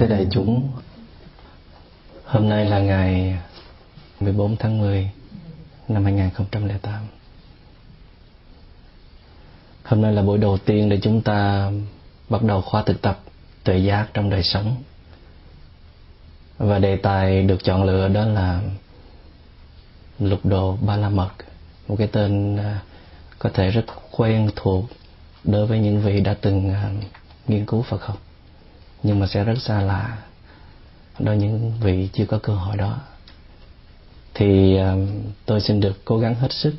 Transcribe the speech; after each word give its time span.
Kính 0.00 0.08
thưa 0.08 0.14
đại 0.14 0.26
chúng, 0.30 0.70
hôm 2.24 2.48
nay 2.48 2.64
là 2.64 2.78
ngày 2.78 3.38
14 4.20 4.56
tháng 4.56 4.78
10 4.78 5.10
năm 5.88 6.04
2008. 6.04 7.06
Hôm 9.84 10.02
nay 10.02 10.12
là 10.12 10.22
buổi 10.22 10.38
đầu 10.38 10.58
tiên 10.58 10.88
để 10.88 10.98
chúng 11.02 11.22
ta 11.22 11.70
bắt 12.28 12.42
đầu 12.42 12.60
khóa 12.60 12.82
thực 12.82 13.02
tập 13.02 13.20
tuệ 13.64 13.78
giác 13.78 14.06
trong 14.14 14.30
đời 14.30 14.42
sống. 14.42 14.76
Và 16.58 16.78
đề 16.78 16.96
tài 16.96 17.42
được 17.42 17.64
chọn 17.64 17.84
lựa 17.84 18.08
đó 18.08 18.24
là 18.24 18.60
lục 20.18 20.40
độ 20.46 20.76
ba 20.86 20.96
la 20.96 21.08
mật, 21.08 21.30
một 21.88 21.96
cái 21.98 22.08
tên 22.12 22.56
à, 22.56 22.80
có 23.38 23.50
thể 23.54 23.70
rất 23.70 23.84
quen 24.10 24.50
thuộc 24.56 24.84
đối 25.44 25.66
với 25.66 25.78
những 25.78 26.00
vị 26.00 26.20
đã 26.20 26.34
từng 26.40 26.70
à, 26.70 26.90
nghiên 27.46 27.66
cứu 27.66 27.82
Phật 27.82 28.02
học 28.02 28.29
nhưng 29.02 29.20
mà 29.20 29.26
sẽ 29.26 29.44
rất 29.44 29.54
xa 29.58 29.82
lạ 29.82 30.18
đối 31.18 31.36
những 31.36 31.72
vị 31.80 32.08
chưa 32.12 32.26
có 32.26 32.38
cơ 32.38 32.54
hội 32.54 32.76
đó. 32.76 32.98
Thì 34.34 34.76
ờ, 34.76 34.96
tôi 35.46 35.60
xin 35.60 35.80
được 35.80 36.04
cố 36.04 36.18
gắng 36.18 36.34
hết 36.34 36.52
sức 36.52 36.74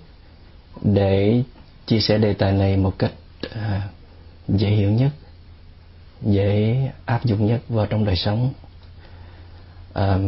để 0.81 1.43
chia 1.87 1.99
sẻ 1.99 2.17
đề 2.17 2.33
tài 2.33 2.51
này 2.51 2.77
một 2.77 2.93
cách 2.99 3.11
ờ, 3.51 3.79
dễ 4.47 4.69
hiểu 4.69 4.91
nhất, 4.91 5.11
dễ 6.21 6.77
áp 7.05 7.25
dụng 7.25 7.45
nhất 7.45 7.61
vào 7.69 7.85
trong 7.85 8.05
đời 8.05 8.15
sống 8.15 8.53
ờ, 9.93 10.19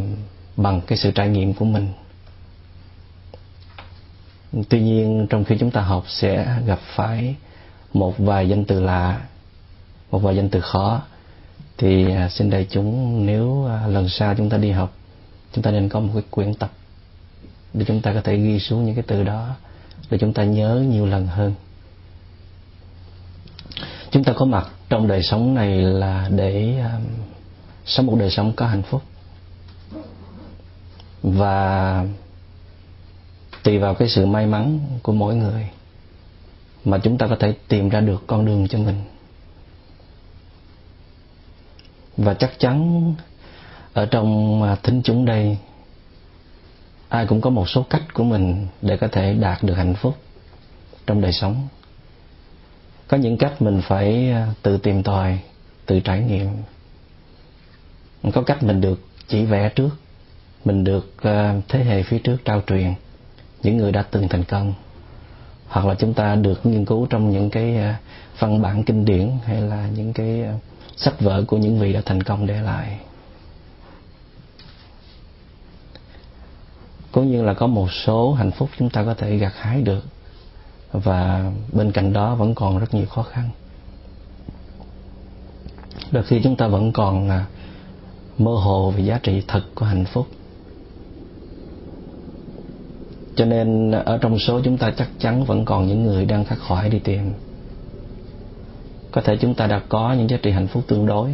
bằng 0.56 0.80
cái 0.86 0.98
sự 0.98 1.10
trải 1.10 1.28
nghiệm 1.28 1.54
của 1.54 1.64
mình. 1.64 1.92
Tuy 4.68 4.80
nhiên, 4.80 5.26
trong 5.30 5.44
khi 5.44 5.56
chúng 5.60 5.70
ta 5.70 5.80
học 5.80 6.04
sẽ 6.08 6.58
gặp 6.66 6.78
phải 6.96 7.34
một 7.92 8.14
vài 8.18 8.48
danh 8.48 8.64
từ 8.64 8.80
lạ, 8.80 9.20
một 10.10 10.18
vài 10.18 10.36
danh 10.36 10.48
từ 10.48 10.60
khó 10.60 11.02
thì 11.78 12.10
à, 12.10 12.28
xin 12.28 12.50
đại 12.50 12.66
chúng 12.70 13.26
nếu 13.26 13.66
à, 13.66 13.86
lần 13.86 14.08
sau 14.08 14.34
chúng 14.34 14.50
ta 14.50 14.56
đi 14.56 14.70
học 14.70 14.96
chúng 15.52 15.62
ta 15.62 15.70
nên 15.70 15.88
có 15.88 16.00
một 16.00 16.10
cái 16.14 16.22
quyển 16.30 16.54
tập 16.54 16.70
để 17.74 17.84
chúng 17.84 18.00
ta 18.00 18.12
có 18.14 18.20
thể 18.20 18.36
ghi 18.36 18.60
xuống 18.60 18.84
những 18.84 18.94
cái 18.94 19.04
từ 19.06 19.22
đó 19.22 19.54
để 20.10 20.18
chúng 20.18 20.32
ta 20.32 20.44
nhớ 20.44 20.84
nhiều 20.88 21.06
lần 21.06 21.26
hơn. 21.26 21.54
Chúng 24.10 24.24
ta 24.24 24.32
có 24.32 24.44
mặt 24.44 24.68
trong 24.88 25.08
đời 25.08 25.22
sống 25.22 25.54
này 25.54 25.82
là 25.82 26.28
để 26.30 26.78
um, 26.78 27.02
sống 27.84 28.06
một 28.06 28.16
đời 28.18 28.30
sống 28.30 28.52
có 28.56 28.66
hạnh 28.66 28.82
phúc. 28.82 29.02
Và 31.22 32.04
tùy 33.62 33.78
vào 33.78 33.94
cái 33.94 34.08
sự 34.08 34.26
may 34.26 34.46
mắn 34.46 34.80
của 35.02 35.12
mỗi 35.12 35.34
người 35.34 35.68
mà 36.84 36.98
chúng 36.98 37.18
ta 37.18 37.26
có 37.26 37.36
thể 37.40 37.54
tìm 37.68 37.88
ra 37.88 38.00
được 38.00 38.22
con 38.26 38.46
đường 38.46 38.68
cho 38.68 38.78
mình 38.78 39.02
và 42.16 42.34
chắc 42.34 42.58
chắn 42.58 43.14
ở 43.92 44.06
trong 44.06 44.62
à, 44.62 44.76
thính 44.82 45.00
chúng 45.04 45.24
đây, 45.24 45.58
ai 47.08 47.26
cũng 47.26 47.40
có 47.40 47.50
một 47.50 47.68
số 47.68 47.82
cách 47.90 48.14
của 48.14 48.24
mình 48.24 48.66
để 48.82 48.96
có 48.96 49.08
thể 49.08 49.34
đạt 49.34 49.62
được 49.62 49.74
hạnh 49.74 49.94
phúc 49.94 50.14
trong 51.06 51.20
đời 51.20 51.32
sống. 51.32 51.68
Có 53.08 53.16
những 53.16 53.36
cách 53.36 53.62
mình 53.62 53.82
phải 53.88 54.30
à, 54.30 54.48
tự 54.62 54.76
tìm 54.76 55.02
tòi, 55.02 55.38
tự 55.86 56.00
trải 56.00 56.20
nghiệm. 56.20 56.48
Có 58.32 58.42
cách 58.42 58.62
mình 58.62 58.80
được 58.80 59.00
chỉ 59.28 59.44
vẽ 59.44 59.68
trước, 59.68 59.90
mình 60.64 60.84
được 60.84 61.22
à, 61.22 61.54
thế 61.68 61.84
hệ 61.84 62.02
phía 62.02 62.18
trước 62.18 62.36
trao 62.44 62.62
truyền 62.66 62.94
những 63.62 63.76
người 63.76 63.92
đã 63.92 64.02
từng 64.02 64.28
thành 64.28 64.44
công. 64.44 64.74
Hoặc 65.68 65.86
là 65.86 65.94
chúng 65.94 66.14
ta 66.14 66.34
được 66.34 66.66
nghiên 66.66 66.84
cứu 66.84 67.06
trong 67.10 67.30
những 67.30 67.50
cái 67.50 67.78
văn 68.38 68.62
bản 68.62 68.82
kinh 68.82 69.04
điển 69.04 69.30
hay 69.44 69.60
là 69.60 69.88
những 69.96 70.12
cái 70.12 70.44
sách 70.96 71.20
vở 71.20 71.44
của 71.46 71.56
những 71.56 71.78
vị 71.78 71.92
đã 71.92 72.02
thành 72.04 72.22
công 72.22 72.46
để 72.46 72.60
lại. 72.60 72.98
Cũng 77.12 77.30
như 77.30 77.42
là 77.42 77.54
có 77.54 77.66
một 77.66 77.92
số 77.92 78.32
hạnh 78.32 78.50
phúc 78.50 78.68
chúng 78.78 78.90
ta 78.90 79.04
có 79.04 79.14
thể 79.14 79.36
gặt 79.36 79.52
hái 79.56 79.82
được, 79.82 80.04
và 80.92 81.52
bên 81.72 81.92
cạnh 81.92 82.12
đó 82.12 82.34
vẫn 82.34 82.54
còn 82.54 82.78
rất 82.78 82.94
nhiều 82.94 83.06
khó 83.06 83.22
khăn. 83.22 83.50
Đôi 86.10 86.22
khi 86.22 86.40
chúng 86.44 86.56
ta 86.56 86.66
vẫn 86.66 86.92
còn 86.92 87.28
à, 87.30 87.46
mơ 88.38 88.52
hồ 88.52 88.90
về 88.90 89.02
giá 89.02 89.18
trị 89.22 89.42
thật 89.48 89.62
của 89.74 89.86
hạnh 89.86 90.04
phúc. 90.04 90.26
Cho 93.36 93.44
nên 93.44 93.90
ở 93.90 94.18
trong 94.18 94.38
số 94.38 94.60
chúng 94.64 94.78
ta 94.78 94.90
chắc 94.90 95.08
chắn 95.18 95.44
vẫn 95.44 95.64
còn 95.64 95.86
những 95.86 96.04
người 96.04 96.24
đang 96.24 96.44
khắc 96.44 96.58
khoải 96.68 96.88
đi 96.88 96.98
tìm 96.98 97.32
có 99.14 99.20
thể 99.20 99.36
chúng 99.40 99.54
ta 99.54 99.66
đã 99.66 99.82
có 99.88 100.12
những 100.12 100.30
giá 100.30 100.36
trị 100.42 100.50
hạnh 100.50 100.66
phúc 100.66 100.84
tương 100.86 101.06
đối. 101.06 101.30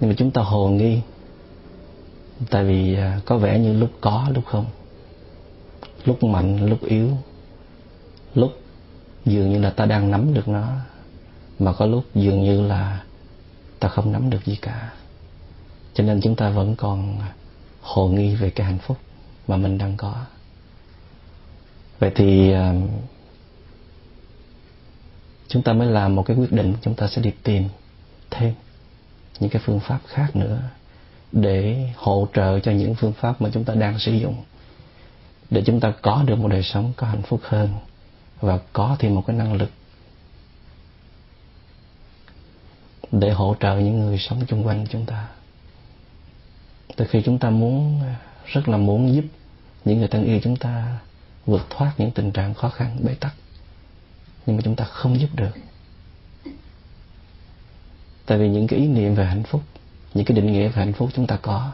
Nhưng 0.00 0.10
mà 0.10 0.14
chúng 0.18 0.30
ta 0.30 0.42
hồ 0.42 0.68
nghi. 0.68 1.00
Tại 2.50 2.64
vì 2.64 2.94
à, 2.94 3.20
có 3.24 3.38
vẻ 3.38 3.58
như 3.58 3.72
lúc 3.72 3.90
có, 4.00 4.28
lúc 4.34 4.44
không. 4.46 4.66
Lúc 6.04 6.24
mạnh, 6.24 6.66
lúc 6.66 6.84
yếu. 6.84 7.10
Lúc 8.34 8.52
dường 9.24 9.52
như 9.52 9.58
là 9.58 9.70
ta 9.70 9.86
đang 9.86 10.10
nắm 10.10 10.34
được 10.34 10.48
nó. 10.48 10.68
Mà 11.58 11.72
có 11.72 11.86
lúc 11.86 12.04
dường 12.14 12.42
như 12.42 12.66
là 12.66 13.02
ta 13.78 13.88
không 13.88 14.12
nắm 14.12 14.30
được 14.30 14.44
gì 14.44 14.56
cả. 14.56 14.92
Cho 15.94 16.04
nên 16.04 16.20
chúng 16.20 16.36
ta 16.36 16.50
vẫn 16.50 16.76
còn 16.76 17.18
hồ 17.80 18.08
nghi 18.08 18.34
về 18.34 18.50
cái 18.50 18.66
hạnh 18.66 18.78
phúc 18.78 18.96
mà 19.48 19.56
mình 19.56 19.78
đang 19.78 19.96
có. 19.96 20.14
Vậy 21.98 22.12
thì 22.14 22.52
à, 22.52 22.74
chúng 25.54 25.62
ta 25.62 25.72
mới 25.72 25.86
làm 25.86 26.14
một 26.14 26.22
cái 26.22 26.36
quyết 26.36 26.52
định, 26.52 26.74
chúng 26.82 26.94
ta 26.94 27.08
sẽ 27.08 27.22
đi 27.22 27.30
tìm 27.42 27.68
thêm 28.30 28.54
những 29.40 29.50
cái 29.50 29.62
phương 29.64 29.80
pháp 29.80 30.00
khác 30.06 30.36
nữa 30.36 30.62
để 31.32 31.88
hỗ 31.96 32.28
trợ 32.34 32.60
cho 32.60 32.72
những 32.72 32.94
phương 32.94 33.12
pháp 33.12 33.42
mà 33.42 33.50
chúng 33.52 33.64
ta 33.64 33.74
đang 33.74 33.98
sử 33.98 34.12
dụng, 34.12 34.34
để 35.50 35.62
chúng 35.66 35.80
ta 35.80 35.92
có 36.02 36.22
được 36.26 36.38
một 36.38 36.48
đời 36.48 36.62
sống 36.62 36.92
có 36.96 37.06
hạnh 37.06 37.22
phúc 37.22 37.40
hơn 37.42 37.68
và 38.40 38.58
có 38.72 38.96
thêm 38.98 39.14
một 39.14 39.24
cái 39.26 39.36
năng 39.36 39.54
lực 39.54 39.70
để 43.12 43.30
hỗ 43.30 43.56
trợ 43.60 43.78
những 43.78 44.00
người 44.00 44.18
sống 44.18 44.42
chung 44.46 44.66
quanh 44.66 44.86
chúng 44.90 45.06
ta. 45.06 45.28
Từ 46.96 47.06
khi 47.06 47.22
chúng 47.24 47.38
ta 47.38 47.50
muốn, 47.50 48.02
rất 48.46 48.68
là 48.68 48.76
muốn 48.76 49.14
giúp 49.14 49.24
những 49.84 49.98
người 49.98 50.08
thân 50.08 50.24
yêu 50.24 50.40
chúng 50.42 50.56
ta 50.56 50.98
vượt 51.46 51.66
thoát 51.70 51.92
những 51.98 52.10
tình 52.10 52.30
trạng 52.30 52.54
khó 52.54 52.68
khăn, 52.68 52.96
bế 53.02 53.14
tắc 53.14 53.34
nhưng 54.46 54.56
mà 54.56 54.62
chúng 54.64 54.76
ta 54.76 54.84
không 54.84 55.20
giúp 55.20 55.28
được. 55.34 55.50
Tại 58.26 58.38
vì 58.38 58.48
những 58.48 58.66
cái 58.66 58.78
ý 58.78 58.86
niệm 58.86 59.14
về 59.14 59.24
hạnh 59.24 59.42
phúc, 59.42 59.62
những 60.14 60.24
cái 60.24 60.36
định 60.36 60.52
nghĩa 60.52 60.68
về 60.68 60.84
hạnh 60.84 60.92
phúc 60.92 61.10
chúng 61.14 61.26
ta 61.26 61.36
có. 61.36 61.72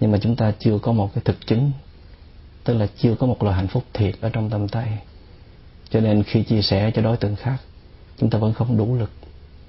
Nhưng 0.00 0.12
mà 0.12 0.18
chúng 0.22 0.36
ta 0.36 0.52
chưa 0.58 0.78
có 0.78 0.92
một 0.92 1.14
cái 1.14 1.22
thực 1.24 1.46
chứng, 1.46 1.72
tức 2.64 2.74
là 2.74 2.86
chưa 2.98 3.14
có 3.14 3.26
một 3.26 3.42
loại 3.42 3.56
hạnh 3.56 3.68
phúc 3.68 3.84
thiệt 3.92 4.14
ở 4.20 4.28
trong 4.28 4.50
tâm 4.50 4.68
tay. 4.68 4.98
Cho 5.90 6.00
nên 6.00 6.22
khi 6.22 6.42
chia 6.42 6.62
sẻ 6.62 6.90
cho 6.94 7.02
đối 7.02 7.16
tượng 7.16 7.36
khác, 7.36 7.56
chúng 8.18 8.30
ta 8.30 8.38
vẫn 8.38 8.52
không 8.52 8.76
đủ 8.76 8.94
lực 8.94 9.10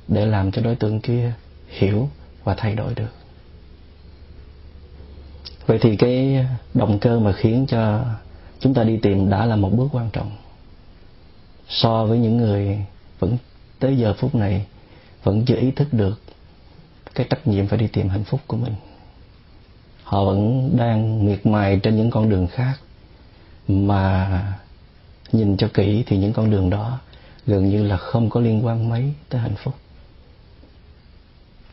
để 0.08 0.26
làm 0.26 0.52
cho 0.52 0.62
đối 0.62 0.76
tượng 0.76 1.00
kia 1.00 1.34
hiểu 1.68 2.10
và 2.44 2.56
thay 2.58 2.76
đổi 2.76 2.94
được. 2.96 3.10
Vậy 5.66 5.80
thì 5.82 5.96
cái 5.96 6.46
động 6.74 7.00
cơ 7.00 7.20
mà 7.20 7.34
khiến 7.34 7.66
cho 7.68 8.06
chúng 8.60 8.74
ta 8.74 8.84
đi 8.84 8.98
tìm 8.98 9.30
đã 9.30 9.46
là 9.46 9.56
một 9.56 9.70
bước 9.70 9.88
quan 9.92 10.10
trọng 10.14 10.32
so 11.70 12.06
với 12.06 12.20
những 12.20 12.38
người 12.38 12.86
vẫn 13.20 13.38
tới 13.80 13.98
giờ 13.98 14.14
phút 14.18 14.36
này 14.36 14.66
vẫn 15.24 15.46
chưa 15.46 15.56
ý 15.56 15.72
thức 15.72 15.88
được 15.92 16.22
cái 17.16 17.28
trách 17.30 17.48
nhiệm 17.48 17.68
phải 17.68 17.78
đi 17.78 17.88
tìm 17.88 18.10
hạnh 18.10 18.24
phúc 18.24 18.42
của 18.48 18.58
mình. 18.58 18.76
Họ 20.04 20.26
vẫn 20.26 20.70
đang 20.78 21.26
miệt 21.26 21.46
mài 21.46 21.80
trên 21.84 21.96
những 21.96 22.12
con 22.12 22.30
đường 22.30 22.48
khác 22.48 22.80
mà 23.68 24.42
nhìn 25.32 25.58
cho 25.58 25.68
kỹ 25.74 26.04
thì 26.08 26.18
những 26.18 26.34
con 26.34 26.52
đường 26.52 26.70
đó 26.70 27.00
gần 27.46 27.70
như 27.70 27.84
là 27.84 27.98
không 27.98 28.30
có 28.30 28.40
liên 28.40 28.66
quan 28.66 28.90
mấy 28.90 29.14
tới 29.30 29.42
hạnh 29.42 29.56
phúc. 29.56 29.74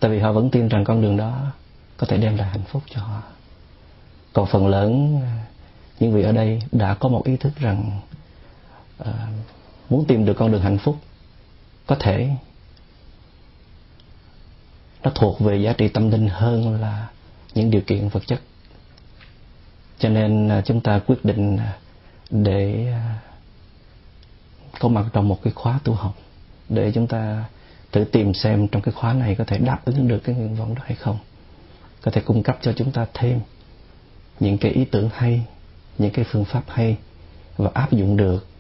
Tại 0.00 0.10
vì 0.10 0.18
họ 0.18 0.32
vẫn 0.32 0.50
tin 0.50 0.68
rằng 0.68 0.84
con 0.84 1.02
đường 1.02 1.16
đó 1.16 1.52
có 1.96 2.06
thể 2.06 2.16
đem 2.16 2.36
lại 2.36 2.48
hạnh 2.48 2.64
phúc 2.68 2.82
cho 2.94 3.00
họ. 3.00 3.22
Còn 4.32 4.46
phần 4.46 4.66
lớn 4.66 5.20
à, 5.22 5.46
những 6.00 6.12
vị 6.12 6.22
ở 6.22 6.32
đây 6.32 6.62
đã 6.72 6.94
có 6.94 7.08
một 7.08 7.24
ý 7.24 7.36
thức 7.36 7.52
rằng 7.56 8.00
uh, 9.00 9.06
muốn 9.92 10.04
tìm 10.04 10.24
được 10.24 10.34
con 10.34 10.52
đường 10.52 10.62
hạnh 10.62 10.78
phúc, 10.78 10.96
có 11.86 11.96
thể 12.00 12.30
nó 15.02 15.10
thuộc 15.14 15.40
về 15.40 15.56
giá 15.56 15.72
trị 15.72 15.88
tâm 15.88 16.10
linh 16.10 16.28
hơn 16.28 16.80
là 16.80 17.08
những 17.54 17.70
điều 17.70 17.80
kiện 17.80 18.08
vật 18.08 18.22
chất. 18.26 18.40
Cho 19.98 20.08
nên 20.08 20.48
à, 20.48 20.62
chúng 20.64 20.80
ta 20.80 20.98
quyết 21.06 21.24
định 21.24 21.56
à, 21.56 21.78
để 22.30 22.92
à, 22.92 23.18
có 24.80 24.88
mặt 24.88 25.04
trong 25.12 25.28
một 25.28 25.42
cái 25.42 25.52
khóa 25.52 25.80
tu 25.84 25.92
học, 25.92 26.14
để 26.68 26.92
chúng 26.94 27.06
ta 27.06 27.44
tự 27.90 28.04
tìm 28.04 28.34
xem 28.34 28.68
trong 28.68 28.82
cái 28.82 28.92
khóa 28.92 29.12
này 29.12 29.34
có 29.34 29.44
thể 29.44 29.58
đáp 29.58 29.84
ứng 29.84 30.08
được 30.08 30.18
cái 30.24 30.34
nguyện 30.34 30.54
vọng 30.54 30.74
đó 30.74 30.82
hay 30.84 30.94
không. 30.94 31.18
Có 32.02 32.10
thể 32.10 32.20
cung 32.20 32.42
cấp 32.42 32.58
cho 32.62 32.72
chúng 32.72 32.92
ta 32.92 33.06
thêm 33.14 33.40
những 34.40 34.58
cái 34.58 34.72
ý 34.72 34.84
tưởng 34.84 35.10
hay, 35.12 35.44
những 35.98 36.10
cái 36.10 36.24
phương 36.30 36.44
pháp 36.44 36.62
hay 36.68 36.96
và 37.56 37.70
áp 37.74 37.92
dụng 37.92 38.16
được 38.16 38.51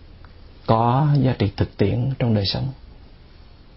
có 0.66 1.08
giá 1.18 1.34
trị 1.38 1.50
thực 1.56 1.76
tiễn 1.76 2.10
trong 2.18 2.34
đời 2.34 2.46
sống. 2.46 2.68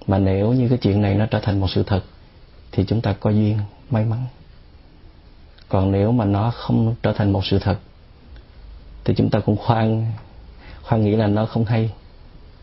Mà 0.07 0.17
nếu 0.17 0.53
như 0.53 0.69
cái 0.69 0.77
chuyện 0.77 1.01
này 1.01 1.15
nó 1.15 1.25
trở 1.25 1.39
thành 1.39 1.59
một 1.59 1.67
sự 1.69 1.83
thật, 1.83 2.01
thì 2.71 2.85
chúng 2.87 3.01
ta 3.01 3.13
có 3.13 3.29
duyên 3.29 3.59
may 3.89 4.05
mắn. 4.05 4.25
Còn 5.69 5.91
nếu 5.91 6.11
mà 6.11 6.25
nó 6.25 6.51
không 6.51 6.95
trở 7.03 7.13
thành 7.13 7.33
một 7.33 7.45
sự 7.45 7.59
thật, 7.59 7.77
thì 9.03 9.13
chúng 9.17 9.29
ta 9.29 9.39
cũng 9.39 9.57
khoan 9.57 10.11
khoan 10.83 11.03
nghĩ 11.03 11.15
là 11.15 11.27
nó 11.27 11.45
không 11.45 11.65
hay. 11.65 11.91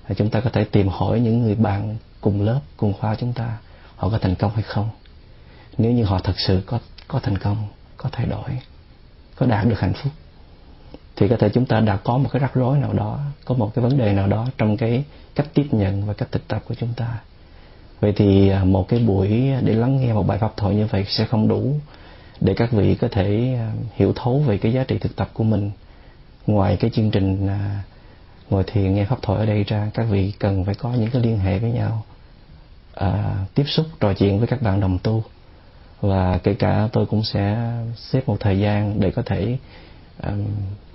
Thì 0.09 0.15
chúng 0.19 0.31
ta 0.31 0.41
có 0.41 0.51
thể 0.51 0.65
tìm 0.65 0.89
hỏi 0.89 1.21
những 1.21 1.43
người 1.43 1.55
bạn 1.55 1.97
cùng 2.21 2.43
lớp, 2.43 2.61
cùng 2.77 2.93
khoa 2.93 3.15
chúng 3.15 3.33
ta, 3.33 3.59
họ 3.97 4.09
có 4.09 4.19
thành 4.19 4.35
công 4.35 4.53
hay 4.55 4.63
không. 4.63 4.89
Nếu 5.79 5.93
như 5.93 6.05
họ 6.05 6.19
thật 6.19 6.35
sự 6.37 6.63
có 6.67 6.79
có 7.09 7.21
thành 7.21 7.39
công, 7.39 7.69
có 7.97 8.09
thay 8.13 8.27
đổi, 8.27 8.59
có 9.37 9.47
đạt 9.47 9.67
được 9.67 9.81
hạnh 9.81 9.93
phúc 9.95 10.13
thì 11.17 11.29
có 11.29 11.37
thể 11.37 11.49
chúng 11.49 11.67
ta 11.67 11.81
đã 11.81 11.97
có 11.97 12.19
một 12.19 12.29
cái 12.33 12.41
rắc 12.41 12.55
rối 12.55 12.79
nào 12.79 12.93
đó 12.93 13.21
có 13.45 13.55
một 13.55 13.75
cái 13.75 13.83
vấn 13.83 13.99
đề 13.99 14.13
nào 14.13 14.27
đó 14.27 14.47
trong 14.59 14.77
cái 14.77 15.05
cách 15.35 15.47
tiếp 15.55 15.67
nhận 15.71 16.07
và 16.07 16.13
cách 16.13 16.29
thực 16.33 16.49
tập 16.49 16.63
của 16.69 16.75
chúng 16.75 16.93
ta. 16.97 17.19
Vậy 18.01 18.13
thì 18.17 18.49
à, 18.49 18.65
một 18.65 18.89
cái 18.89 19.01
buổi 19.01 19.29
để 19.63 19.75
lắng 19.75 20.01
nghe 20.01 20.13
một 20.13 20.27
bài 20.27 20.39
pháp 20.39 20.57
thoại 20.57 20.75
như 20.75 20.87
vậy 20.87 21.05
sẽ 21.09 21.25
không 21.25 21.49
đủ 21.49 21.75
để 22.41 22.55
các 22.55 22.73
vị 22.73 22.95
có 22.95 23.09
thể 23.11 23.55
à, 23.59 23.73
hiểu 23.95 24.13
thấu 24.17 24.39
về 24.39 24.59
cái 24.59 24.73
giá 24.73 24.85
trị 24.85 24.99
thực 24.99 25.17
tập 25.17 25.31
của 25.33 25.45
mình. 25.45 25.71
Ngoài 26.47 26.77
cái 26.77 26.91
chương 26.91 27.11
trình 27.11 27.49
à, 27.49 27.83
ngồi 28.51 28.65
thiền 28.67 28.95
nghe 28.95 29.05
pháp 29.05 29.23
thoại 29.23 29.39
ở 29.39 29.47
đây 29.47 29.65
ra 29.65 29.91
các 29.95 30.07
vị 30.11 30.33
cần 30.39 30.65
phải 30.65 30.75
có 30.75 30.93
những 30.93 31.11
cái 31.11 31.23
liên 31.23 31.39
hệ 31.39 31.59
với 31.59 31.71
nhau 31.73 32.03
à, 32.95 33.35
tiếp 33.55 33.65
xúc 33.67 33.87
trò 34.01 34.13
chuyện 34.15 34.39
với 34.39 34.49
các 34.49 34.63
bạn 34.63 34.81
đồng 34.81 34.99
tu. 34.99 35.23
Và 36.01 36.39
kể 36.43 36.55
cả 36.55 36.89
tôi 36.93 37.07
cũng 37.07 37.25
sẽ 37.25 37.73
xếp 37.97 38.29
một 38.29 38.37
thời 38.41 38.59
gian 38.59 39.01
để 39.01 39.11
có 39.11 39.23
thể 39.27 39.57
um, 40.23 40.47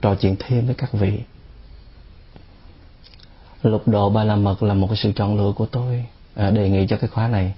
trò 0.01 0.15
chuyện 0.15 0.35
thêm 0.39 0.65
với 0.65 0.75
các 0.75 0.93
vị. 0.93 1.19
Lục 3.63 3.87
độ 3.87 4.09
ba 4.09 4.23
la 4.23 4.35
mật 4.35 4.63
là 4.63 4.73
một 4.73 4.87
cái 4.87 4.97
sự 4.97 5.11
chọn 5.15 5.37
lựa 5.37 5.51
của 5.55 5.65
tôi 5.65 6.05
à, 6.35 6.51
đề 6.51 6.69
nghị 6.69 6.87
cho 6.87 6.97
cái 6.97 7.07
khóa 7.07 7.27
này. 7.27 7.53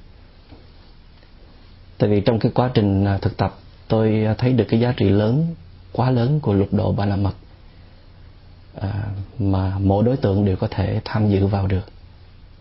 Tại 1.97 2.09
vì 2.09 2.21
trong 2.21 2.39
cái 2.39 2.51
quá 2.55 2.71
trình 2.73 3.05
à, 3.05 3.17
thực 3.17 3.37
tập 3.37 3.59
tôi 3.87 4.27
thấy 4.37 4.53
được 4.53 4.65
cái 4.69 4.79
giá 4.79 4.93
trị 4.97 5.09
lớn 5.09 5.55
quá 5.91 6.11
lớn 6.11 6.39
của 6.39 6.53
lục 6.53 6.67
độ 6.71 6.91
ba 6.91 7.05
la 7.05 7.15
mật 7.15 7.33
à, 8.81 9.03
mà 9.39 9.79
mỗi 9.79 10.03
đối 10.03 10.17
tượng 10.17 10.45
đều 10.45 10.55
có 10.55 10.67
thể 10.71 11.01
tham 11.05 11.29
dự 11.29 11.47
vào 11.47 11.67
được 11.67 11.85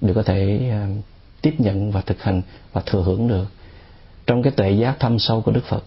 đều 0.00 0.14
có 0.14 0.22
thể 0.22 0.68
à, 0.70 0.88
tiếp 1.42 1.54
nhận 1.58 1.92
và 1.92 2.00
thực 2.00 2.22
hành 2.22 2.42
và 2.72 2.82
thừa 2.86 3.02
hưởng 3.02 3.28
được. 3.28 3.46
Trong 4.26 4.42
cái 4.42 4.52
tuệ 4.52 4.70
giác 4.70 4.96
thâm 5.00 5.18
sâu 5.18 5.40
của 5.40 5.52
đức 5.52 5.64
phật 5.64 5.84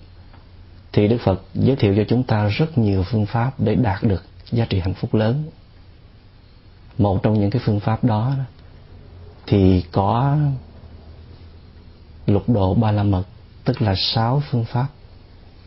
thì 0.94 1.08
đức 1.08 1.18
phật 1.24 1.42
giới 1.54 1.76
thiệu 1.76 1.94
cho 1.98 2.04
chúng 2.08 2.24
ta 2.24 2.48
rất 2.48 2.78
nhiều 2.78 3.04
phương 3.04 3.26
pháp 3.26 3.52
để 3.58 3.76
đạt 3.76 4.04
được 4.04 4.24
giá 4.52 4.66
trị 4.66 4.80
hạnh 4.80 4.94
phúc 4.94 5.14
lớn. 5.14 5.44
Một 6.98 7.24
trong 7.24 7.40
những 7.40 7.50
cái 7.50 7.62
phương 7.66 7.80
pháp 7.80 8.04
đó 8.04 8.34
thì 9.48 9.84
có 9.92 10.38
lục 12.26 12.50
độ 12.50 12.74
ba 12.74 12.92
la 12.92 13.04
mật, 13.04 13.24
tức 13.64 13.82
là 13.82 13.96
sáu 13.98 14.44
phương 14.52 14.66
pháp 14.66 14.88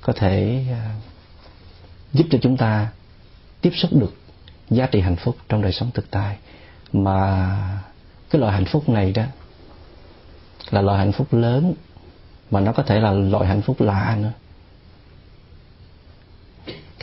có 0.00 0.12
thể 0.12 0.64
à, 0.70 0.94
giúp 2.12 2.26
cho 2.30 2.38
chúng 2.42 2.56
ta 2.56 2.88
tiếp 3.60 3.72
xúc 3.74 3.92
được 3.92 4.14
giá 4.70 4.86
trị 4.86 5.00
hạnh 5.00 5.16
phúc 5.16 5.36
trong 5.48 5.62
đời 5.62 5.72
sống 5.72 5.90
thực 5.94 6.10
tại. 6.10 6.36
Mà 6.92 7.80
cái 8.30 8.40
loại 8.40 8.52
hạnh 8.52 8.64
phúc 8.64 8.88
này 8.88 9.12
đó 9.12 9.24
là 10.70 10.80
loại 10.80 10.98
hạnh 10.98 11.12
phúc 11.12 11.26
lớn, 11.30 11.74
mà 12.50 12.60
nó 12.60 12.72
có 12.72 12.82
thể 12.82 13.00
là 13.00 13.12
loại 13.12 13.46
hạnh 13.46 13.62
phúc 13.62 13.80
lạ 13.80 14.16
nữa 14.20 14.32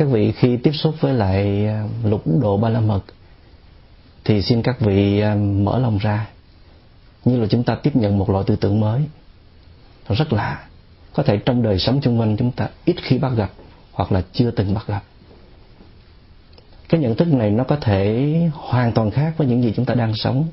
các 0.01 0.07
vị 0.07 0.31
khi 0.31 0.57
tiếp 0.57 0.71
xúc 0.71 0.95
với 1.00 1.13
lại 1.13 1.68
à, 1.68 1.83
lục 2.03 2.24
độ 2.42 2.57
ba 2.57 2.69
la 2.69 2.80
mật 2.80 3.01
thì 4.25 4.42
xin 4.42 4.62
các 4.62 4.80
vị 4.80 5.19
à, 5.19 5.36
mở 5.36 5.80
lòng 5.80 5.98
ra, 5.98 6.27
như 7.25 7.39
là 7.39 7.48
chúng 7.50 7.63
ta 7.63 7.75
tiếp 7.75 7.95
nhận 7.95 8.18
một 8.18 8.30
loại 8.30 8.44
tư 8.48 8.56
tưởng 8.56 8.80
mới. 8.80 9.01
Nó 10.09 10.15
rất 10.15 10.33
lạ. 10.33 10.68
Có 11.13 11.24
thể 11.24 11.38
trong 11.38 11.63
đời 11.63 11.80
sống 11.80 12.01
chung 12.01 12.19
quanh 12.19 12.38
chúng 12.38 12.51
ta 12.51 12.69
ít 12.86 12.95
khi 13.01 13.18
bắt 13.18 13.31
gặp, 13.36 13.51
hoặc 13.92 14.12
là 14.12 14.24
chưa 14.33 14.51
từng 14.51 14.74
bắt 14.74 14.88
gặp. 14.88 15.03
Cái 16.89 17.01
nhận 17.01 17.15
thức 17.15 17.27
này 17.27 17.51
nó 17.51 17.63
có 17.63 17.75
thể 17.75 18.31
hoàn 18.53 18.92
toàn 18.92 19.12
khác 19.12 19.33
với 19.38 19.48
những 19.48 19.63
gì 19.63 19.74
chúng 19.75 19.86
ta 19.86 19.94
đang 19.94 20.13
sống. 20.15 20.48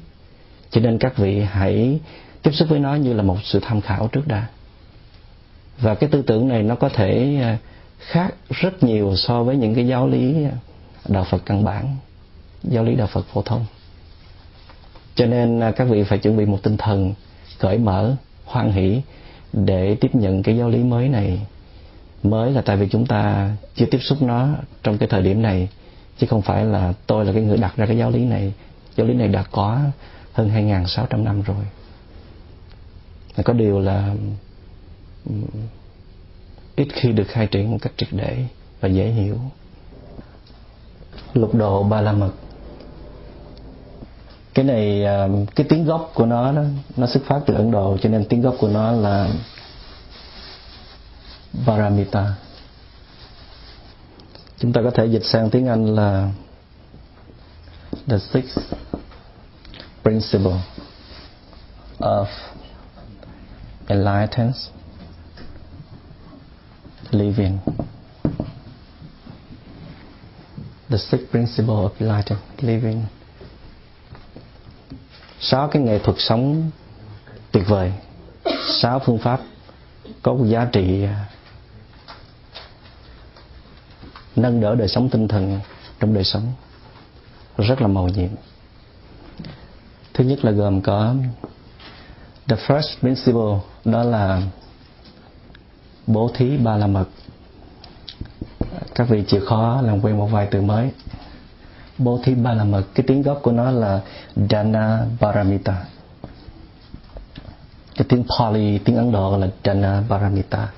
Cho 0.71 0.81
nên 0.81 0.99
các 0.99 1.17
vị 1.17 1.41
hãy 1.41 2.01
tiếp 2.43 2.51
xúc 2.55 2.69
với 2.69 2.79
nó 2.79 2.95
như 2.95 3.13
là 3.13 3.23
một 3.23 3.37
sự 3.45 3.61
tham 3.63 3.81
khảo 3.81 4.09
trước 4.09 4.27
đã. 4.27 4.47
Và 5.79 5.95
cái 5.95 6.11
tư 6.11 6.23
tưởng 6.23 6.49
này 6.49 6.63
nó 6.63 6.75
có 6.75 6.89
thể 6.89 7.39
à, 7.43 7.59
khác 7.99 8.35
rất 8.51 8.83
nhiều 8.83 9.17
so 9.17 9.43
với 9.43 9.57
những 9.57 9.75
cái 9.75 9.87
giáo 9.87 10.09
lý 10.09 10.45
à, 10.45 10.53
đạo 11.09 11.25
Phật 11.31 11.43
căn 11.47 11.65
bản, 11.65 11.97
giáo 12.63 12.85
lý 12.85 12.95
đạo 12.95 13.07
Phật 13.07 13.27
phổ 13.33 13.43
thông. 13.43 13.65
Cho 15.15 15.27
nên 15.27 15.61
à, 15.61 15.71
các 15.71 15.85
vị 15.85 16.05
phải 16.05 16.19
chuẩn 16.19 16.37
bị 16.37 16.47
một 16.47 16.59
tinh 16.63 16.77
thần 16.77 17.15
cởi 17.59 17.79
mở, 17.79 18.17
hoan 18.45 18.73
hỷ 18.73 19.03
để 19.53 19.97
tiếp 20.01 20.15
nhận 20.15 20.43
cái 20.43 20.57
giáo 20.57 20.69
lý 20.69 20.79
mới 20.79 21.09
này. 21.09 21.41
Mới 22.23 22.51
là 22.51 22.63
tại 22.63 22.77
vì 22.77 22.89
chúng 22.89 23.07
ta 23.07 23.51
chưa 23.75 23.87
tiếp 23.87 23.99
xúc 23.99 24.23
nó 24.23 24.49
trong 24.83 24.99
cái 24.99 25.09
thời 25.09 25.23
điểm 25.23 25.43
này, 25.43 25.69
chứ 26.19 26.27
không 26.27 26.43
phải 26.43 26.65
là 26.65 26.93
tôi 27.07 27.25
là 27.25 27.33
cái 27.33 27.43
người 27.43 27.57
đặt 27.57 27.77
ra 27.77 27.87
cái 27.87 27.97
giáo 27.97 28.11
lý 28.11 28.25
này. 28.25 28.53
Giáo 28.97 29.07
lý 29.07 29.15
này 29.15 29.29
đã 29.29 29.45
có 29.51 29.79
hơn 30.33 30.49
2.600 30.49 31.23
năm 31.23 31.43
rồi. 31.43 31.65
Có 33.45 33.53
điều 33.53 33.81
là 33.81 34.15
ít 36.79 36.89
khi 36.93 37.13
được 37.13 37.29
khai 37.29 37.47
triển 37.47 37.71
một 37.71 37.79
cách 37.83 37.93
triệt 37.97 38.09
để 38.13 38.45
và 38.81 38.89
dễ 38.89 39.07
hiểu. 39.07 39.39
Lục 41.35 41.55
độ 41.55 41.83
ba 41.83 42.01
la 42.01 42.13
mật 42.13 42.31
cái 44.59 44.65
này 44.65 45.05
à, 45.05 45.29
cái 45.57 45.67
tiếng 45.69 45.85
gốc 45.85 46.11
của 46.15 46.27
nó 46.27 46.53
đó 46.53 46.63
nó 46.97 47.07
xuất 47.07 47.23
phát 47.27 47.41
từ 47.47 47.55
ấn 47.55 47.71
độ, 47.71 47.97
cho 48.03 48.09
nên 48.09 48.25
tiếng 48.25 48.43
gốc 48.43 48.55
của 48.59 48.69
nó 48.69 48.93
là 48.93 49.29
paramita. 51.67 52.35
Chúng 54.59 54.73
ta 54.73 54.81
có 54.85 54.91
thể 54.91 55.07
dịch 55.07 55.25
sang 55.25 55.51
tiếng 55.51 55.67
anh 55.67 55.95
là 55.95 56.31
the 58.07 58.19
sixth 58.19 58.75
principle 60.03 60.61
of 61.99 62.27
enlightenment 63.87 64.55
living. 67.11 67.59
The 70.91 70.99
sixth 70.99 71.31
principle 71.31 71.75
of 71.75 71.91
enlightened 71.99 72.41
living. 72.61 73.05
Sáu 75.41 75.69
cái 75.69 75.83
nghệ 75.83 75.99
thuật 75.99 76.17
sống 76.19 76.71
tuyệt 77.53 77.65
vời, 77.69 77.93
sáu 78.83 78.99
phương 78.99 79.19
pháp 79.19 79.41
có 80.23 80.37
giá 80.45 80.65
trị 80.73 81.03
à, 81.03 81.29
nâng 84.37 84.61
đỡ 84.61 84.75
đời 84.75 84.89
sống 84.89 85.09
tinh 85.09 85.29
thần 85.29 85.61
trong 86.01 86.15
đời 86.15 86.25
sống 86.25 86.53
rất 87.59 87.83
là 87.83 87.89
màu 87.89 88.09
nhiệm. 88.09 88.31
Thứ 90.15 90.25
nhất 90.25 90.45
là 90.45 90.51
gồm 90.51 90.81
có 90.81 91.15
the 92.49 92.57
first 92.57 93.01
principle 93.01 93.61
đó 93.85 94.03
là 94.03 94.43
bố 96.09 96.31
thí 96.35 96.57
ba 96.57 96.77
la 96.77 96.87
mật. 96.87 97.05
Các 98.95 99.09
vị 99.09 99.25
chịu 99.27 99.41
khó 99.47 99.81
làm 99.83 100.01
quen 100.01 100.19
một 100.19 100.27
vài 100.27 100.49
từ 100.51 100.63
mới. 100.63 100.91
Bố 101.99 102.21
thí 102.25 102.35
ba 102.35 102.53
la 102.53 102.65
mật, 102.65 102.83
cái 102.95 103.05
tiếng 103.07 103.23
gốc 103.23 103.41
của 103.43 103.53
nó 103.53 103.71
là 103.71 104.01
dana 104.51 105.07
paramita. 105.21 105.85
Cái 107.97 108.07
tiếng 108.09 108.25
Pali, 108.39 108.79
tiếng 108.79 108.97
Ấn 108.97 109.13
Độ 109.13 109.37
là 109.37 109.49
dana 109.65 110.03
paramita. 110.09 110.69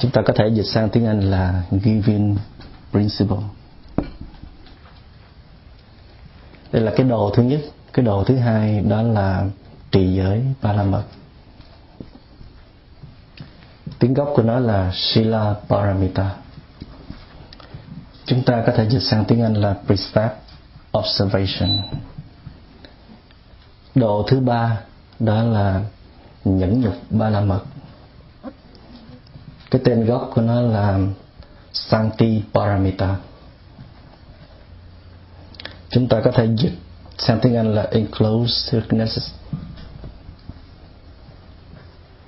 Chúng 0.00 0.10
ta 0.10 0.22
có 0.26 0.32
thể 0.36 0.48
dịch 0.54 0.66
sang 0.66 0.88
tiếng 0.88 1.06
Anh 1.06 1.20
là 1.20 1.62
giving 1.70 2.36
principle. 2.92 3.36
Đây 6.72 6.82
là 6.82 6.92
cái 6.96 7.06
đồ 7.06 7.30
thứ 7.34 7.42
nhất. 7.42 7.60
Cái 7.92 8.04
đồ 8.04 8.24
thứ 8.24 8.36
hai 8.36 8.80
đó 8.80 9.02
là 9.02 9.46
trì 9.90 10.14
giới 10.14 10.42
ba 10.62 10.72
la 10.72 10.82
mật 10.82 11.02
tiếng 13.98 14.14
gốc 14.14 14.32
của 14.34 14.42
nó 14.42 14.58
là 14.58 14.92
Sila 14.94 15.54
Paramita. 15.68 16.34
Chúng 18.24 18.42
ta 18.42 18.62
có 18.66 18.72
thể 18.76 18.88
dịch 18.88 19.02
sang 19.02 19.24
tiếng 19.24 19.42
Anh 19.42 19.54
là 19.54 19.76
Precept 19.86 20.32
Observation. 20.98 21.70
Độ 23.94 24.24
thứ 24.28 24.40
ba, 24.40 24.80
đó 25.18 25.42
là 25.42 25.80
nhẫn 26.44 26.80
nhục 26.80 26.94
ba 27.10 27.30
la 27.30 27.40
mật. 27.40 27.60
Cái 29.70 29.80
tên 29.84 30.04
gốc 30.04 30.30
của 30.34 30.42
nó 30.42 30.60
là 30.60 30.98
Santi 31.72 32.42
Paramita. 32.54 33.16
Chúng 35.90 36.08
ta 36.08 36.20
có 36.24 36.30
thể 36.30 36.48
dịch 36.58 36.78
sang 37.18 37.40
tiếng 37.40 37.56
Anh 37.56 37.74
là 37.74 37.82
Enclosed 37.82 38.72
Circumstances 38.72 39.35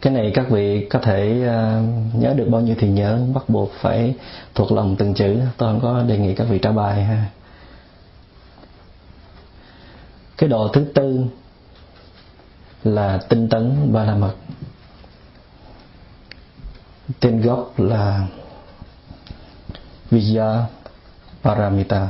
cái 0.01 0.13
này 0.13 0.33
các 0.35 0.51
vị 0.51 0.87
có 0.91 0.99
thể 0.99 1.43
uh, 1.43 2.15
nhớ 2.15 2.35
được 2.37 2.49
bao 2.51 2.61
nhiêu 2.61 2.77
thì 2.79 2.89
nhớ 2.89 3.21
bắt 3.35 3.49
buộc 3.49 3.73
phải 3.81 4.15
thuộc 4.55 4.73
lòng 4.73 4.97
từng 4.99 5.15
chữ. 5.15 5.41
Tôi 5.57 5.73
không 5.73 5.81
có 5.81 6.03
đề 6.03 6.19
nghị 6.19 6.35
các 6.35 6.45
vị 6.45 6.59
trả 6.59 6.73
bài 6.73 7.05
ha. 7.05 7.27
Cái 10.37 10.49
độ 10.49 10.69
thứ 10.69 10.85
tư 10.95 11.25
là 12.85 13.19
tinh 13.29 13.49
tấn 13.49 13.93
ba 13.93 14.05
la 14.05 14.15
mật. 14.15 14.35
Tên 17.21 17.41
gốc 17.41 17.81
là 17.81 18.27
Vijaya 20.11 20.63
Paramita. 21.43 22.09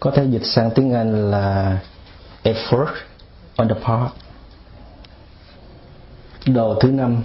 Có 0.00 0.10
thể 0.10 0.24
dịch 0.24 0.46
sang 0.46 0.70
tiếng 0.74 0.94
Anh 0.94 1.30
là 1.30 1.78
effort 2.42 2.88
on 3.56 3.68
the 3.68 3.74
part 3.74 4.12
đồ 6.46 6.78
thứ 6.80 6.88
năm, 6.88 7.22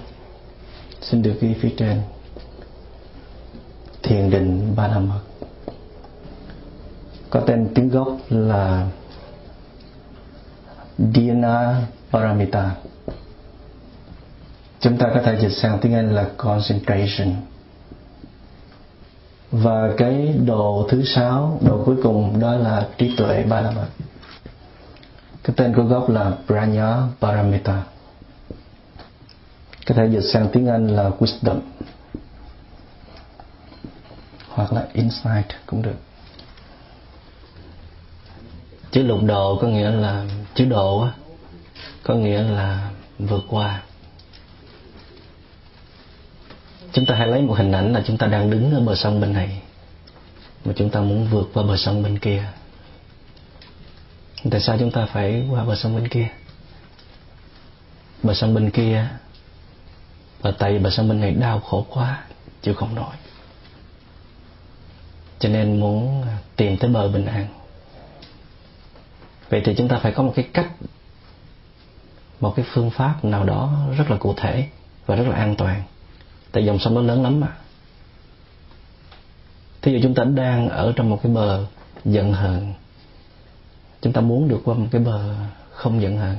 xin 1.02 1.22
được 1.22 1.38
ghi 1.42 1.54
phía 1.54 1.74
trên. 1.78 2.02
Thiền 4.04 4.30
định 4.30 4.74
ba 4.76 4.88
la 4.88 5.00
mật 5.00 5.20
có 7.30 7.40
tên 7.40 7.68
tiếng 7.76 7.90
gốc 7.90 8.18
là 8.30 8.88
Dhyana 10.98 11.82
Paramita. 12.12 12.72
Chúng 14.80 14.98
ta 14.98 15.12
có 15.14 15.22
thể 15.22 15.40
dịch 15.42 15.52
sang 15.52 15.80
tiếng 15.82 15.94
Anh 15.94 16.16
là 16.16 16.30
concentration. 16.38 17.36
Và 19.52 19.94
cái 19.98 20.34
độ 20.46 20.88
thứ 20.90 21.04
sáu 21.06 21.60
độ 21.66 21.84
cuối 21.86 21.96
cùng 22.04 22.40
đó 22.40 22.56
là 22.56 22.88
trí 22.98 23.16
tuệ 23.18 23.44
ba 23.44 23.62
la 23.62 23.72
mật 23.72 23.88
cái 25.44 25.54
tên 25.58 25.76
của 25.76 25.84
gốc 25.84 26.10
là 26.10 26.32
Pranya 26.48 26.98
Paramita 27.22 27.84
có 29.90 29.96
thể 29.96 30.08
dịch 30.08 30.30
sang 30.34 30.50
tiếng 30.54 30.68
Anh 30.68 30.88
là 30.88 31.10
wisdom. 31.20 31.60
Hoặc 34.48 34.74
là 34.74 34.88
insight 34.94 35.46
cũng 35.66 35.82
được. 35.82 35.96
Chữ 38.92 39.04
lục 39.04 39.24
độ 39.24 39.60
có 39.62 39.68
nghĩa 39.68 39.92
là, 39.92 40.26
chữ 40.56 40.66
độ 40.66 41.08
có 42.04 42.14
nghĩa 42.14 42.44
là 42.44 42.90
vượt 43.20 43.44
qua. 43.50 43.84
Chúng 46.92 47.06
ta 47.06 47.16
hãy 47.16 47.28
lấy 47.28 47.42
một 47.42 47.54
hình 47.58 47.72
ảnh 47.72 47.94
là 47.94 48.04
chúng 48.08 48.18
ta 48.18 48.28
đang 48.28 48.50
đứng 48.50 48.74
ở 48.74 48.80
bờ 48.80 48.96
sông 48.96 49.22
bên 49.22 49.34
này, 49.34 49.62
mà 50.66 50.74
chúng 50.76 50.90
ta 50.90 51.00
muốn 51.00 51.28
vượt 51.28 51.50
qua 51.54 51.64
bờ 51.64 51.78
sông 51.78 52.04
bên 52.04 52.20
kia. 52.20 52.44
Tại 54.52 54.62
sao 54.62 54.78
chúng 54.80 54.92
ta 54.92 55.06
phải 55.06 55.48
qua 55.52 55.64
bờ 55.64 55.76
sông 55.76 55.96
bên 55.96 56.08
kia? 56.08 56.28
Bờ 58.24 58.34
sông 58.34 58.54
bên 58.54 58.72
kia 58.72 59.08
và 60.42 60.52
tại 60.52 60.78
vì 60.78 60.92
sang 60.92 61.10
bên 61.10 61.22
này 61.22 61.32
đau 61.32 61.60
khổ 61.60 61.86
quá, 61.90 62.24
chịu 62.62 62.74
không 62.74 62.96
nổi. 62.96 63.16
Cho 65.40 65.50
nên 65.50 65.80
muốn 65.80 66.24
à, 66.24 66.38
tìm 66.56 66.78
tới 66.78 66.92
bờ 66.92 67.08
bình 67.08 67.26
an. 67.26 67.48
Vậy 69.50 69.62
thì 69.66 69.76
chúng 69.78 69.88
ta 69.88 70.00
phải 70.00 70.12
có 70.12 70.24
một 70.24 70.34
cái 70.36 70.48
cách, 70.54 70.72
một 72.40 72.54
cái 72.56 72.66
phương 72.74 72.90
pháp 72.90 73.26
nào 73.26 73.44
đó 73.44 73.88
rất 73.98 74.12
là 74.12 74.18
cụ 74.18 74.34
thể 74.38 74.68
và 75.06 75.16
rất 75.16 75.28
là 75.28 75.36
an 75.36 75.56
toàn. 75.56 75.84
Tại 76.52 76.66
dòng 76.66 76.80
sông 76.80 76.96
nó 76.96 77.02
lớn 77.02 77.24
lắm 77.24 77.40
mà. 77.40 77.56
Thí 79.82 79.94
dụ 79.94 80.00
chúng 80.04 80.14
ta 80.14 80.24
đang 80.24 80.70
ở 80.70 80.94
trong 80.96 81.10
một 81.10 81.20
cái 81.24 81.32
bờ 81.32 81.66
giận 82.06 82.34
hờn, 82.34 82.74
chúng 84.02 84.14
ta 84.14 84.22
muốn 84.22 84.48
được 84.48 84.62
qua 84.64 84.76
một 84.76 84.88
cái 84.92 85.02
bờ 85.02 85.36
không 85.72 86.02
giận 86.02 86.18
hờn 86.18 86.38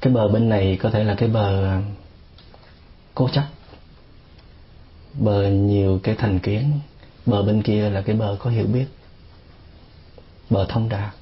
cái 0.00 0.12
bờ 0.12 0.28
bên 0.28 0.48
này 0.48 0.78
có 0.82 0.90
thể 0.90 1.04
là 1.04 1.14
cái 1.14 1.28
bờ 1.28 1.62
ờ, 1.64 1.80
cố 3.14 3.28
chấp. 3.28 3.44
Bờ 5.14 5.50
nhiều 5.50 6.00
cái 6.02 6.14
thành 6.14 6.38
kiến. 6.38 6.80
Bờ 7.26 7.42
bên 7.42 7.62
kia 7.62 7.90
là 7.90 8.02
cái 8.02 8.16
bờ 8.16 8.36
có 8.40 8.50
hiểu 8.50 8.66
biết. 8.66 8.86
Bờ 10.50 10.66
thông 10.68 10.88
đạt. 10.88 11.14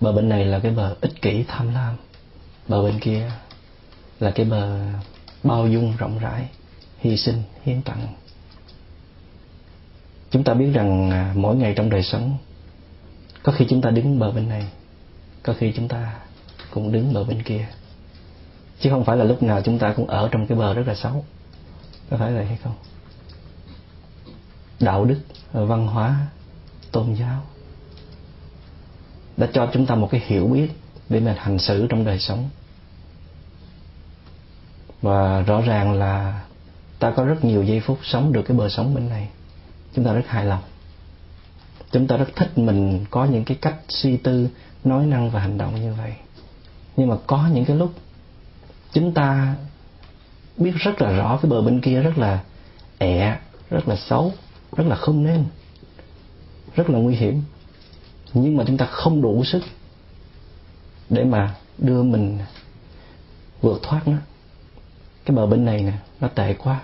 Bờ 0.00 0.12
bên 0.12 0.28
này 0.28 0.44
là 0.44 0.58
cái 0.58 0.72
bờ 0.72 0.96
ích 1.00 1.22
kỷ, 1.22 1.44
tham 1.48 1.74
lam. 1.74 1.96
Bờ 2.68 2.82
bên 2.82 3.00
kia 3.00 3.30
là 4.20 4.30
cái 4.30 4.46
bờ 4.46 4.78
bao 5.42 5.68
dung 5.68 5.96
rộng 5.98 6.18
rãi, 6.18 6.48
hy 6.98 7.16
sinh, 7.16 7.42
hiến 7.62 7.82
tặng. 7.82 8.06
Chúng 10.30 10.44
ta 10.44 10.54
biết 10.54 10.70
rằng 10.74 11.10
à, 11.10 11.32
mỗi 11.36 11.56
ngày 11.56 11.74
trong 11.76 11.90
đời 11.90 12.02
sống, 12.02 12.38
có 13.42 13.52
khi 13.52 13.66
chúng 13.68 13.80
ta 13.82 13.90
đứng 13.90 14.18
bờ 14.18 14.30
bên 14.30 14.48
này, 14.48 14.66
có 15.42 15.54
khi 15.58 15.72
chúng 15.76 15.88
ta 15.88 16.14
cũng 16.70 16.92
đứng 16.92 17.14
bờ 17.14 17.24
bên 17.24 17.42
kia 17.42 17.66
chứ 18.80 18.90
không 18.90 19.04
phải 19.04 19.16
là 19.16 19.24
lúc 19.24 19.42
nào 19.42 19.62
chúng 19.62 19.78
ta 19.78 19.92
cũng 19.96 20.06
ở 20.06 20.28
trong 20.32 20.46
cái 20.46 20.58
bờ 20.58 20.74
rất 20.74 20.86
là 20.86 20.94
xấu. 20.94 21.24
Có 22.10 22.16
phải 22.16 22.32
vậy 22.32 22.44
hay 22.44 22.56
không? 22.56 22.74
Đạo 24.80 25.04
đức, 25.04 25.20
văn 25.52 25.86
hóa, 25.86 26.26
tôn 26.92 27.14
giáo 27.14 27.42
đã 29.36 29.48
cho 29.52 29.70
chúng 29.72 29.86
ta 29.86 29.94
một 29.94 30.08
cái 30.10 30.22
hiểu 30.26 30.46
biết 30.46 30.68
để 31.08 31.20
mình 31.20 31.34
hành 31.36 31.58
xử 31.58 31.86
trong 31.86 32.04
đời 32.04 32.18
sống. 32.18 32.48
Và 35.02 35.40
rõ 35.40 35.60
ràng 35.60 35.92
là 35.92 36.44
ta 36.98 37.10
có 37.10 37.24
rất 37.24 37.44
nhiều 37.44 37.62
giây 37.62 37.80
phút 37.80 37.98
sống 38.02 38.32
được 38.32 38.42
cái 38.42 38.56
bờ 38.56 38.68
sống 38.68 38.94
bên 38.94 39.08
này. 39.08 39.28
Chúng 39.94 40.04
ta 40.04 40.12
rất 40.12 40.26
hài 40.26 40.44
lòng. 40.44 40.62
Chúng 41.90 42.06
ta 42.06 42.16
rất 42.16 42.28
thích 42.36 42.58
mình 42.58 43.04
có 43.10 43.24
những 43.24 43.44
cái 43.44 43.56
cách 43.60 43.76
suy 43.88 44.16
tư, 44.16 44.48
nói 44.84 45.06
năng 45.06 45.30
và 45.30 45.40
hành 45.40 45.58
động 45.58 45.80
như 45.80 45.94
vậy. 45.94 46.14
Nhưng 46.96 47.08
mà 47.08 47.16
có 47.26 47.48
những 47.52 47.64
cái 47.64 47.76
lúc 47.76 47.92
chúng 48.96 49.12
ta 49.12 49.54
biết 50.56 50.72
rất 50.76 51.02
là 51.02 51.16
rõ 51.16 51.38
cái 51.42 51.50
bờ 51.50 51.62
bên 51.62 51.80
kia 51.80 52.00
rất 52.00 52.18
là 52.18 52.42
ẹ 52.98 53.36
rất 53.70 53.88
là 53.88 53.96
xấu, 53.96 54.32
rất 54.76 54.86
là 54.86 54.96
không 54.96 55.24
nên, 55.24 55.44
rất 56.74 56.90
là 56.90 56.98
nguy 56.98 57.14
hiểm. 57.14 57.42
Nhưng 58.32 58.56
mà 58.56 58.64
chúng 58.66 58.76
ta 58.76 58.86
không 58.86 59.22
đủ 59.22 59.44
sức 59.44 59.62
để 61.10 61.24
mà 61.24 61.54
đưa 61.78 62.02
mình 62.02 62.38
vượt 63.60 63.82
thoát 63.82 64.08
nó. 64.08 64.16
Cái 65.24 65.36
bờ 65.36 65.46
bên 65.46 65.64
này 65.64 65.82
nè, 65.82 65.92
nó 66.20 66.28
tệ 66.28 66.54
quá. 66.54 66.80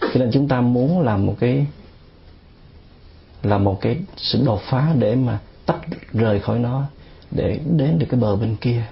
Cho 0.00 0.14
nên 0.14 0.30
chúng 0.32 0.48
ta 0.48 0.60
muốn 0.60 1.00
làm 1.00 1.26
một 1.26 1.36
cái 1.40 1.66
là 3.42 3.58
một 3.58 3.78
cái 3.80 3.96
sự 4.16 4.42
đột 4.46 4.60
phá 4.70 4.94
để 4.98 5.14
mà 5.14 5.38
tách 5.66 5.80
rời 6.12 6.40
khỏi 6.40 6.58
nó, 6.58 6.86
để 7.30 7.60
đến 7.76 7.98
được 7.98 8.06
cái 8.10 8.20
bờ 8.20 8.36
bên 8.36 8.56
kia 8.56 8.86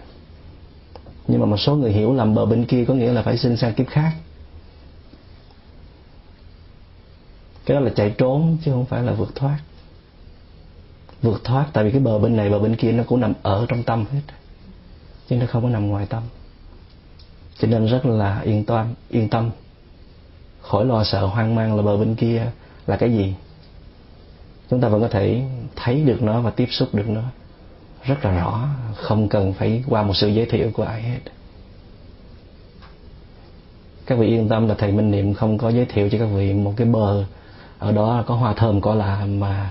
nhưng 1.28 1.40
mà 1.40 1.46
một 1.46 1.56
số 1.56 1.76
người 1.76 1.92
hiểu 1.92 2.14
làm 2.14 2.34
bờ 2.34 2.46
bên 2.46 2.66
kia 2.66 2.84
có 2.84 2.94
nghĩa 2.94 3.12
là 3.12 3.22
phải 3.22 3.38
sinh 3.38 3.56
sang 3.56 3.74
kiếp 3.74 3.88
khác. 3.88 4.12
Cái 7.66 7.74
đó 7.74 7.80
là 7.80 7.90
chạy 7.96 8.14
trốn, 8.18 8.56
chứ 8.64 8.70
không 8.70 8.84
phải 8.84 9.02
là 9.02 9.12
vượt 9.12 9.34
thoát. 9.34 9.58
Vượt 11.22 11.44
thoát, 11.44 11.66
tại 11.72 11.84
vì 11.84 11.90
cái 11.90 12.00
bờ 12.00 12.18
bên 12.18 12.36
này, 12.36 12.50
bờ 12.50 12.58
bên 12.58 12.76
kia 12.76 12.92
nó 12.92 13.04
cũng 13.06 13.20
nằm 13.20 13.32
ở 13.42 13.66
trong 13.68 13.82
tâm 13.82 14.04
hết. 14.12 14.20
Chứ 15.28 15.36
nó 15.36 15.46
không 15.46 15.62
có 15.62 15.68
nằm 15.68 15.88
ngoài 15.88 16.06
tâm. 16.06 16.22
Cho 17.58 17.68
nên 17.68 17.86
rất 17.86 18.06
là 18.06 18.40
yên 18.40 18.64
tâm 18.64 18.94
yên 19.10 19.28
tâm. 19.28 19.50
Khỏi 20.60 20.84
lo 20.84 21.04
sợ 21.04 21.26
hoang 21.26 21.54
mang 21.54 21.76
là 21.76 21.82
bờ 21.82 21.96
bên 21.96 22.14
kia 22.14 22.46
là 22.86 22.96
cái 22.96 23.12
gì. 23.12 23.34
Chúng 24.70 24.80
ta 24.80 24.88
vẫn 24.88 25.00
có 25.00 25.08
thể 25.08 25.42
thấy 25.76 26.00
được 26.00 26.22
nó 26.22 26.40
và 26.40 26.50
tiếp 26.50 26.68
xúc 26.70 26.88
được 26.92 27.08
nó 27.08 27.22
rất 28.06 28.24
là 28.24 28.30
rõ 28.30 28.68
không 28.94 29.28
cần 29.28 29.52
phải 29.52 29.84
qua 29.88 30.02
một 30.02 30.14
sự 30.14 30.28
giới 30.28 30.46
thiệu 30.46 30.70
của 30.74 30.82
ai 30.82 31.02
hết. 31.02 31.20
Các 34.06 34.18
vị 34.18 34.26
yên 34.26 34.48
tâm 34.48 34.68
là 34.68 34.74
thầy 34.74 34.92
minh 34.92 35.10
niệm 35.10 35.34
không 35.34 35.58
có 35.58 35.68
giới 35.68 35.84
thiệu 35.84 36.08
cho 36.08 36.18
các 36.18 36.26
vị 36.26 36.52
một 36.52 36.74
cái 36.76 36.86
bờ 36.86 37.24
ở 37.78 37.92
đó 37.92 38.24
có 38.26 38.34
hoa 38.34 38.54
thơm 38.54 38.80
có 38.80 38.94
là 38.94 39.26
mà 39.26 39.70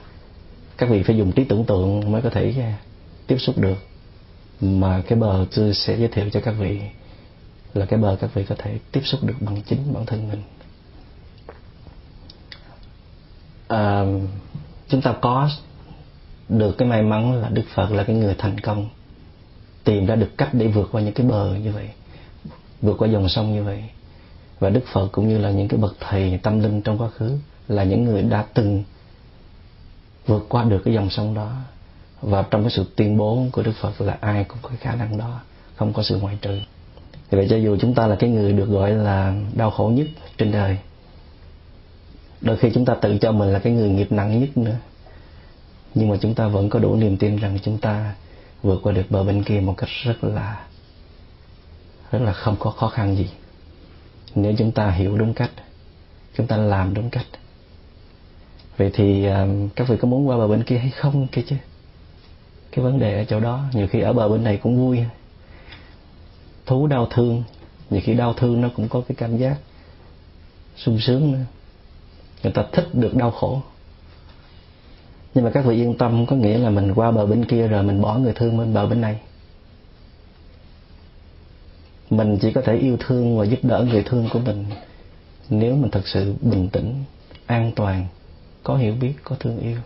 các 0.77 0.89
vị 0.89 1.03
phải 1.03 1.17
dùng 1.17 1.31
trí 1.31 1.43
tưởng 1.43 1.65
tượng 1.65 2.11
mới 2.11 2.21
có 2.21 2.29
thể 2.29 2.53
à, 2.59 2.77
tiếp 3.27 3.37
xúc 3.37 3.57
được. 3.57 3.77
Mà 4.61 5.01
cái 5.07 5.19
bờ 5.19 5.45
tôi 5.55 5.73
sẽ 5.73 5.97
giới 5.97 6.07
thiệu 6.07 6.29
cho 6.29 6.39
các 6.41 6.51
vị 6.51 6.79
là 7.73 7.85
cái 7.85 7.99
bờ 7.99 8.17
các 8.21 8.33
vị 8.33 8.45
có 8.45 8.55
thể 8.57 8.77
tiếp 8.91 9.01
xúc 9.03 9.23
được 9.23 9.35
bằng 9.39 9.61
chính 9.61 9.93
bản 9.93 10.05
thân 10.05 10.29
mình. 10.29 10.41
À, 13.67 14.05
chúng 14.87 15.01
ta 15.01 15.13
có 15.21 15.49
được 16.50 16.77
cái 16.77 16.88
may 16.88 17.01
mắn 17.01 17.41
là 17.41 17.50
Đức 17.50 17.63
Phật 17.75 17.91
là 17.91 18.03
cái 18.03 18.15
người 18.15 18.35
thành 18.38 18.59
công. 18.59 18.89
Tìm 19.83 20.05
ra 20.05 20.15
được 20.15 20.38
cách 20.38 20.50
để 20.53 20.67
vượt 20.67 20.89
qua 20.91 21.01
những 21.01 21.13
cái 21.13 21.27
bờ 21.27 21.55
như 21.55 21.71
vậy, 21.71 21.89
vượt 22.81 22.95
qua 22.97 23.07
dòng 23.07 23.29
sông 23.29 23.53
như 23.53 23.63
vậy. 23.63 23.83
Và 24.59 24.69
Đức 24.69 24.83
Phật 24.93 25.07
cũng 25.12 25.27
như 25.27 25.38
là 25.38 25.51
những 25.51 25.67
cái 25.67 25.79
bậc 25.79 25.95
thầy 26.00 26.39
tâm 26.43 26.59
linh 26.59 26.81
trong 26.81 26.97
quá 26.97 27.09
khứ 27.09 27.38
là 27.67 27.83
những 27.83 28.03
người 28.03 28.21
đã 28.21 28.45
từng 28.53 28.83
vượt 30.25 30.45
qua 30.50 30.63
được 30.63 30.81
cái 30.85 30.93
dòng 30.93 31.09
sông 31.09 31.33
đó. 31.33 31.51
Và 32.21 32.41
trong 32.41 32.63
cái 32.63 32.71
sự 32.71 32.85
tuyên 32.95 33.17
bố 33.17 33.45
của 33.51 33.63
Đức 33.63 33.71
Phật 33.81 34.01
là 34.01 34.17
ai 34.21 34.43
cũng 34.43 34.57
có 34.62 34.69
khả 34.79 34.95
năng 34.95 35.17
đó, 35.17 35.39
không 35.75 35.93
có 35.93 36.03
sự 36.03 36.19
ngoại 36.19 36.38
trừ. 36.41 36.59
Thì 37.31 37.38
vậy 37.38 37.47
cho 37.50 37.57
dù 37.57 37.77
chúng 37.81 37.93
ta 37.93 38.07
là 38.07 38.15
cái 38.15 38.29
người 38.29 38.53
được 38.53 38.69
gọi 38.69 38.91
là 38.91 39.35
đau 39.53 39.71
khổ 39.71 39.91
nhất 39.95 40.07
trên 40.38 40.51
đời, 40.51 40.77
đôi 42.41 42.57
khi 42.57 42.71
chúng 42.73 42.85
ta 42.85 42.95
tự 42.95 43.17
cho 43.17 43.31
mình 43.31 43.50
là 43.50 43.59
cái 43.59 43.73
người 43.73 43.89
nghiệp 43.89 44.12
nặng 44.12 44.39
nhất 44.39 44.57
nữa 44.57 44.75
nhưng 45.95 46.09
mà 46.09 46.17
chúng 46.21 46.35
ta 46.35 46.47
vẫn 46.47 46.69
có 46.69 46.79
đủ 46.79 46.95
niềm 46.95 47.17
tin 47.17 47.35
rằng 47.35 47.59
chúng 47.63 47.77
ta 47.77 48.13
vượt 48.63 48.79
qua 48.83 48.93
được 48.93 49.05
bờ 49.09 49.23
bên 49.23 49.43
kia 49.43 49.59
một 49.59 49.73
cách 49.77 49.89
rất 50.03 50.23
là 50.23 50.65
rất 52.12 52.21
là 52.21 52.33
không 52.33 52.55
có 52.59 52.71
khó 52.71 52.88
khăn 52.88 53.15
gì. 53.15 53.29
Nếu 54.35 54.53
chúng 54.57 54.71
ta 54.71 54.89
hiểu 54.89 55.17
đúng 55.17 55.33
cách, 55.33 55.51
chúng 56.38 56.47
ta 56.47 56.57
làm 56.57 56.93
đúng 56.93 57.09
cách. 57.09 57.25
Vậy 58.77 58.91
thì 58.93 59.25
à, 59.25 59.47
các 59.75 59.88
vị 59.88 59.97
có 60.01 60.07
muốn 60.07 60.27
qua 60.27 60.38
bờ 60.38 60.47
bên 60.47 60.63
kia 60.63 60.77
hay 60.77 60.89
không 60.89 61.27
kia 61.27 61.41
chứ? 61.47 61.55
Cái 62.71 62.85
vấn 62.85 63.00
đề 63.00 63.17
ở 63.17 63.25
chỗ 63.25 63.39
đó, 63.39 63.63
nhiều 63.73 63.88
khi 63.88 64.00
ở 64.00 64.13
bờ 64.13 64.29
bên 64.29 64.43
này 64.43 64.57
cũng 64.63 64.77
vui. 64.77 65.00
Thú 66.65 66.88
đau 66.88 67.07
thương, 67.12 67.43
nhiều 67.89 68.01
khi 68.03 68.13
đau 68.13 68.33
thương 68.33 68.62
nó 68.62 68.69
cũng 68.75 68.89
có 68.89 69.01
cái 69.07 69.15
cảm 69.15 69.38
giác 69.38 69.57
sung 70.75 71.00
sướng 71.00 71.31
nữa. 71.31 71.45
Người 72.43 72.53
ta 72.53 72.65
thích 72.71 72.88
được 72.93 73.15
đau 73.15 73.31
khổ 73.31 73.62
nhưng 75.33 75.43
mà 75.43 75.51
các 75.51 75.65
vị 75.65 75.75
yên 75.75 75.97
tâm, 75.97 76.25
có 76.25 76.35
nghĩa 76.35 76.57
là 76.57 76.69
mình 76.69 76.93
qua 76.93 77.11
bờ 77.11 77.25
bên 77.25 77.45
kia 77.45 77.67
rồi 77.67 77.83
mình 77.83 78.01
bỏ 78.01 78.17
người 78.17 78.33
thương 78.33 78.57
bên 78.57 78.73
bờ 78.73 78.87
bên 78.87 79.01
này. 79.01 79.19
Mình 82.09 82.37
chỉ 82.41 82.51
có 82.51 82.61
thể 82.61 82.77
yêu 82.77 82.97
thương 82.99 83.37
và 83.37 83.45
giúp 83.45 83.59
đỡ 83.63 83.85
người 83.91 84.03
thương 84.03 84.29
của 84.33 84.39
mình 84.39 84.65
nếu 85.49 85.75
mình 85.75 85.91
thật 85.91 86.07
sự 86.07 86.35
bình 86.41 86.69
tĩnh, 86.69 87.03
an 87.45 87.71
toàn, 87.75 88.07
có 88.63 88.75
hiểu 88.75 88.93
biết, 89.01 89.13
có 89.23 89.35
thương 89.39 89.59
yêu. 89.59 89.77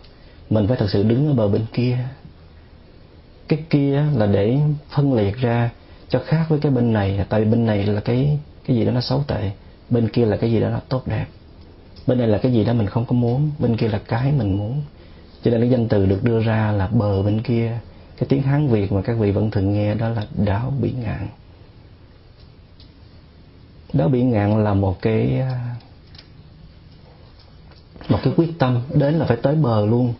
Mình 0.50 0.68
phải 0.68 0.77
thật 0.77 0.88
sự 0.89 1.04
đứng 1.04 1.27
ở 1.27 1.34
bờ 1.34 1.48
bên 1.48 1.66
kia. 1.74 1.98
Cái 3.48 3.60
kia 3.70 4.04
là 4.16 4.25
để 4.25 4.58
phân 4.89 5.13
liệt 5.13 5.38
ra 5.38 5.70
cho 6.10 6.20
khác 6.25 6.46
với 6.50 6.60
cái 6.60 6.72
bên 6.72 6.94
này, 6.94 7.25
tại 7.30 7.44
vì 7.44 7.51
bên 7.51 7.66
này 7.66 7.86
là 7.86 8.01
cái 8.01 8.39
cái 8.66 8.77
gì 8.77 8.86
đó 8.86 8.92
nó 8.92 9.01
xấu 9.01 9.24
tệ, 9.27 9.51
bên 9.89 10.10
kia 10.10 10.25
là 10.25 10.38
cái 10.38 10.51
gì 10.51 10.60
đó 10.60 10.70
nó 10.70 10.80
tốt 10.89 11.08
đẹp. 11.08 11.25
Bên 12.08 12.18
này 12.18 12.27
là 12.27 12.38
cái 12.38 12.51
gì 12.51 12.63
đó 12.63 12.74
mình 12.74 12.88
không 12.88 13.06
có 13.06 13.13
muốn, 13.13 13.51
bên 13.60 13.77
kia 13.77 13.88
là 13.88 14.00
cái 14.08 14.32
mình 14.32 14.58
muốn 14.58 14.82
cho 15.44 15.51
nên 15.51 15.60
cái 15.60 15.70
danh 15.70 15.88
từ 15.88 16.06
được 16.06 16.24
đưa 16.24 16.44
ra 16.44 16.72
là 16.72 16.88
bờ 16.88 17.24
bên 17.24 17.41
kia. 17.41 17.79
Cái 18.17 18.27
tiếng 18.29 18.41
hán 18.41 18.67
việt 18.67 18.91
mà 18.91 19.01
các 19.01 19.17
vị 19.17 19.32
vẫn 19.32 19.51
thường 19.51 19.74
nghe 19.74 19.96
đó 19.96 20.10
là 20.10 20.25
đảo 20.36 20.74
biển 20.82 21.01
ngạn. 21.01 21.27
Đảo 23.94 24.10
biển 24.10 24.32
ngạn 24.32 24.63
là 24.63 24.74
một 24.74 25.01
cái 25.01 25.39
à, 25.39 25.75
một 28.10 28.20
cái 28.24 28.34
quyết 28.38 28.60
tâm 28.60 28.82
đến 28.94 29.13
là 29.13 29.25
phải 29.25 29.38
tới 29.38 29.56
bờ 29.56 29.86
luôn, 29.86 30.13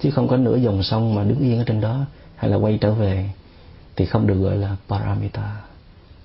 chứ 0.00 0.10
không 0.10 0.28
có 0.28 0.36
nửa 0.36 0.56
dòng 0.56 0.82
sông 0.82 1.14
mà 1.14 1.24
đứng 1.24 1.38
yên 1.38 1.58
ở 1.58 1.64
trên 1.64 1.80
đó 1.80 2.04
hay 2.36 2.50
là 2.50 2.56
quay 2.56 2.78
trở 2.80 2.94
về, 2.94 3.30
thì 3.96 4.06
không 4.06 4.26
được 4.26 4.34
gọi 4.34 4.56
là 4.56 4.76
paramita, 4.88 5.60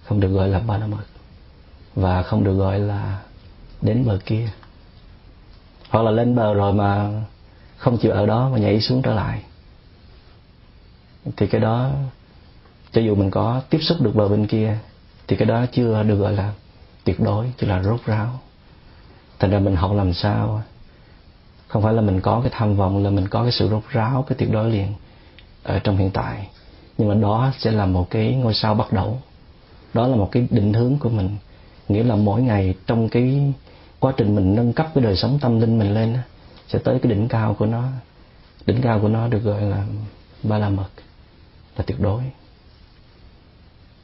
không 0.04 0.20
được 0.20 0.30
gọi 0.30 0.50
là 0.50 0.60
banamak, 0.60 1.06
và 1.96 2.24
không 2.24 2.44
được 2.44 2.54
gọi 2.54 2.80
là 2.80 3.22
đến 3.82 4.06
bờ 4.06 4.20
kia. 4.26 4.50
Hoặc 5.90 6.02
là 6.02 6.12
lên 6.12 6.36
bờ 6.36 6.54
rồi 6.54 6.74
mà 6.74 7.10
không 7.86 7.98
chịu 7.98 8.12
ở 8.12 8.26
đó 8.26 8.50
mà 8.50 8.58
nhảy 8.58 8.82
xuống 8.82 9.02
trở 9.02 9.14
lại. 9.14 9.42
Thì 11.38 11.48
cái 11.48 11.62
đó, 11.62 11.92
cho 12.92 13.02
dù 13.02 13.16
mình 13.16 13.32
có 13.32 13.62
tiếp 13.70 13.80
xúc 13.82 13.98
được 14.02 14.16
bờ 14.16 14.28
bên 14.28 14.48
kia, 14.48 14.78
thì 15.28 15.36
cái 15.36 15.46
đó 15.46 15.66
chưa 15.72 16.04
được 16.04 16.16
gọi 16.16 16.34
là 16.34 16.54
tuyệt 17.04 17.20
đối, 17.20 17.52
chỉ 17.58 17.68
là 17.68 17.84
rốt 17.84 18.00
ráo. 18.06 18.40
Thành 19.40 19.52
ra 19.52 19.60
mình 19.60 19.76
học 19.76 19.92
làm 19.94 20.14
sao 20.14 20.62
không 21.68 21.84
phải 21.84 21.94
là 21.94 22.02
mình 22.02 22.22
có 22.22 22.42
cái 22.42 22.52
tham 22.54 22.76
vọng, 22.76 23.04
là 23.04 23.10
mình 23.10 23.28
có 23.28 23.44
cái 23.44 23.52
sự 23.52 23.70
rốt 23.70 23.84
ráo, 23.90 24.26
cái 24.28 24.36
tuyệt 24.40 24.52
đối 24.52 24.72
liền 24.72 24.88
ở 25.64 25.80
trong 25.80 25.98
hiện 25.98 26.12
tại. 26.12 26.48
Nhưng 26.98 27.08
mà 27.10 27.16
đó 27.16 27.52
sẽ 27.60 27.72
là 27.72 27.86
một 27.86 28.10
cái 28.10 28.36
ngôi 28.36 28.54
sao 28.54 28.76
bắt 28.76 28.94
đầu. 28.94 29.22
Đó 29.94 30.08
là 30.08 30.16
một 30.16 30.30
cái 30.32 30.48
định 30.50 30.74
hướng 30.74 30.98
của 30.98 31.10
mình. 31.10 31.38
Nghĩa 31.88 32.04
là 32.04 32.16
mỗi 32.16 32.42
ngày 32.42 32.76
trong 32.88 33.10
cái 33.10 33.54
quá 34.00 34.14
trình 34.18 34.36
mình 34.36 34.56
nâng 34.56 34.74
cấp 34.74 34.88
cái 34.96 35.04
đời 35.04 35.16
sống 35.16 35.40
tâm 35.42 35.60
linh 35.60 35.80
mình 35.80 35.94
lên 35.94 36.18
sẽ 36.68 36.80
tới 36.80 37.00
cái 37.00 37.12
đỉnh 37.12 37.28
cao 37.28 37.54
của 37.54 37.66
nó. 37.66 37.84
Đỉnh 38.66 38.82
cao 38.82 39.00
của 39.00 39.08
nó 39.08 39.28
được 39.28 39.40
gọi 39.40 39.62
là 39.62 39.86
ba 40.44 40.58
la 40.58 40.70
mật 40.70 40.90
là 41.78 41.84
tuyệt 41.88 42.00
đối. 42.00 42.24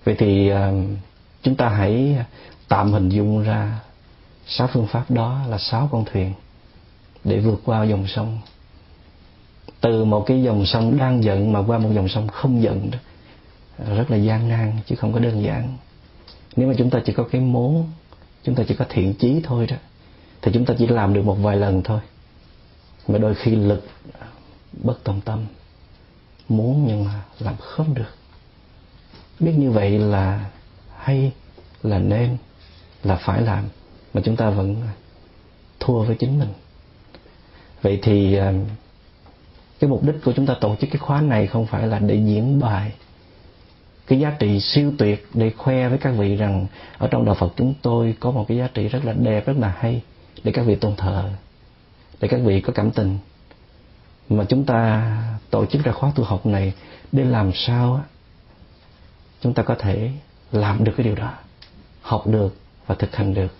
Vậy 0.04 0.16
thì 0.20 0.50
ờ, 0.50 0.74
chúng 1.44 1.56
ta 1.56 1.70
hãy 1.70 2.18
tạm 2.68 2.92
hình 2.92 3.10
dung 3.10 3.44
ra 3.44 3.80
sáu 4.48 4.68
phương 4.68 4.88
pháp 4.88 5.12
đó 5.12 5.42
là 5.48 5.58
sáu 5.58 5.90
con 5.92 6.06
thuyền 6.12 6.34
để 7.24 7.40
vượt 7.40 7.62
qua 7.66 7.84
dòng 7.84 8.08
sông. 8.08 8.40
Từ 9.82 10.06
một 10.06 10.24
cái 10.28 10.44
dòng 10.44 10.66
sông 10.66 10.98
đang 10.98 11.24
giận 11.24 11.54
mà 11.54 11.60
qua 11.68 11.78
một 11.78 11.90
dòng 11.94 12.08
sông 12.08 12.28
không 12.28 12.62
giận 12.62 12.92
đó, 12.92 12.98
rất 13.96 14.12
là 14.12 14.18
gian 14.18 14.50
nan 14.50 14.74
chứ 14.86 14.96
không 14.96 15.14
có 15.14 15.20
đơn 15.20 15.44
giản. 15.44 15.78
Nếu 16.56 16.68
mà 16.68 16.74
chúng 16.78 16.90
ta 16.90 17.00
chỉ 17.06 17.14
có 17.14 17.24
cái 17.24 17.42
muốn 17.42 17.90
chúng 18.44 18.56
ta 18.56 18.64
chỉ 18.68 18.76
có 18.76 18.86
thiện 18.90 19.14
chí 19.14 19.42
thôi 19.44 19.68
đó, 19.68 19.76
thì 20.42 20.52
chúng 20.54 20.66
ta 20.66 20.74
chỉ 20.78 20.88
làm 20.88 21.14
được 21.14 21.26
một 21.26 21.36
vài 21.36 21.58
lần 21.58 21.84
thôi 21.84 22.00
mà 23.08 23.18
đôi 23.18 23.36
khi 23.36 23.56
lực, 23.56 23.88
bất 24.84 25.04
tòng 25.04 25.22
tâm, 25.22 25.46
muốn 26.50 26.88
nhưng 26.88 27.06
mà 27.06 27.24
làm 27.40 27.56
không 27.58 27.94
được. 27.94 28.16
Biết 29.40 29.54
như 29.58 29.72
vậy 29.72 30.00
là 30.00 30.46
hay, 30.98 31.32
là 31.84 32.00
nên, 32.00 32.38
là 33.04 33.16
phải 33.16 33.42
làm, 33.42 33.66
mà 34.14 34.22
chúng 34.26 34.36
ta 34.36 34.50
vẫn 34.50 34.76
thua 35.80 36.04
với 36.04 36.16
chính 36.20 36.40
mình. 36.40 36.54
Vậy 37.82 38.00
thì 38.04 38.36
à, 38.36 38.54
cái 39.80 39.90
mục 39.90 40.04
đích 40.04 40.16
của 40.24 40.34
chúng 40.34 40.46
ta 40.46 40.56
tổ 40.62 40.76
chức 40.76 40.90
cái 40.90 41.00
khóa 41.00 41.22
này 41.22 41.48
không 41.48 41.66
phải 41.66 41.88
là 41.88 42.00
để 42.00 42.16
diễn 42.16 42.60
bài 42.60 42.92
cái 44.08 44.20
giá 44.20 44.32
trị 44.40 44.60
siêu 44.60 44.94
tuyệt 44.98 45.28
để 45.34 45.52
khoe 45.58 45.90
với 45.90 45.98
các 45.98 46.12
vị 46.12 46.36
rằng 46.36 46.68
ở 46.98 47.08
trong 47.08 47.26
đạo 47.26 47.36
Phật 47.36 47.54
chúng 47.56 47.74
tôi 47.82 48.16
có 48.20 48.32
một 48.32 48.46
cái 48.48 48.58
giá 48.58 48.70
trị 48.74 48.88
rất 48.88 49.06
là 49.06 49.14
đẹp, 49.14 49.46
rất 49.46 49.58
là 49.58 49.76
hay 49.78 50.02
để 50.44 50.52
các 50.52 50.62
vị 50.66 50.76
tôn 50.76 50.96
thờ 50.96 51.30
để 52.22 52.28
các 52.28 52.40
vị 52.44 52.62
có 52.62 52.74
cảm 52.74 52.92
tình. 52.92 53.18
Mà 54.30 54.46
chúng 54.50 54.66
ta 54.66 55.12
tổ 55.50 55.66
chức 55.66 55.84
ra 55.84 55.92
khóa 55.92 56.12
tu 56.16 56.24
học 56.24 56.46
này 56.46 56.74
để 57.12 57.24
làm 57.24 57.52
sao 57.54 58.04
chúng 59.42 59.54
ta 59.54 59.64
có 59.64 59.76
thể 59.80 60.12
làm 60.52 60.84
được 60.84 60.94
cái 60.98 61.04
điều 61.04 61.16
đó, 61.16 61.34
học 62.02 62.28
được 62.28 62.56
và 62.88 62.96
thực 62.96 63.16
hành 63.16 63.34
được. 63.34 63.56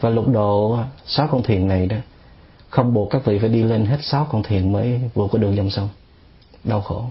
Và 0.00 0.10
lục 0.10 0.28
độ 0.28 0.78
sáu 1.06 1.28
con 1.30 1.42
thuyền 1.42 1.68
này 1.68 1.86
đó, 1.86 1.96
không 2.68 2.94
buộc 2.94 3.10
các 3.10 3.24
vị 3.24 3.38
phải 3.38 3.48
đi 3.48 3.62
lên 3.62 3.86
hết 3.86 3.98
sáu 4.02 4.28
con 4.30 4.42
thuyền 4.42 4.72
mới 4.72 5.00
vượt 5.14 5.28
qua 5.30 5.40
đường 5.40 5.56
dòng 5.56 5.70
sông. 5.70 5.88
Đau 6.64 6.80
khổ. 6.80 7.10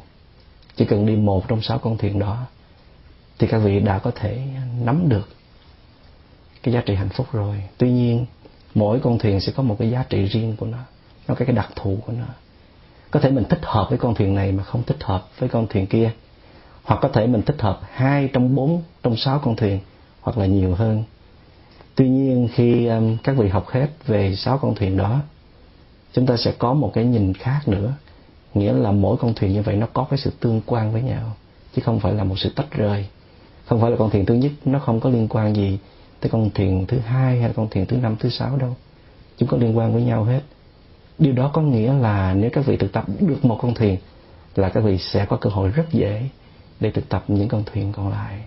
Chỉ 0.76 0.86
cần 0.86 1.06
đi 1.06 1.16
một 1.16 1.48
trong 1.48 1.62
sáu 1.62 1.80
con 1.80 1.98
thuyền 1.98 2.20
đó, 2.20 2.46
thì 3.40 3.48
các 3.48 3.58
vị 3.58 3.80
đã 3.80 4.00
có 4.00 4.12
thể 4.16 4.42
nắm 4.84 5.10
được 5.10 5.30
cái 6.64 6.74
giá 6.74 6.82
trị 6.86 6.96
hạnh 6.96 7.10
phúc 7.10 7.28
rồi. 7.32 7.64
Tuy 7.78 7.92
nhiên 7.92 8.26
mỗi 8.76 9.00
con 9.00 9.20
thuyền 9.20 9.40
sẽ 9.40 9.52
có 9.56 9.64
một 9.64 9.76
cái 9.80 9.90
giá 9.90 10.04
trị 10.10 10.26
riêng 10.26 10.56
của 10.58 10.66
nó 10.66 10.78
nó 11.28 11.36
có 11.36 11.46
cái 11.46 11.56
đặc 11.56 11.70
thù 11.76 11.98
của 12.06 12.14
nó. 12.14 12.26
Có 13.12 13.20
thể 13.20 13.32
mình 13.32 13.44
thích 13.50 13.60
hợp 13.64 13.90
với 13.90 13.98
con 13.98 14.16
thuyền 14.16 14.36
này 14.36 14.52
mà 14.52 14.64
không 14.64 14.84
thích 14.84 15.04
hợp 15.04 15.28
với 15.40 15.50
con 15.50 15.68
thuyền 15.68 15.88
kia. 15.88 16.12
Hoặc 16.84 17.00
có 17.02 17.10
thể 17.10 17.28
mình 17.28 17.42
thích 17.42 17.62
hợp 17.62 17.80
hai 17.92 18.30
trong 18.34 18.56
bốn 18.56 18.82
trong 19.04 19.18
sáu 19.18 19.40
con 19.40 19.56
thuyền 19.56 19.80
hoặc 20.22 20.38
là 20.38 20.46
nhiều 20.46 20.76
hơn. 20.76 21.04
Tuy 21.96 22.10
nhiên 22.10 22.50
khi 22.54 22.88
um, 22.88 23.18
các 23.24 23.38
vị 23.38 23.48
học 23.50 23.70
hết 23.70 23.88
về 24.06 24.36
sáu 24.36 24.58
con 24.58 24.76
thuyền 24.76 24.98
đó 24.98 25.22
chúng 26.14 26.26
ta 26.26 26.38
sẽ 26.38 26.52
có 26.58 26.74
một 26.74 26.92
cái 26.94 27.06
nhìn 27.06 27.34
khác 27.34 27.60
nữa. 27.68 27.94
Nghĩa 28.54 28.74
là 28.74 28.92
mỗi 28.92 29.18
con 29.18 29.34
thuyền 29.34 29.54
như 29.54 29.62
vậy 29.62 29.76
nó 29.76 29.88
có 29.94 30.08
cái 30.10 30.20
sự 30.20 30.32
tương 30.40 30.62
quan 30.66 30.94
với 30.94 31.02
nhau 31.02 31.32
chứ 31.76 31.82
không 31.86 32.00
phải 32.00 32.14
là 32.14 32.24
một 32.24 32.40
sự 32.40 32.50
tách 32.56 32.72
rời. 32.72 33.06
Không 33.66 33.82
phải 33.82 33.92
là 33.92 33.98
con 33.98 34.10
thuyền 34.10 34.26
thứ 34.26 34.34
nhất 34.34 34.52
nó 34.66 34.80
không 34.80 35.00
có 35.00 35.10
liên 35.10 35.28
quan 35.28 35.56
gì 35.56 35.80
tới 36.24 36.30
con 36.30 36.50
thuyền 36.50 36.86
thứ 36.88 37.00
hai 37.00 37.40
hay 37.40 37.48
là 37.48 37.54
con 37.56 37.68
thuyền 37.70 37.86
thứ 37.86 37.98
năm, 37.98 38.16
thứ 38.20 38.30
sáu 38.30 38.58
đâu. 38.58 38.76
Chúng 39.38 39.50
có 39.50 39.58
liên 39.58 39.78
quan 39.78 39.94
với 39.94 40.04
nhau 40.04 40.24
hết. 40.24 40.42
Điều 41.20 41.34
đó 41.34 41.52
có 41.54 41.62
nghĩa 41.62 41.94
là 41.94 42.34
nếu 42.34 42.50
các 42.54 42.66
vị 42.66 42.78
thực 42.78 42.92
tập 42.92 43.06
được 43.20 43.46
một 43.46 43.58
con 43.62 43.74
thuyền 43.74 43.98
là 44.56 44.70
các 44.70 44.84
vị 44.84 44.98
sẽ 44.98 45.26
có 45.26 45.38
cơ 45.38 45.50
hội 45.50 45.70
rất 45.70 45.86
dễ 45.92 46.30
để 46.80 46.92
thực 46.92 47.10
tập 47.10 47.24
những 47.28 47.48
con 47.48 47.64
thuyền 47.74 47.92
còn 47.92 48.10
lại. 48.10 48.42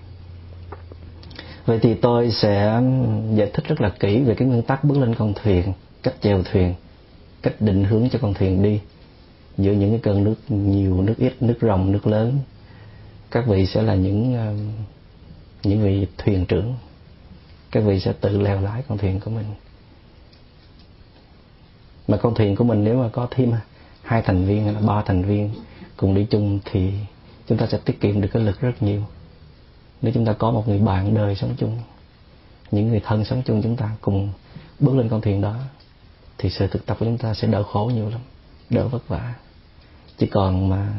Vậy 1.67 1.79
thì 1.83 1.95
tôi 1.95 2.31
sẽ 2.31 2.81
giải 3.35 3.51
thích 3.55 3.65
rất 3.69 3.81
là 3.81 3.89
kỹ 3.89 4.21
về 4.21 4.35
cái 4.35 4.49
nguyên 4.49 4.63
tắc 4.63 4.85
bước 4.85 4.99
lên 4.99 5.15
con 5.15 5.35
thuyền 5.43 5.73
cách 6.03 6.15
chèo 6.21 6.43
thuyền, 6.43 6.75
cách 7.43 7.61
định 7.61 7.85
hướng 7.85 8.09
cho 8.09 8.19
con 8.23 8.35
thuyền 8.35 8.63
đi. 8.63 8.81
Giữa 9.59 9.73
những 9.73 9.91
cái 9.91 10.01
cơn 10.03 10.25
nước 10.25 10.35
nhiều, 10.49 11.03
nước 11.03 11.15
ít, 11.19 11.43
nước 11.43 11.59
rồng, 11.61 11.93
nước 11.93 12.07
lớn, 12.07 12.39
các 13.31 13.47
vị 13.47 13.67
sẽ 13.67 13.83
là 13.83 13.95
những 13.95 14.35
ờ, 14.35 14.55
những 15.63 15.83
vị 15.83 16.07
thuyền 16.19 16.47
trưởng 16.47 16.75
các 17.71 17.81
vị 17.81 18.01
sẽ 18.01 18.13
tự 18.13 18.39
leo 18.39 18.61
lái 18.61 18.83
con 18.89 18.99
thuyền 18.99 19.21
của 19.21 19.31
mình. 19.31 19.47
Mà 22.09 22.17
con 22.17 22.35
thuyền 22.35 22.57
của 22.57 22.65
mình 22.65 22.85
nếu 22.85 23.03
mà 23.03 23.09
có 23.09 23.29
thêm 23.31 23.53
hai 24.03 24.23
thành 24.23 24.45
viên 24.45 24.65
hay 24.65 24.73
là 24.73 24.81
ba 24.81 25.03
thành 25.03 25.23
viên 25.23 25.51
cùng 25.97 26.15
đi 26.15 26.27
chung 26.31 26.59
thì 26.65 26.93
chúng 27.49 27.59
ta 27.59 27.67
sẽ 27.67 27.79
tiết 27.85 28.01
kiệm 28.01 28.21
được 28.21 28.29
cái 28.33 28.43
lực 28.43 28.61
rất 28.61 28.83
nhiều. 28.83 29.03
Nếu 30.03 30.13
chúng 30.15 30.25
ta 30.25 30.33
có 30.33 30.51
một 30.51 30.69
người 30.69 30.79
bạn 30.79 31.15
đời 31.15 31.35
sống 31.35 31.55
chung, 31.59 31.79
những 32.71 32.89
người 32.89 33.01
thân 33.05 33.25
sống 33.25 33.43
chung 33.47 33.63
chúng 33.63 33.77
ta 33.77 33.91
cùng 34.01 34.33
bước 34.81 34.97
lên 34.97 35.09
con 35.09 35.21
thuyền 35.21 35.41
đó, 35.41 35.57
thì 36.39 36.51
sự 36.51 36.67
thực 36.67 36.87
tập 36.87 36.97
của 37.01 37.07
chúng 37.07 37.19
ta 37.19 37.35
sẽ 37.35 37.49
đỡ 37.49 37.63
khổ 37.63 37.91
nhiều 37.95 38.11
lắm, 38.11 38.21
đỡ 38.71 38.89
vất 38.89 39.09
vả. 39.09 39.35
Chỉ 40.19 40.27
còn 40.27 40.69
mà 40.69 40.93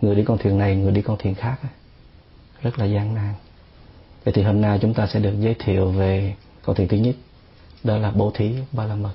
người 0.00 0.14
đi 0.14 0.24
con 0.24 0.38
thuyền 0.38 0.58
này, 0.58 0.76
người 0.76 0.92
đi 0.92 1.02
con 1.02 1.16
thuyền 1.18 1.34
khác 1.34 1.56
rất 2.62 2.78
là 2.78 2.84
gian 2.84 3.14
nan 3.14 3.34
vậy 4.24 4.32
thì 4.34 4.42
hôm 4.42 4.60
nay 4.60 4.78
chúng 4.82 4.94
ta 4.94 5.06
sẽ 5.06 5.20
được 5.20 5.34
giới 5.40 5.54
thiệu 5.54 5.90
về 5.90 6.34
con 6.64 6.76
thuyền 6.76 6.88
thứ 6.88 6.96
nhất, 6.96 7.14
đó 7.84 7.96
là 7.96 8.10
bố 8.10 8.30
thí 8.34 8.54
ba 8.72 8.84
la 8.84 8.94
mật 8.94 9.12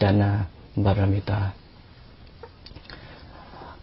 dana 0.00 0.44
Paramita. 0.84 1.50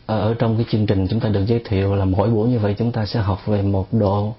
Ở 0.06 0.34
trong 0.40 0.58
cái 0.58 0.66
chương 0.72 0.86
trình 0.86 1.08
chúng 1.10 1.20
ta 1.20 1.30
được 1.30 1.46
giới 1.46 1.62
thiệu 1.66 1.96
là 1.96 2.06
mỗi 2.06 2.30
buổi 2.30 2.50
như 2.50 2.60
vậy 2.60 2.76
chúng 2.78 2.92
ta 2.92 3.06
sẽ 3.06 3.20
học 3.20 3.46
về 3.46 3.62
một 3.62 3.88
độ, 3.92 4.36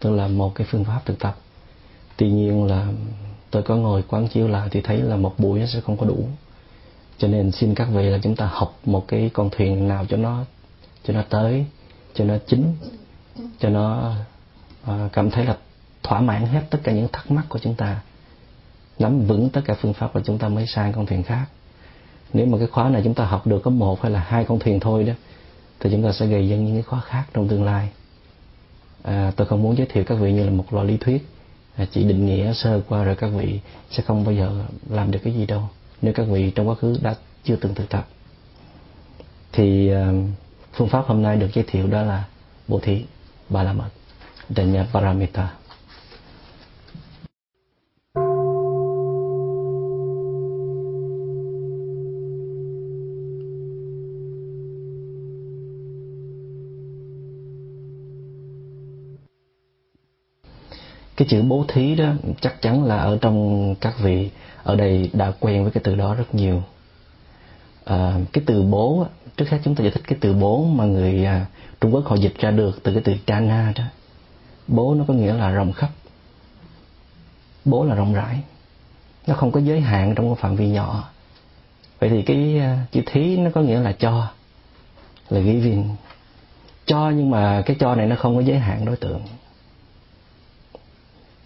tức 0.00 0.10
là 0.10 0.28
một 0.28 0.54
cái 0.54 0.66
phương 0.70 0.84
pháp 0.84 1.00
thực 1.04 1.18
tập. 1.18 1.36
Tuy 2.16 2.30
nhiên 2.30 2.64
là 2.64 2.86
tôi 3.50 3.62
có 3.62 3.76
ngồi 3.76 4.02
quán 4.02 4.28
chiếu 4.28 4.48
lại 4.48 4.68
thì 4.70 4.80
thấy 4.80 5.02
là 5.02 5.16
một 5.16 5.34
buổi 5.38 5.66
sẽ 5.66 5.80
không 5.80 5.96
có 5.96 6.06
đủ. 6.06 6.28
Cho 7.18 7.28
nên 7.28 7.52
xin 7.52 7.74
các 7.74 7.88
vị 7.92 8.02
là 8.02 8.18
chúng 8.22 8.36
ta 8.36 8.46
học 8.52 8.78
một 8.84 9.08
cái 9.08 9.30
con 9.32 9.50
thuyền 9.50 9.88
nào 9.88 10.06
cho 10.08 10.16
nó 10.16 10.44
cho 11.04 11.14
nó 11.14 11.22
tới, 11.28 11.64
cho 12.14 12.24
nó 12.24 12.34
chính 12.46 12.74
cho 13.58 13.68
nó 13.68 14.14
à, 14.84 15.08
cảm 15.12 15.30
thấy 15.30 15.46
là 15.46 15.56
thỏa 16.08 16.20
mãn 16.20 16.46
hết 16.46 16.62
tất 16.70 16.78
cả 16.82 16.92
những 16.92 17.08
thắc 17.12 17.30
mắc 17.30 17.44
của 17.48 17.58
chúng 17.58 17.74
ta 17.74 18.00
nắm 18.98 19.20
vững 19.20 19.50
tất 19.50 19.60
cả 19.64 19.74
phương 19.80 19.92
pháp 19.92 20.12
và 20.12 20.20
chúng 20.24 20.38
ta 20.38 20.48
mới 20.48 20.66
sang 20.66 20.92
con 20.92 21.06
thuyền 21.06 21.22
khác. 21.22 21.46
Nếu 22.32 22.46
mà 22.46 22.58
cái 22.58 22.66
khóa 22.66 22.88
này 22.88 23.02
chúng 23.04 23.14
ta 23.14 23.24
học 23.24 23.46
được 23.46 23.60
có 23.64 23.70
một 23.70 24.02
hay 24.02 24.12
là 24.12 24.20
hai 24.20 24.44
con 24.44 24.58
thuyền 24.58 24.80
thôi 24.80 25.04
đó 25.04 25.12
thì 25.80 25.90
chúng 25.90 26.02
ta 26.02 26.12
sẽ 26.12 26.26
gây 26.26 26.48
dân 26.48 26.64
những 26.64 26.74
cái 26.74 26.82
khóa 26.82 27.00
khác 27.00 27.24
trong 27.34 27.48
tương 27.48 27.64
lai. 27.64 27.88
À, 29.02 29.32
tôi 29.36 29.46
không 29.46 29.62
muốn 29.62 29.76
giới 29.76 29.86
thiệu 29.86 30.04
các 30.04 30.14
vị 30.14 30.32
như 30.32 30.44
là 30.44 30.50
một 30.50 30.72
loại 30.72 30.86
lý 30.86 30.96
thuyết 30.96 31.28
à, 31.76 31.86
chỉ 31.92 32.04
định 32.04 32.26
nghĩa 32.26 32.52
sơ 32.52 32.80
qua 32.88 33.04
rồi 33.04 33.14
các 33.14 33.28
vị 33.28 33.60
sẽ 33.90 34.02
không 34.02 34.24
bao 34.24 34.34
giờ 34.34 34.64
làm 34.88 35.10
được 35.10 35.20
cái 35.24 35.34
gì 35.34 35.46
đâu. 35.46 35.68
Nếu 36.02 36.12
các 36.12 36.26
vị 36.28 36.50
trong 36.50 36.68
quá 36.68 36.74
khứ 36.74 36.98
đã 37.02 37.14
chưa 37.44 37.56
từng 37.56 37.74
thực 37.74 37.88
tập 37.88 38.08
thì 39.52 39.90
à, 39.90 40.12
phương 40.72 40.88
pháp 40.88 41.04
hôm 41.06 41.22
nay 41.22 41.36
được 41.36 41.48
giới 41.54 41.64
thiệu 41.68 41.86
đó 41.86 42.02
là 42.02 42.24
bố 42.68 42.80
thí 42.80 43.04
ba 43.48 43.62
la 43.62 43.72
mật 43.72 43.88
Danya 44.56 44.86
Paramita. 44.92 45.48
Cái 61.18 61.28
chữ 61.28 61.42
bố 61.42 61.64
thí 61.68 61.94
đó 61.94 62.12
chắc 62.40 62.62
chắn 62.62 62.84
là 62.84 62.96
ở 62.96 63.18
trong 63.20 63.74
các 63.80 63.98
vị 63.98 64.30
ở 64.62 64.76
đây 64.76 65.10
đã 65.12 65.32
quen 65.40 65.62
với 65.62 65.72
cái 65.72 65.80
từ 65.84 65.94
đó 65.94 66.14
rất 66.14 66.34
nhiều. 66.34 66.62
À, 67.84 68.14
cái 68.32 68.44
từ 68.46 68.62
bố 68.62 69.06
trước 69.36 69.48
hết 69.50 69.58
chúng 69.64 69.74
ta 69.74 69.82
giải 69.82 69.90
thích 69.90 70.02
cái 70.06 70.18
từ 70.20 70.34
bố 70.34 70.64
mà 70.64 70.84
người 70.84 71.24
à, 71.24 71.46
Trung 71.80 71.94
Quốc 71.94 72.04
họ 72.06 72.16
dịch 72.16 72.38
ra 72.38 72.50
được 72.50 72.82
từ 72.82 72.92
cái 72.92 73.02
từ 73.04 73.14
chana 73.26 73.72
đó. 73.76 73.84
Bố 74.68 74.94
nó 74.94 75.04
có 75.08 75.14
nghĩa 75.14 75.34
là 75.34 75.50
rộng 75.50 75.72
khắp. 75.72 75.90
Bố 77.64 77.84
là 77.84 77.94
rộng 77.94 78.14
rãi. 78.14 78.40
Nó 79.26 79.34
không 79.34 79.52
có 79.52 79.60
giới 79.60 79.80
hạn 79.80 80.14
trong 80.14 80.28
một 80.28 80.38
phạm 80.38 80.56
vi 80.56 80.68
nhỏ. 80.68 81.10
Vậy 81.98 82.10
thì 82.10 82.22
cái 82.22 82.58
à, 82.58 82.86
chữ 82.92 83.02
thí 83.06 83.36
nó 83.36 83.50
có 83.54 83.60
nghĩa 83.60 83.80
là 83.80 83.92
cho 83.92 84.28
là 85.30 85.40
giving 85.40 85.96
cho 86.86 87.10
nhưng 87.10 87.30
mà 87.30 87.62
cái 87.66 87.76
cho 87.80 87.94
này 87.94 88.06
nó 88.06 88.16
không 88.16 88.36
có 88.36 88.42
giới 88.42 88.58
hạn 88.58 88.84
đối 88.84 88.96
tượng 88.96 89.20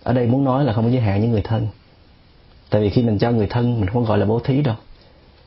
ở 0.02 0.12
đây 0.12 0.26
muốn 0.26 0.44
nói 0.44 0.64
là 0.64 0.72
không 0.72 0.84
có 0.84 0.90
giới 0.90 1.00
hạn 1.00 1.20
những 1.20 1.30
người 1.30 1.42
thân. 1.42 1.68
Tại 2.70 2.80
vì 2.80 2.90
khi 2.90 3.02
mình 3.02 3.18
cho 3.18 3.30
người 3.30 3.46
thân, 3.46 3.80
mình 3.80 3.88
không 3.88 4.04
gọi 4.04 4.18
là 4.18 4.26
bố 4.26 4.38
thí 4.38 4.62
đâu. 4.62 4.74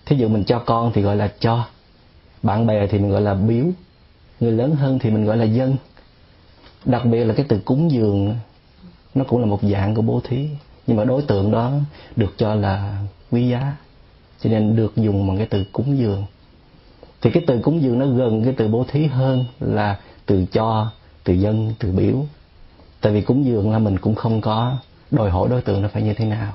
Thí 0.06 0.16
dụ 0.16 0.28
mình 0.28 0.44
cho 0.44 0.60
con 0.60 0.92
thì 0.94 1.02
gọi 1.02 1.16
là 1.16 1.32
cho, 1.40 1.66
bạn 2.44 2.68
bè 2.68 2.88
thì 2.88 3.00
mình 3.00 3.12
gọi 3.12 3.22
là 3.22 3.34
biếu, 3.34 3.66
người 4.40 4.52
lớn 4.52 4.76
hơn 4.76 5.00
thì 5.00 5.10
mình 5.10 5.26
gọi 5.26 5.38
là 5.38 5.46
dân. 5.46 5.76
Đặc 6.86 7.06
biệt 7.06 7.26
là 7.26 7.34
cái 7.34 7.46
từ 7.50 7.60
cúng 7.60 7.92
dường, 7.92 8.36
nó 9.16 9.24
cũng 9.24 9.40
là 9.40 9.46
một 9.46 9.60
dạng 9.62 9.96
của 9.96 10.02
bố 10.02 10.22
thí. 10.24 10.50
Nhưng 10.88 10.98
mà 10.98 11.04
đối 11.04 11.22
tượng 11.22 11.52
đó 11.52 11.72
được 12.16 12.34
cho 12.38 12.56
là 12.56 13.04
quý 13.32 13.50
giá, 13.50 13.76
cho 14.40 14.50
nên 14.50 14.76
được 14.76 14.96
dùng 14.96 15.28
bằng 15.28 15.38
cái 15.38 15.48
từ 15.50 15.64
cúng 15.72 15.98
dường. 15.98 16.26
Thì 17.22 17.32
cái 17.32 17.44
từ 17.48 17.60
cúng 17.64 17.82
dường 17.82 18.00
nó 18.00 18.06
gần 18.06 18.44
cái 18.44 18.54
từ 18.58 18.68
bố 18.68 18.86
thí 18.88 19.06
hơn 19.06 19.46
là 19.60 20.00
từ 20.26 20.46
cho, 20.52 20.92
từ 21.24 21.34
dân, 21.34 21.74
từ 21.80 21.92
biếu 21.92 22.26
tại 23.06 23.14
vì 23.14 23.22
cúng 23.22 23.46
dường 23.46 23.72
là 23.72 23.80
mình 23.80 23.98
cũng 23.98 24.16
không 24.16 24.42
có 24.42 24.78
đòi 25.12 25.30
hỏi 25.30 25.50
đối 25.50 25.62
tượng 25.62 25.82
nó 25.82 25.88
phải 25.88 26.02
như 26.02 26.14
thế 26.14 26.26
nào. 26.26 26.54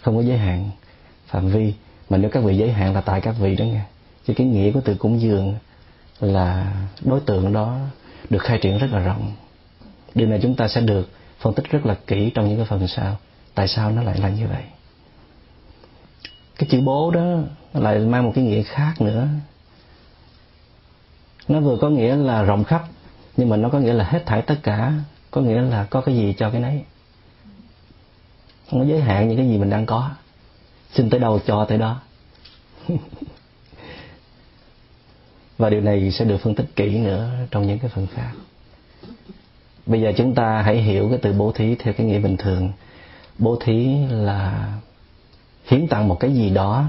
Không 0.00 0.16
có 0.16 0.22
giới 0.22 0.38
hạn 0.38 0.70
phạm 1.26 1.48
vi. 1.48 1.74
Mà 2.10 2.18
nếu 2.18 2.30
các 2.30 2.44
vị 2.44 2.56
giới 2.56 2.72
hạn 2.72 2.94
là 2.94 3.00
tại 3.00 3.20
các 3.20 3.34
vị 3.38 3.56
đó 3.56 3.64
nghe. 3.64 3.80
Chứ 4.26 4.34
cái 4.36 4.46
nghĩa 4.46 4.72
của 4.72 4.80
từ 4.84 4.94
cúng 4.94 5.20
dường 5.20 5.54
là 6.20 6.74
đối 7.04 7.20
tượng 7.20 7.52
đó 7.52 7.78
được 8.30 8.38
khai 8.42 8.58
triển 8.58 8.78
rất 8.78 8.86
là 8.92 8.98
rộng. 8.98 9.32
Điều 10.14 10.28
này 10.28 10.38
chúng 10.42 10.54
ta 10.54 10.68
sẽ 10.68 10.80
được 10.80 11.08
phân 11.38 11.54
tích 11.54 11.70
rất 11.70 11.86
là 11.86 11.96
kỹ 12.06 12.30
trong 12.34 12.48
những 12.48 12.56
cái 12.56 12.66
phần 12.66 12.88
sau. 12.88 13.16
Tại 13.54 13.68
sao 13.68 13.90
nó 13.90 14.02
lại 14.02 14.18
là 14.18 14.28
như 14.28 14.46
vậy? 14.46 14.62
Cái 16.58 16.68
chữ 16.70 16.80
bố 16.80 17.10
đó 17.10 17.36
lại 17.74 17.98
mang 17.98 18.24
một 18.24 18.32
cái 18.34 18.44
nghĩa 18.44 18.62
khác 18.62 18.94
nữa. 19.00 19.28
Nó 21.48 21.60
vừa 21.60 21.76
có 21.76 21.88
nghĩa 21.88 22.16
là 22.16 22.42
rộng 22.42 22.64
khắp, 22.64 22.84
nhưng 23.36 23.48
mà 23.48 23.56
nó 23.56 23.68
có 23.68 23.78
nghĩa 23.78 23.92
là 23.92 24.04
hết 24.04 24.26
thảy 24.26 24.42
tất 24.42 24.56
cả 24.62 24.92
có 25.32 25.40
nghĩa 25.40 25.60
là 25.60 25.86
có 25.90 26.00
cái 26.00 26.16
gì 26.16 26.34
cho 26.38 26.50
cái 26.50 26.60
nấy. 26.60 26.82
Không 28.70 28.80
có 28.80 28.86
giới 28.86 29.00
hạn 29.00 29.28
những 29.28 29.36
cái 29.36 29.48
gì 29.48 29.58
mình 29.58 29.70
đang 29.70 29.86
có. 29.86 30.10
Xin 30.94 31.10
tới 31.10 31.20
đâu 31.20 31.40
cho 31.46 31.64
tới 31.64 31.78
đó. 31.78 32.00
Và 35.58 35.70
điều 35.70 35.80
này 35.80 36.10
sẽ 36.10 36.24
được 36.24 36.38
phân 36.38 36.54
tích 36.54 36.66
kỹ 36.76 36.98
nữa 36.98 37.30
trong 37.50 37.66
những 37.66 37.78
cái 37.78 37.90
phần 37.94 38.06
khác. 38.14 38.30
Bây 39.86 40.00
giờ 40.00 40.12
chúng 40.16 40.34
ta 40.34 40.62
hãy 40.62 40.76
hiểu 40.82 41.08
cái 41.08 41.18
từ 41.22 41.32
bố 41.32 41.52
thí 41.52 41.74
theo 41.74 41.94
cái 41.94 42.06
nghĩa 42.06 42.18
bình 42.18 42.36
thường. 42.36 42.72
Bố 43.38 43.58
thí 43.60 43.96
là 44.10 44.72
hiến 45.64 45.88
tặng 45.88 46.08
một 46.08 46.20
cái 46.20 46.34
gì 46.34 46.50
đó, 46.50 46.84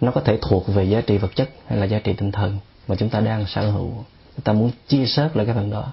nó 0.00 0.10
có 0.10 0.20
thể 0.20 0.38
thuộc 0.42 0.66
về 0.66 0.84
giá 0.84 1.00
trị 1.00 1.18
vật 1.18 1.36
chất 1.36 1.50
hay 1.66 1.78
là 1.78 1.86
giá 1.86 1.98
trị 1.98 2.12
tinh 2.12 2.32
thần 2.32 2.58
mà 2.88 2.96
chúng 2.96 3.08
ta 3.08 3.20
đang 3.20 3.46
sở 3.46 3.70
hữu. 3.70 3.90
Chúng 4.36 4.44
ta 4.44 4.52
muốn 4.52 4.70
chia 4.88 5.06
sớt 5.06 5.36
lại 5.36 5.46
cái 5.46 5.54
phần 5.54 5.70
đó 5.70 5.92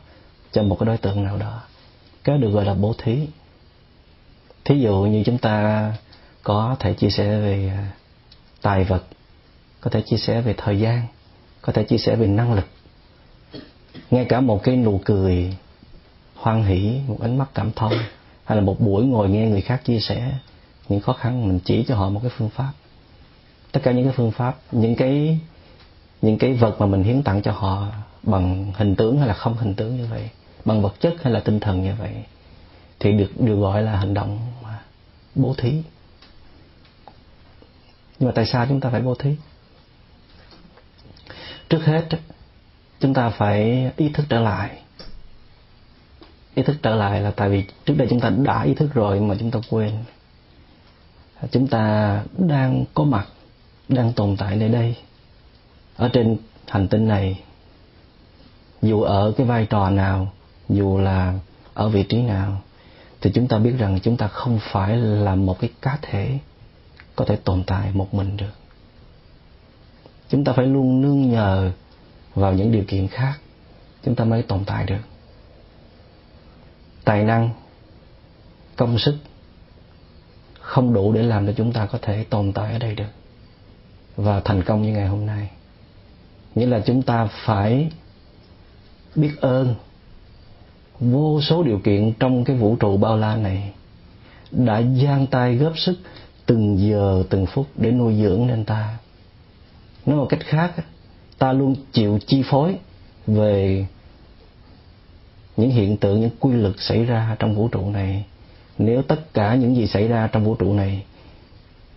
cho 0.52 0.64
một 0.64 0.78
cái 0.80 0.88
đối 0.88 0.98
tượng 0.98 1.24
nào 1.24 1.38
đó, 1.38 1.62
cái 2.24 2.38
được 2.38 2.50
gọi 2.50 2.66
là 2.66 2.74
bố 2.74 2.94
thí. 2.98 3.28
Thí 4.66 4.80
dụ 4.80 5.02
như 5.02 5.24
chúng 5.26 5.38
ta 5.38 5.94
có 6.44 6.76
thể 6.80 6.94
chia 6.94 7.10
sẻ 7.10 7.40
về 7.40 7.72
à, 7.76 7.92
tài 8.62 8.84
vật, 8.84 9.04
có 9.82 9.90
thể 9.92 10.02
chia 10.02 10.18
sẻ 10.18 10.42
về 10.42 10.54
thời 10.58 10.80
gian, 10.80 11.02
có 11.62 11.74
thể 11.74 11.84
chia 11.84 11.98
sẻ 11.98 12.16
về 12.16 12.28
năng 12.28 12.54
lực. 12.54 12.68
Ngay 14.12 14.26
cả 14.26 14.42
một 14.42 14.64
cái 14.64 14.76
nụ 14.76 15.02
cười 15.06 15.58
hoan 16.36 16.64
hỷ, 16.64 17.00
một 17.08 17.18
ánh 17.22 17.38
mắt 17.38 17.50
cảm 17.54 17.72
thông, 17.72 17.94
hay 18.44 18.56
là 18.56 18.62
một 18.64 18.80
buổi 18.80 19.06
ngồi 19.06 19.30
nghe 19.30 19.48
người 19.48 19.62
khác 19.62 19.82
chia 19.86 20.00
sẻ 20.00 20.34
những 20.90 21.00
khó 21.00 21.14
khăn, 21.14 21.48
mình 21.48 21.60
chỉ 21.66 21.84
cho 21.88 21.96
họ 21.96 22.10
một 22.10 22.20
cái 22.24 22.32
phương 22.38 22.50
pháp. 22.50 22.72
Tất 23.72 23.80
cả 23.84 23.92
những 23.92 24.04
cái 24.04 24.14
phương 24.18 24.32
pháp, 24.32 24.58
những 24.72 24.96
cái 24.96 25.40
những 26.22 26.38
cái 26.38 26.54
vật 26.54 26.76
mà 26.80 26.86
mình 26.86 27.04
hiến 27.04 27.24
tặng 27.24 27.42
cho 27.42 27.52
họ 27.52 27.88
bằng 28.24 28.74
hình 28.76 28.96
tướng 28.96 29.18
hay 29.20 29.28
là 29.28 29.34
không 29.34 29.58
hình 29.58 29.76
tướng 29.76 29.98
như 29.98 30.06
vậy 30.06 30.30
bằng 30.65 30.82
vật 30.82 30.93
chất 31.00 31.15
hay 31.22 31.34
là 31.34 31.39
tinh 31.39 31.60
thần 31.60 31.84
như 31.84 31.93
vậy, 32.00 32.13
thì 33.00 33.12
được 33.12 33.32
được 33.39 33.56
gọi 33.56 33.84
là 33.84 33.95
hành 33.95 34.13
động 34.13 34.39
bố 35.36 35.54
thí. 35.58 35.72
Nhưng 38.19 38.28
mà 38.28 38.32
tại 38.36 38.45
sao 38.45 38.65
chúng 38.69 38.80
ta 38.80 38.89
phải 38.89 39.02
bố 39.02 39.15
thí? 39.15 39.36
Trước 41.69 41.86
hết, 41.86 42.08
chúng 43.00 43.13
ta 43.13 43.30
phải 43.30 43.91
ý 43.98 44.10
thức 44.10 44.26
trở 44.30 44.39
lại. 44.39 44.78
Ý 46.56 46.63
thức 46.63 46.76
trở 46.82 46.95
lại 46.95 47.22
là 47.22 47.32
tại 47.32 47.50
vì 47.50 47.63
trước 47.86 47.93
đây 47.98 48.08
chúng 48.10 48.19
ta 48.19 48.30
đã 48.30 48.63
ý 48.63 48.74
thức 48.74 48.93
rồi 48.93 49.19
mà 49.19 49.36
chúng 49.39 49.52
ta 49.52 49.60
quên. 49.69 49.91
Chúng 51.52 51.67
ta 51.67 52.24
đang 52.38 52.86
có 52.93 53.04
mặt, 53.04 53.28
đang 53.88 54.13
tồn 54.13 54.36
tại 54.38 54.56
nơi 54.56 54.69
đây. 54.69 54.95
Ở 55.95 56.10
trên 56.13 56.38
hành 56.67 56.88
tinh 56.88 57.08
này, 57.08 57.41
dù 58.82 59.02
ở 59.02 59.34
cái 59.38 59.48
vai 59.48 59.65
trò 59.65 59.89
nào 59.89 60.32
dù 60.70 60.98
là 60.98 61.34
ở 61.74 61.90
vị 61.90 62.04
trí 62.04 62.22
nào, 62.22 62.62
thì 63.22 63.32
chúng 63.34 63.48
ta 63.48 63.58
biết 63.58 63.74
rằng 63.78 64.00
chúng 64.04 64.18
ta 64.18 64.28
không 64.28 64.60
phải 64.72 64.98
là 64.98 65.36
một 65.36 65.60
cái 65.60 65.70
cá 65.82 65.98
thể 66.02 66.38
có 67.16 67.26
thể 67.26 67.36
tồn 67.36 67.64
tại 67.68 67.92
một 67.94 68.14
mình 68.14 68.38
được. 68.38 68.54
Chúng 70.30 70.44
ta 70.44 70.54
phải 70.54 70.66
luôn 70.66 71.02
nương 71.02 71.32
nhờ 71.32 71.72
vào 72.36 72.54
những 72.54 72.72
điều 72.72 72.84
kiện 72.88 73.08
khác, 73.08 73.34
chúng 74.04 74.16
ta 74.16 74.26
mới 74.26 74.44
tồn 74.44 74.66
tại 74.66 74.86
được. 74.86 75.02
Tài 77.04 77.24
năng, 77.24 77.50
công 78.76 79.00
sức 79.00 79.18
không 80.60 80.94
đủ 80.94 81.14
để 81.14 81.24
làm 81.24 81.48
cho 81.48 81.54
chúng 81.58 81.74
ta 81.74 81.86
có 81.86 82.00
thể 82.02 82.24
tồn 82.24 82.54
tại 82.54 82.74
ở 82.74 82.80
đây 82.80 82.96
được 82.96 83.10
và 84.16 84.42
thành 84.46 84.64
công 84.64 84.82
như 84.82 84.92
ngày 84.92 85.08
hôm 85.08 85.26
nay. 85.26 85.50
Nghĩa 86.56 86.66
là 86.66 86.80
chúng 86.86 87.02
ta 87.02 87.28
phải 87.46 87.92
biết 89.16 89.32
ơn 89.42 89.76
vô 91.00 91.42
số 91.42 91.64
điều 91.64 91.80
kiện 91.80 92.14
trong 92.20 92.44
cái 92.44 92.56
vũ 92.56 92.76
trụ 92.76 92.98
bao 92.98 93.18
la 93.18 93.36
này 93.36 93.72
đã 94.52 94.82
giang 95.04 95.28
tay 95.28 95.56
góp 95.56 95.78
sức 95.78 96.00
từng 96.46 96.78
giờ, 96.78 97.24
từng 97.30 97.46
phút 97.46 97.68
để 97.76 97.92
nuôi 97.92 98.16
dưỡng 98.16 98.48
nên 98.48 98.66
ta. 98.66 98.98
Nói 100.06 100.18
một 100.18 100.26
cách 100.30 100.40
khác, 100.44 100.72
ta 101.38 101.54
luôn 101.54 101.76
chịu 101.92 102.20
chi 102.28 102.44
phối 102.46 102.76
về 103.28 103.86
những 105.58 105.70
hiện 105.70 105.98
tượng, 105.98 106.22
những 106.22 106.30
quy 106.40 106.54
luật 106.54 106.76
xảy 106.78 107.06
ra 107.06 107.36
trong 107.40 107.56
vũ 107.56 107.68
trụ 107.68 107.90
này. 107.90 108.26
Nếu 108.78 109.02
tất 109.02 109.34
cả 109.34 109.56
những 109.56 109.76
gì 109.76 109.88
xảy 109.88 110.08
ra 110.08 110.28
trong 110.28 110.44
vũ 110.44 110.56
trụ 110.56 110.74
này 110.74 111.04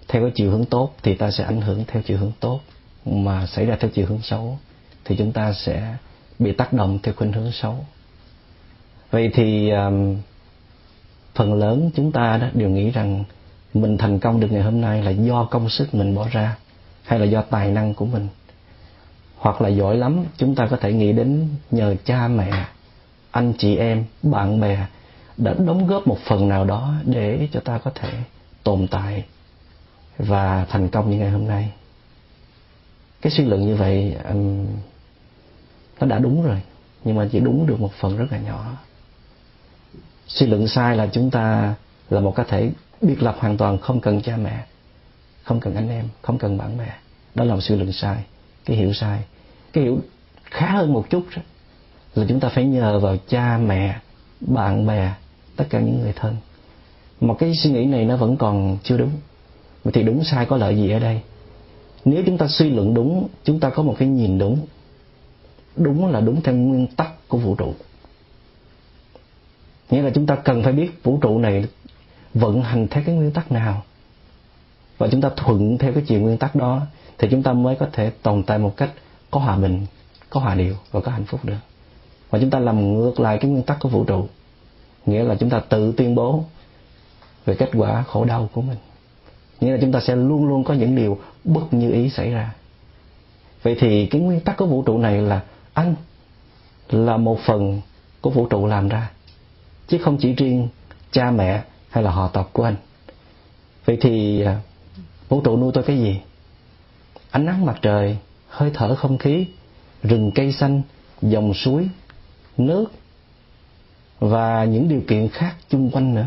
theo 0.09 0.23
cái 0.23 0.31
chiều 0.35 0.51
hướng 0.51 0.65
tốt, 0.65 0.95
thì 1.03 1.15
ta 1.15 1.31
sẽ 1.31 1.45
ảnh 1.45 1.61
hưởng 1.61 1.85
theo 1.89 2.03
chiều 2.03 2.19
hướng 2.19 2.33
tốt. 2.41 2.61
Mà 3.05 3.47
xảy 3.47 3.67
ra 3.67 3.77
theo 3.81 3.91
chiều 3.95 4.07
hướng 4.07 4.23
xấu, 4.23 4.59
thì 5.05 5.17
chúng 5.17 5.33
ta 5.33 5.53
sẽ 5.53 5.97
bị 6.39 6.53
tác 6.53 6.73
động 6.73 6.99
theo 7.03 7.15
khuynh 7.15 7.33
hướng 7.33 7.53
xấu 7.53 7.85
vậy 9.13 9.31
thì 9.35 9.71
um, 9.71 10.17
phần 11.35 11.55
lớn 11.55 11.91
chúng 11.95 12.13
ta 12.13 12.37
đó 12.37 12.47
đều 12.55 12.69
nghĩ 12.69 12.91
rằng 12.91 13.25
mình 13.75 13.99
thành 13.99 14.19
công 14.19 14.41
được 14.41 14.53
ngày 14.53 14.63
hôm 14.63 14.81
nay 14.81 15.03
là 15.03 15.11
do 15.11 15.45
công 15.45 15.69
sức 15.69 15.95
mình 15.95 16.15
bỏ 16.15 16.29
ra 16.33 16.57
hay 17.03 17.19
là 17.19 17.25
do 17.25 17.43
tài 17.43 17.71
năng 17.71 17.95
của 17.95 18.07
mình. 18.07 18.29
Hoặc 19.37 19.63
là 19.63 19.69
giỏi 19.69 19.97
lắm 19.97 20.25
chúng 20.37 20.55
ta 20.55 20.67
có 20.67 20.77
thể 20.77 20.93
nghĩ 20.93 21.13
đến 21.13 21.49
nhờ 21.71 21.95
cha 22.05 22.29
mẹ 22.29 22.67
anh 23.31 23.53
chị 23.59 23.77
em 23.77 24.05
bạn 24.23 24.61
bè 24.61 24.87
đã 25.37 25.55
đóng 25.67 25.87
góp 25.87 26.07
một 26.07 26.19
phần 26.25 26.49
nào 26.49 26.65
đó 26.65 26.95
để 27.05 27.49
cho 27.53 27.61
ta 27.61 27.79
có 27.79 27.91
thể 27.95 28.11
tồn 28.65 28.87
tại 28.91 29.25
và 30.19 30.67
thành 30.69 30.89
công 30.89 31.11
như 31.11 31.17
ngày 31.17 31.31
hôm 31.31 31.47
nay. 31.47 31.73
Cái 33.23 33.31
suy 33.31 33.45
luận 33.45 33.67
như 33.67 33.77
vậy 33.77 34.17
um, 34.29 34.67
nó 36.01 36.07
đã 36.07 36.19
đúng 36.19 36.43
rồi 36.43 36.63
nhưng 37.05 37.17
mà 37.17 37.29
chỉ 37.33 37.41
đúng 37.41 37.67
được 37.67 37.81
một 37.81 37.93
phần 38.01 38.17
rất 38.17 38.27
là 38.31 38.39
nhỏ 38.39 38.77
suy 40.35 40.47
luận 40.47 40.69
sai 40.69 40.97
là 40.97 41.07
chúng 41.13 41.31
ta 41.31 41.75
là 42.11 42.21
một 42.21 42.35
cá 42.37 42.45
thể 42.45 42.71
biệt 43.01 43.23
lập 43.23 43.37
hoàn 43.39 43.57
toàn 43.57 43.79
không 43.79 44.01
cần 44.01 44.23
cha 44.23 44.37
mẹ 44.37 44.65
không 45.43 45.61
cần 45.61 45.75
anh 45.75 45.89
em 45.89 46.05
không 46.23 46.39
cần 46.39 46.59
bạn 46.59 46.79
bè. 46.79 46.89
Đó 47.35 47.45
là 47.45 47.55
một 47.55 47.61
suy 47.61 47.77
luận 47.77 47.93
sai 47.93 48.25
cái 48.65 48.77
hiểu 48.77 48.93
sai. 48.93 49.21
Cái 49.73 49.85
hiểu 49.85 50.01
khá 50.45 50.71
hơn 50.71 50.93
một 50.93 51.11
chút 51.11 51.25
đó, 51.37 51.43
là 52.15 52.27
chúng 52.29 52.41
ta 52.41 52.49
phải 52.49 52.65
nhờ 52.65 52.99
vào 52.99 53.17
cha 53.29 53.59
mẹ 53.59 53.99
bạn 54.41 54.87
bè 54.87 55.13
tất 55.57 55.65
cả 55.71 55.81
những 55.81 56.01
người 56.01 56.13
thân. 56.13 56.37
Mà 57.21 57.35
cái 57.39 57.55
suy 57.55 57.71
nghĩ 57.71 57.85
này 57.85 58.05
nó 58.05 58.17
vẫn 58.17 58.37
còn 58.37 58.79
chưa 58.83 58.97
đúng. 58.97 59.11
Thì 59.93 60.03
đúng 60.03 60.25
sai 60.25 60.47
có 60.47 60.57
lợi 60.57 60.77
gì 60.77 60.91
ở 60.91 60.99
đây? 60.99 61.21
Nếu 62.05 62.23
chúng 62.27 62.39
ta 62.39 62.49
suy 62.49 62.71
luận 62.71 62.95
đúng 62.95 63.29
chúng 63.45 63.61
ta 63.61 63.71
có 63.71 63.83
một 63.83 63.97
cái 63.99 64.09
nhìn 64.09 64.39
đúng. 64.39 64.67
Đúng 65.77 66.07
là 66.07 66.21
đúng 66.21 66.43
theo 66.43 66.55
nguyên 66.55 66.87
tắc 66.87 67.29
của 67.29 67.39
vũ 67.39 67.55
trụ 67.55 67.75
nghĩa 69.93 70.03
là 70.03 70.11
chúng 70.11 70.27
ta 70.27 70.37
cần 70.37 70.63
phải 70.63 70.73
biết 70.73 71.05
vũ 71.05 71.19
trụ 71.23 71.39
này 71.39 71.65
vận 72.35 72.63
hành 72.63 72.89
theo 72.89 73.03
cái 73.07 73.15
nguyên 73.15 73.31
tắc 73.31 73.53
nào. 73.53 73.83
Và 74.99 75.09
chúng 75.09 75.21
ta 75.21 75.31
thuận 75.37 75.79
theo 75.79 75.93
cái 75.93 76.03
chiều 76.07 76.21
nguyên 76.21 76.39
tắc 76.39 76.55
đó, 76.55 76.81
thì 77.19 77.29
chúng 77.31 77.43
ta 77.43 77.53
mới 77.53 77.77
có 77.77 77.87
thể 77.93 78.11
tồn 78.11 78.43
tại 78.43 78.59
một 78.59 78.77
cách 78.77 78.91
có 79.31 79.41
hòa 79.41 79.57
bình, 79.57 79.87
có 80.31 80.41
hòa 80.41 80.55
điệu 80.55 80.75
và 80.91 81.01
có 81.01 81.13
hạnh 81.13 81.25
phúc 81.25 81.41
được. 81.45 81.59
Và 82.31 82.39
chúng 82.39 82.51
ta 82.51 82.59
làm 82.59 82.95
ngược 82.95 83.21
lại 83.21 83.39
cái 83.39 83.51
nguyên 83.51 83.63
tắc 83.63 83.81
của 83.81 83.89
vũ 83.89 84.05
trụ. 84.05 84.27
Nghĩa 85.07 85.25
là 85.25 85.35
chúng 85.35 85.51
ta 85.51 85.61
tự 85.69 85.93
tuyên 85.97 86.15
bố 86.15 86.45
về 87.45 87.55
kết 87.55 87.71
quả 87.75 88.03
khổ 88.03 88.25
đau 88.25 88.49
của 88.53 88.63
mình. 88.63 88.79
Nghĩa 89.61 89.71
là 89.71 89.79
chúng 89.81 89.93
ta 89.93 90.01
sẽ 90.01 90.17
luôn 90.17 90.49
luôn 90.49 90.65
có 90.65 90.75
những 90.75 90.97
điều 90.97 91.19
bất 91.45 91.73
như 91.75 91.91
ý 91.91 92.11
xảy 92.11 92.31
ra. 92.31 92.55
Vậy 93.63 93.77
thì 93.81 94.07
cái 94.07 94.21
nguyên 94.21 94.41
tắc 94.41 94.57
của 94.57 94.67
vũ 94.67 94.83
trụ 94.83 94.99
này 94.99 95.23
là 95.23 95.41
anh 95.75 95.95
là 96.89 97.17
một 97.17 97.39
phần 97.47 97.81
của 98.21 98.31
vũ 98.31 98.47
trụ 98.47 98.67
làm 98.67 98.89
ra 98.89 99.11
chứ 99.89 99.99
không 99.99 100.19
chỉ 100.21 100.33
riêng 100.33 100.69
cha 101.11 101.31
mẹ 101.31 101.63
hay 101.91 102.05
là 102.05 102.11
họ 102.11 102.29
tộc 102.29 102.51
của 102.53 102.65
anh. 102.65 102.77
Vậy 103.85 103.99
thì 104.01 104.43
à, 104.43 104.61
vũ 105.29 105.41
trụ 105.41 105.57
nuôi 105.57 105.73
tôi 105.75 105.85
cái 105.85 105.99
gì? 105.99 106.21
Ánh 107.31 107.47
nắng 107.47 107.67
mặt 107.67 107.79
trời, 107.83 108.17
hơi 108.49 108.71
thở 108.75 108.95
không 108.95 109.19
khí, 109.19 109.47
rừng 110.03 110.31
cây 110.35 110.53
xanh, 110.53 110.83
dòng 111.23 111.55
suối, 111.55 111.89
nước 112.57 112.93
và 114.21 114.65
những 114.65 114.89
điều 114.89 115.01
kiện 115.09 115.29
khác 115.29 115.57
chung 115.69 115.91
quanh 115.91 116.15
nữa. 116.15 116.27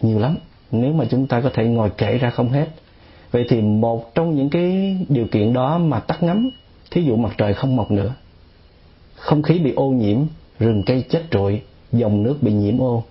Nhiều 0.00 0.18
lắm, 0.18 0.36
nếu 0.70 0.92
mà 0.92 1.04
chúng 1.10 1.26
ta 1.26 1.40
có 1.40 1.50
thể 1.54 1.64
ngồi 1.64 1.90
kể 1.96 2.18
ra 2.18 2.30
không 2.30 2.48
hết. 2.48 2.68
Vậy 3.30 3.46
thì 3.48 3.60
một 3.60 4.14
trong 4.14 4.36
những 4.36 4.50
cái 4.50 4.98
điều 5.08 5.26
kiện 5.26 5.52
đó 5.52 5.78
mà 5.78 6.00
tắt 6.00 6.22
ngắm 6.22 6.50
thí 6.90 7.02
dụ 7.02 7.16
mặt 7.16 7.34
trời 7.38 7.54
không 7.54 7.76
mọc 7.76 7.90
nữa, 7.90 8.14
không 9.16 9.42
khí 9.42 9.58
bị 9.58 9.72
ô 9.74 9.90
nhiễm, 9.90 10.18
rừng 10.58 10.82
cây 10.86 11.04
chết 11.08 11.22
trụi 11.30 11.60
dòng 11.92 12.22
nước 12.22 12.38
bị 12.40 12.52
nhiễm 12.52 12.78
ô, 12.78 13.04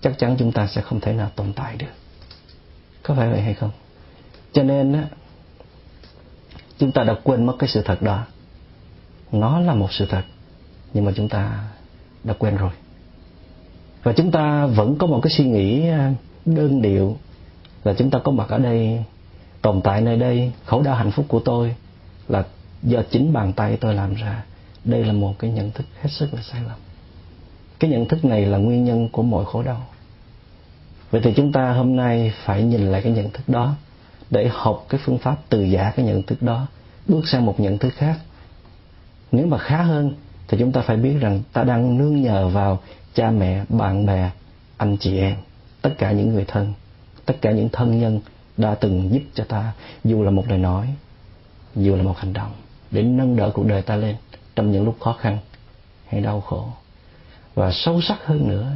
chắc 0.00 0.18
chắn 0.18 0.36
chúng 0.38 0.52
ta 0.52 0.66
sẽ 0.66 0.80
không 0.80 1.00
thể 1.00 1.12
nào 1.12 1.30
tồn 1.36 1.52
tại 1.52 1.76
được. 1.76 1.92
Có 3.02 3.14
phải 3.14 3.30
vậy 3.30 3.40
hay 3.40 3.54
không? 3.54 3.70
Cho 4.52 4.62
nên 4.62 4.92
á, 4.92 5.08
chúng 6.78 6.92
ta 6.92 7.04
đã 7.04 7.14
quên 7.24 7.46
mất 7.46 7.56
cái 7.58 7.68
sự 7.68 7.82
thật 7.84 8.02
đó. 8.02 8.24
Nó 9.32 9.60
là 9.60 9.74
một 9.74 9.92
sự 9.92 10.06
thật, 10.06 10.22
nhưng 10.94 11.04
mà 11.04 11.12
chúng 11.16 11.28
ta 11.28 11.64
đã 12.24 12.34
quên 12.38 12.56
rồi. 12.56 12.70
Và 14.02 14.12
chúng 14.12 14.30
ta 14.30 14.66
vẫn 14.66 14.96
có 14.98 15.06
một 15.06 15.20
cái 15.22 15.30
suy 15.30 15.44
nghĩ 15.44 15.88
à, 15.88 16.12
đơn 16.44 16.82
điệu 16.82 17.16
là 17.84 17.94
chúng 17.94 18.10
ta 18.10 18.18
có 18.18 18.32
mặt 18.32 18.48
ở 18.48 18.58
đây, 18.58 19.04
tồn 19.62 19.80
tại 19.82 20.00
nơi 20.00 20.16
đây. 20.16 20.52
Khẩu 20.64 20.82
đau 20.82 20.94
hạnh 20.94 21.10
phúc 21.10 21.26
của 21.28 21.40
tôi 21.40 21.74
là 22.28 22.44
do 22.82 23.02
chính 23.10 23.32
bàn 23.32 23.52
tay 23.52 23.76
tôi 23.80 23.94
làm 23.94 24.14
ra. 24.14 24.44
Đây 24.84 25.04
là 25.04 25.12
một 25.12 25.34
cái 25.38 25.50
nhận 25.50 25.70
thức 25.70 25.86
hết 26.00 26.08
sức 26.12 26.34
là 26.34 26.42
sai 26.42 26.62
lầm 26.68 26.78
cái 27.84 27.90
nhận 27.90 28.08
thức 28.08 28.24
này 28.24 28.46
là 28.46 28.58
nguyên 28.58 28.84
nhân 28.84 29.08
của 29.08 29.22
mọi 29.22 29.44
khổ 29.44 29.62
đau. 29.62 29.86
Vậy 31.10 31.20
thì 31.24 31.32
chúng 31.36 31.52
ta 31.52 31.72
hôm 31.72 31.96
nay 31.96 32.32
phải 32.44 32.62
nhìn 32.62 32.92
lại 32.92 33.02
cái 33.02 33.12
nhận 33.12 33.30
thức 33.30 33.48
đó 33.48 33.74
để 34.30 34.48
học 34.52 34.86
cái 34.88 35.00
phương 35.04 35.18
pháp 35.18 35.36
từ 35.48 35.62
giả 35.62 35.92
cái 35.96 36.06
nhận 36.06 36.22
thức 36.22 36.42
đó, 36.42 36.66
bước 37.08 37.28
sang 37.28 37.46
một 37.46 37.60
nhận 37.60 37.78
thức 37.78 37.94
khác. 37.96 38.18
Nếu 39.32 39.46
mà 39.46 39.58
khá 39.58 39.82
hơn 39.82 40.14
thì 40.48 40.58
chúng 40.58 40.72
ta 40.72 40.80
phải 40.80 40.96
biết 40.96 41.14
rằng 41.20 41.42
ta 41.52 41.64
đang 41.64 41.98
nương 41.98 42.22
nhờ 42.22 42.48
vào 42.48 42.78
cha 43.14 43.30
mẹ, 43.30 43.64
bạn 43.68 44.06
bè, 44.06 44.30
anh 44.76 44.96
chị 45.00 45.18
em, 45.18 45.36
tất 45.82 45.94
cả 45.98 46.12
những 46.12 46.34
người 46.34 46.44
thân, 46.48 46.72
tất 47.26 47.34
cả 47.40 47.52
những 47.52 47.68
thân 47.68 48.00
nhân 48.00 48.20
đã 48.56 48.74
từng 48.74 49.12
giúp 49.12 49.22
cho 49.34 49.44
ta, 49.44 49.72
dù 50.04 50.22
là 50.22 50.30
một 50.30 50.44
lời 50.48 50.58
nói, 50.58 50.94
dù 51.76 51.96
là 51.96 52.02
một 52.02 52.18
hành 52.18 52.32
động, 52.32 52.52
để 52.90 53.02
nâng 53.02 53.36
đỡ 53.36 53.50
cuộc 53.54 53.66
đời 53.66 53.82
ta 53.82 53.96
lên 53.96 54.16
trong 54.56 54.72
những 54.72 54.84
lúc 54.84 54.96
khó 55.00 55.12
khăn 55.20 55.38
hay 56.06 56.20
đau 56.20 56.40
khổ 56.40 56.68
và 57.54 57.72
sâu 57.72 58.00
sắc 58.00 58.24
hơn 58.24 58.48
nữa, 58.48 58.72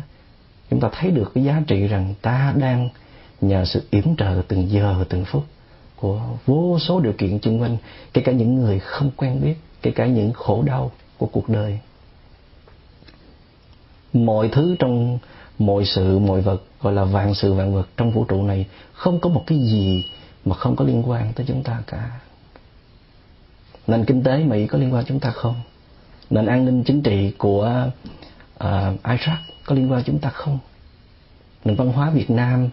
chúng 0.71 0.81
ta 0.81 0.89
thấy 0.93 1.11
được 1.11 1.33
cái 1.35 1.45
giá 1.45 1.63
trị 1.67 1.87
rằng 1.87 2.15
ta 2.23 2.55
đang 2.57 2.89
nhờ 3.41 3.65
sự 3.65 3.83
yểm 3.91 4.17
trợ 4.17 4.43
từng 4.49 4.71
giờ 4.71 5.05
từng 5.09 5.25
phút 5.25 5.45
của 5.97 6.21
vô 6.47 6.79
số 6.79 7.01
điều 7.01 7.13
kiện 7.13 7.39
chung 7.39 7.61
quanh, 7.61 7.77
kể 8.13 8.23
cả 8.23 8.33
những 8.33 8.55
người 8.55 8.79
không 8.79 9.11
quen 9.17 9.41
biết, 9.45 9.55
kể 9.83 9.91
cả 9.91 10.07
những 10.07 10.33
khổ 10.33 10.63
đau 10.63 10.91
của 11.19 11.27
cuộc 11.27 11.49
đời. 11.49 11.79
Mọi 14.13 14.49
thứ 14.49 14.77
trong 14.79 15.19
mọi 15.59 15.85
sự, 15.85 16.19
mọi 16.19 16.41
vật, 16.41 16.63
gọi 16.81 16.93
là 16.93 17.05
vạn 17.05 17.35
sự, 17.35 17.55
vạn 17.55 17.75
vật 17.75 17.89
trong 17.97 18.11
vũ 18.11 18.25
trụ 18.25 18.43
này 18.43 18.67
không 18.93 19.21
có 19.21 19.29
một 19.29 19.45
cái 19.47 19.59
gì 19.59 20.05
mà 20.45 20.57
không 20.57 20.77
có 20.77 20.85
liên 20.85 21.11
quan 21.11 21.33
tới 21.33 21.47
chúng 21.49 21.63
ta 21.63 21.83
cả. 21.87 22.11
Nền 23.87 24.05
kinh 24.05 24.23
tế 24.23 24.39
mỹ 24.39 24.67
có 24.67 24.79
liên 24.79 24.95
quan 24.95 25.05
chúng 25.05 25.21
ta 25.21 25.31
không? 25.31 25.55
Nền 26.31 26.47
an 26.47 26.65
ninh 26.65 26.85
chính 26.85 27.03
trị 27.03 27.33
của 27.39 27.91
Ờ, 28.59 28.95
uh, 28.95 29.03
iraq 29.03 29.37
có 29.65 29.75
liên 29.75 29.93
quan 29.93 30.03
chúng 30.05 30.19
ta 30.19 30.31
không? 30.31 30.59
Nền 31.65 31.77
văn 31.77 31.89
hóa 31.89 32.11
việt 32.11 32.31
nam 32.31 32.69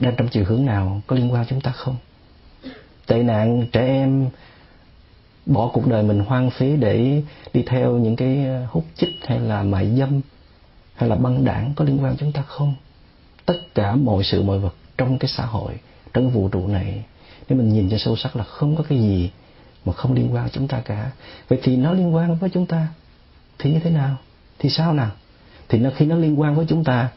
đang 0.00 0.14
trong 0.16 0.28
chiều 0.28 0.44
hướng 0.44 0.66
nào? 0.66 1.00
Có 1.06 1.16
liên 1.16 1.32
quan 1.32 1.46
chúng 1.48 1.60
ta 1.60 1.70
không? 1.70 1.96
Tệ 3.06 3.22
nạn 3.22 3.66
trẻ 3.72 3.86
em 3.86 4.28
bỏ 5.46 5.70
cuộc 5.72 5.86
đời 5.86 6.02
mình 6.02 6.20
hoang 6.20 6.50
phí 6.50 6.76
để 6.76 7.22
đi 7.52 7.62
theo 7.66 7.92
những 7.92 8.16
cái 8.16 8.46
ờ, 8.46 8.66
hút 8.70 8.84
chích 8.96 9.26
hay 9.26 9.40
là 9.40 9.62
mại 9.62 9.96
dâm 9.96 10.20
hay 10.94 11.08
là 11.08 11.16
băng 11.16 11.44
đảng 11.44 11.72
có 11.76 11.84
liên 11.84 12.02
quan 12.02 12.16
chúng 12.16 12.32
ta 12.32 12.42
không? 12.42 12.74
Tất 13.46 13.74
cả 13.74 13.94
mọi 13.94 14.24
sự 14.24 14.42
mọi 14.42 14.58
vật 14.58 14.74
trong 14.98 15.18
cái 15.18 15.28
xã 15.28 15.46
hội 15.46 15.72
trong 16.12 16.24
cái 16.24 16.34
vũ 16.34 16.48
trụ 16.48 16.66
này 16.66 17.04
nếu 17.48 17.58
mình 17.58 17.72
nhìn 17.72 17.90
cho 17.90 17.98
sâu 17.98 18.16
sắc 18.16 18.36
là 18.36 18.44
không 18.44 18.76
có 18.76 18.84
cái 18.88 18.98
gì 18.98 19.30
mà 19.84 19.92
không 19.92 20.12
liên 20.12 20.34
quan 20.34 20.48
chúng 20.50 20.68
ta 20.68 20.80
cả. 20.80 21.10
Vậy 21.48 21.58
thì 21.62 21.76
nó 21.76 21.92
liên 21.92 22.14
quan 22.14 22.36
với 22.36 22.50
chúng 22.50 22.66
ta 22.66 22.88
thì 23.58 23.72
như 23.72 23.80
thế 23.80 23.90
nào? 23.90 24.16
Thì 24.64 24.70
sao 24.70 24.92
nào? 24.92 25.10
Thì 25.68 25.78
nó, 25.78 25.90
khi 25.96 26.06
nó 26.06 26.16
liên 26.16 26.40
quan 26.40 26.54
với 26.54 26.66
chúng 26.68 26.84
ta, 26.84 27.08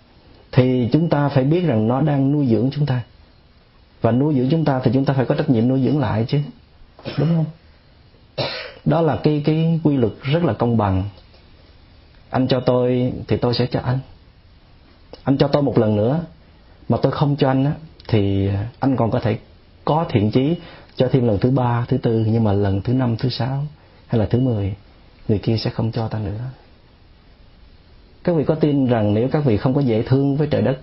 thì 0.51 0.89
chúng 0.91 1.09
ta 1.09 1.29
phải 1.29 1.43
biết 1.43 1.61
rằng 1.61 1.87
nó 1.87 2.01
đang 2.01 2.31
nuôi 2.31 2.47
dưỡng 2.47 2.69
chúng 2.71 2.85
ta. 2.85 3.01
Và 4.01 4.11
nuôi 4.11 4.35
dưỡng 4.35 4.49
chúng 4.49 4.65
ta 4.65 4.81
thì 4.83 4.91
chúng 4.93 5.05
ta 5.05 5.13
phải 5.13 5.25
có 5.25 5.35
trách 5.35 5.49
nhiệm 5.49 5.67
nuôi 5.67 5.81
dưỡng 5.85 5.99
lại 5.99 6.25
chứ. 6.27 6.39
Đúng 7.17 7.27
không? 7.27 7.45
Đó 8.85 9.01
là 9.01 9.19
cái 9.23 9.41
cái 9.45 9.79
quy 9.83 9.97
luật 9.97 10.13
rất 10.21 10.43
là 10.43 10.53
công 10.53 10.77
bằng. 10.77 11.03
Anh 12.29 12.47
cho 12.47 12.59
tôi 12.59 13.13
thì 13.27 13.37
tôi 13.37 13.53
sẽ 13.53 13.65
cho 13.65 13.79
anh. 13.79 13.99
Anh 15.23 15.37
cho 15.37 15.47
tôi 15.47 15.61
một 15.61 15.77
lần 15.77 15.95
nữa, 15.95 16.19
mà 16.89 16.97
tôi 17.01 17.11
không 17.11 17.35
cho 17.35 17.47
anh 17.47 17.65
á, 17.65 17.71
thì 18.07 18.49
anh 18.79 18.95
còn 18.95 19.11
có 19.11 19.19
thể 19.19 19.37
có 19.85 20.05
thiện 20.09 20.31
chí 20.31 20.55
cho 20.95 21.09
thêm 21.11 21.27
lần 21.27 21.37
thứ 21.39 21.51
ba, 21.51 21.85
thứ 21.87 21.97
tư, 21.97 22.25
nhưng 22.27 22.43
mà 22.43 22.53
lần 22.53 22.81
thứ 22.81 22.93
năm, 22.93 23.17
thứ 23.17 23.29
sáu 23.29 23.65
hay 24.07 24.19
là 24.19 24.25
thứ 24.25 24.39
mười, 24.39 24.73
người 25.27 25.37
kia 25.37 25.57
sẽ 25.57 25.69
không 25.69 25.91
cho 25.91 26.07
ta 26.07 26.19
nữa 26.19 26.39
các 28.27 28.35
vị 28.35 28.43
có 28.43 28.55
tin 28.55 28.85
rằng 28.85 29.13
nếu 29.13 29.27
các 29.31 29.45
vị 29.45 29.57
không 29.57 29.73
có 29.73 29.81
dễ 29.81 30.01
thương 30.01 30.37
với 30.37 30.47
trời 30.51 30.61
đất 30.61 30.79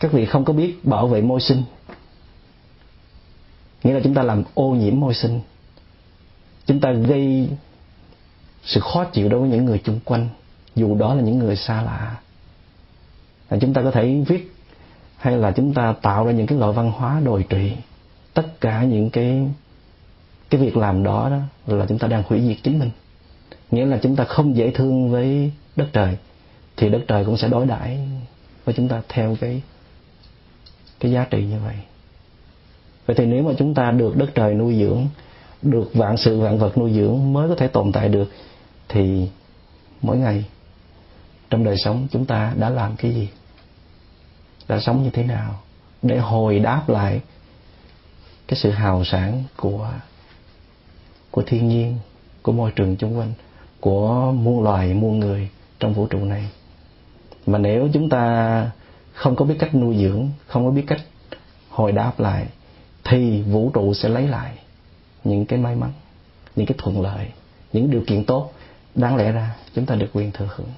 các 0.00 0.12
vị 0.12 0.26
không 0.26 0.44
có 0.44 0.52
biết 0.52 0.84
bảo 0.84 1.08
vệ 1.08 1.20
môi 1.20 1.40
sinh 1.40 1.62
nghĩa 3.82 3.94
là 3.94 4.00
chúng 4.04 4.14
ta 4.14 4.22
làm 4.22 4.42
ô 4.54 4.70
nhiễm 4.70 5.00
môi 5.00 5.14
sinh 5.14 5.40
chúng 6.66 6.80
ta 6.80 6.92
gây 6.92 7.48
sự 8.64 8.80
khó 8.80 9.04
chịu 9.04 9.28
đối 9.28 9.40
với 9.40 9.48
những 9.48 9.64
người 9.64 9.80
chung 9.84 10.00
quanh 10.04 10.28
dù 10.78 10.94
đó 10.94 11.14
là 11.14 11.22
những 11.22 11.38
người 11.38 11.56
xa 11.56 11.82
lạ. 11.82 12.16
Là 13.50 13.58
chúng 13.60 13.74
ta 13.74 13.82
có 13.82 13.90
thể 13.90 14.24
viết 14.28 14.52
hay 15.16 15.36
là 15.36 15.52
chúng 15.52 15.74
ta 15.74 15.94
tạo 16.02 16.26
ra 16.26 16.32
những 16.32 16.46
cái 16.46 16.58
loại 16.58 16.72
văn 16.72 16.92
hóa 16.92 17.20
đồi 17.24 17.44
trụy. 17.50 17.72
Tất 18.34 18.60
cả 18.60 18.82
những 18.82 19.10
cái 19.10 19.48
cái 20.50 20.60
việc 20.60 20.76
làm 20.76 21.02
đó, 21.02 21.30
đó 21.66 21.76
là 21.76 21.86
chúng 21.88 21.98
ta 21.98 22.08
đang 22.08 22.22
hủy 22.26 22.40
diệt 22.48 22.56
chính 22.62 22.78
mình. 22.78 22.90
Nghĩa 23.70 23.86
là 23.86 23.98
chúng 24.02 24.16
ta 24.16 24.24
không 24.24 24.56
dễ 24.56 24.70
thương 24.70 25.10
với 25.10 25.52
đất 25.78 25.88
trời, 25.92 26.16
thì 26.76 26.88
đất 26.88 27.04
trời 27.08 27.24
cũng 27.24 27.36
sẽ 27.36 27.48
đối 27.48 27.66
đãi 27.66 28.08
với 28.64 28.74
chúng 28.74 28.88
ta 28.88 29.02
theo 29.08 29.36
cái 29.40 29.62
cái 31.00 31.12
giá 31.12 31.26
trị 31.30 31.44
như 31.44 31.58
vậy. 31.64 31.76
Vậy 33.06 33.16
thì 33.16 33.26
nếu 33.26 33.42
mà 33.42 33.52
chúng 33.58 33.74
ta 33.74 33.90
được 33.90 34.16
đất 34.16 34.30
trời 34.34 34.54
nuôi 34.54 34.78
dưỡng, 34.78 35.06
được 35.62 35.90
vạn 35.94 36.16
sự 36.16 36.40
vạn 36.40 36.58
vật 36.58 36.78
nuôi 36.78 36.92
dưỡng 36.92 37.32
mới 37.32 37.48
có 37.48 37.54
thể 37.54 37.68
tồn 37.68 37.92
tại 37.92 38.08
được, 38.08 38.32
thì 38.88 39.28
mỗi 40.02 40.16
ngày 40.16 40.44
trong 41.50 41.64
đời 41.64 41.76
sống 41.78 42.06
chúng 42.10 42.26
ta 42.26 42.52
đã 42.56 42.70
làm 42.70 42.96
cái 42.96 43.14
gì? 43.14 43.28
Đã 44.68 44.80
sống 44.80 45.02
như 45.02 45.10
thế 45.10 45.24
nào? 45.24 45.60
Để 46.02 46.18
hồi 46.18 46.58
đáp 46.58 46.88
lại 46.88 47.20
cái 48.48 48.58
sự 48.58 48.70
hào 48.70 49.04
sản 49.04 49.44
của 49.56 49.90
của 51.30 51.42
thiên 51.46 51.68
nhiên, 51.68 51.98
của 52.42 52.52
môi 52.52 52.70
trường 52.70 52.96
xung 52.96 53.18
quanh, 53.18 53.32
của 53.80 54.32
muôn 54.32 54.62
loài, 54.62 54.94
muôn 54.94 55.20
người 55.20 55.48
trong 55.80 55.92
vũ 55.92 56.06
trụ 56.06 56.18
này. 56.18 56.48
Mà 57.46 57.58
nếu 57.58 57.88
chúng 57.92 58.08
ta 58.08 58.70
không 59.12 59.36
có 59.36 59.44
biết 59.44 59.56
cách 59.58 59.74
nuôi 59.74 59.96
dưỡng, 59.98 60.28
không 60.46 60.64
có 60.64 60.70
biết 60.70 60.84
cách 60.86 61.00
hồi 61.70 61.92
đáp 61.92 62.20
lại, 62.20 62.46
thì 63.04 63.42
vũ 63.42 63.70
trụ 63.74 63.94
sẽ 63.94 64.08
lấy 64.08 64.28
lại 64.28 64.52
những 65.24 65.46
cái 65.46 65.58
may 65.58 65.76
mắn, 65.76 65.92
những 66.56 66.66
cái 66.66 66.74
thuận 66.78 67.00
lợi, 67.00 67.26
những 67.72 67.90
điều 67.90 68.02
kiện 68.06 68.24
tốt 68.24 68.52
đáng 68.94 69.16
lẽ 69.16 69.32
ra 69.32 69.56
chúng 69.74 69.86
ta 69.86 69.94
được 69.94 70.08
quyền 70.12 70.32
thừa 70.32 70.48
hưởng. 70.56 70.68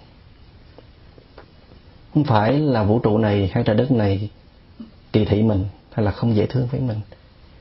Không 2.14 2.24
phải 2.24 2.52
là 2.58 2.82
vũ 2.82 2.98
trụ 2.98 3.18
này 3.18 3.50
hay 3.54 3.64
trái 3.64 3.76
đất 3.76 3.90
này 3.90 4.30
kỳ 5.12 5.24
thị 5.24 5.42
mình 5.42 5.64
hay 5.92 6.04
là 6.04 6.10
không 6.10 6.36
dễ 6.36 6.46
thương 6.46 6.66
với 6.66 6.80
mình. 6.80 7.00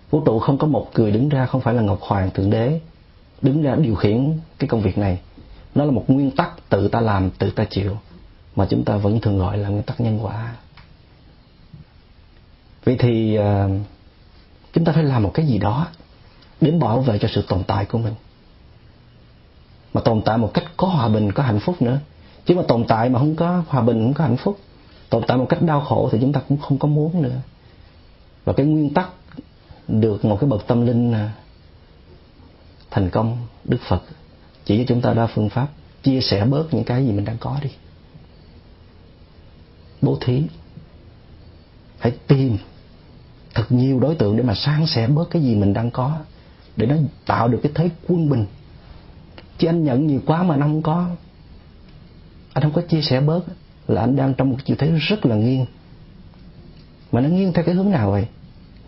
Vũ 0.09 0.21
trụ 0.25 0.39
không 0.39 0.57
có 0.57 0.67
một 0.67 0.89
người 0.95 1.11
đứng 1.11 1.29
ra, 1.29 1.45
không 1.45 1.61
phải 1.61 1.73
là 1.73 1.81
ngọc 1.81 1.99
hoàng 2.01 2.31
thượng 2.31 2.49
đế 2.49 2.79
đứng 3.41 3.61
ra 3.61 3.75
điều 3.75 3.95
khiển 3.95 4.33
cái 4.59 4.67
công 4.67 4.81
việc 4.81 4.97
này 4.97 5.19
nó 5.75 5.85
là 5.85 5.91
một 5.91 6.05
nguyên 6.07 6.31
tắc 6.31 6.69
tự 6.69 6.87
ta 6.87 6.99
làm 6.99 7.29
tự 7.31 7.51
ta 7.51 7.65
chịu 7.65 7.97
mà 8.55 8.67
chúng 8.69 8.83
ta 8.83 8.97
vẫn 8.97 9.21
thường 9.21 9.37
gọi 9.37 9.57
là 9.57 9.69
nguyên 9.69 9.83
tắc 9.83 10.01
nhân 10.01 10.25
quả. 10.25 10.55
Vậy 12.83 12.95
thì 12.99 13.39
uh, 13.39 13.71
chúng 14.73 14.85
ta 14.85 14.91
phải 14.91 15.03
làm 15.03 15.23
một 15.23 15.31
cái 15.33 15.45
gì 15.45 15.57
đó 15.57 15.87
đến 16.61 16.79
bảo 16.79 17.01
vệ 17.01 17.19
cho 17.19 17.27
sự 17.27 17.41
tồn 17.47 17.63
tại 17.63 17.85
của 17.85 17.97
mình. 17.97 18.13
Mà 19.93 20.01
tồn 20.01 20.21
tại 20.25 20.37
một 20.37 20.51
cách 20.53 20.63
có 20.77 20.87
hòa 20.87 21.09
bình 21.09 21.31
có 21.31 21.43
hạnh 21.43 21.59
phúc 21.59 21.81
nữa. 21.81 21.99
Chứ 22.45 22.55
mà 22.55 22.63
tồn 22.67 22.85
tại 22.87 23.09
mà 23.09 23.19
không 23.19 23.35
có 23.35 23.63
hòa 23.67 23.81
bình 23.81 24.03
không 24.03 24.13
có 24.13 24.23
hạnh 24.23 24.37
phúc 24.37 24.59
tồn 25.09 25.23
tại 25.27 25.37
một 25.37 25.45
cách 25.49 25.61
đau 25.61 25.81
khổ 25.81 26.09
thì 26.11 26.17
chúng 26.21 26.33
ta 26.33 26.41
cũng 26.49 26.57
không 26.57 26.77
có 26.77 26.87
muốn 26.87 27.21
nữa. 27.21 27.35
Và 28.45 28.53
cái 28.53 28.65
nguyên 28.65 28.93
tắc 28.93 29.09
được 29.87 30.25
một 30.25 30.37
cái 30.41 30.49
bậc 30.49 30.67
tâm 30.67 30.85
linh 30.85 31.13
ờ, 31.13 31.29
thành 32.91 33.09
công 33.09 33.37
đức 33.63 33.77
phật 33.87 34.01
chỉ 34.69 34.77
cho 34.77 34.83
chúng 34.87 35.01
ta 35.01 35.13
đa 35.13 35.27
phương 35.27 35.49
pháp. 35.49 35.67
Chia 36.03 36.21
sẻ 36.21 36.45
bớt 36.45 36.73
những 36.73 36.83
cái 36.83 37.05
gì 37.05 37.11
mình 37.11 37.25
đang 37.25 37.37
có 37.39 37.59
đi. 37.63 37.69
Bố 40.01 40.17
thí. 40.21 40.43
Hãy 41.99 42.13
tìm 42.27 42.57
thật 43.53 43.65
nhiều 43.69 43.99
đối 43.99 44.15
tượng 44.15 44.37
để 44.37 44.43
mà 44.43 44.55
san 44.55 44.85
sẻ 44.87 45.07
bớt 45.07 45.29
cái 45.29 45.41
gì 45.41 45.55
mình 45.55 45.73
đang 45.73 45.91
có. 45.91 46.17
Để 46.75 46.85
nó 46.85 46.95
tạo 47.25 47.47
được 47.47 47.59
cái 47.63 47.71
thế 47.75 47.89
quân 48.07 48.29
bình. 48.29 48.45
Chứ 49.57 49.67
anh 49.67 49.83
nhận 49.83 50.07
nhiều 50.07 50.19
quá 50.25 50.43
mà 50.43 50.55
anh 50.55 50.61
không 50.61 50.81
có. 50.81 51.09
Anh 52.53 52.63
không 52.63 52.73
có 52.73 52.81
chia 52.81 53.01
sẻ 53.01 53.21
bớt. 53.21 53.41
Là 53.87 54.01
anh 54.01 54.15
đang 54.15 54.33
trong 54.33 54.49
một 54.49 54.57
chiều 54.65 54.75
thế 54.79 54.91
rất 54.99 55.25
là 55.25 55.35
nghiêng. 55.35 55.65
Mà 57.11 57.21
nó 57.21 57.29
nghiêng 57.29 57.53
theo 57.53 57.65
cái 57.65 57.75
hướng 57.75 57.91
nào 57.91 58.11
vậy? 58.11 58.25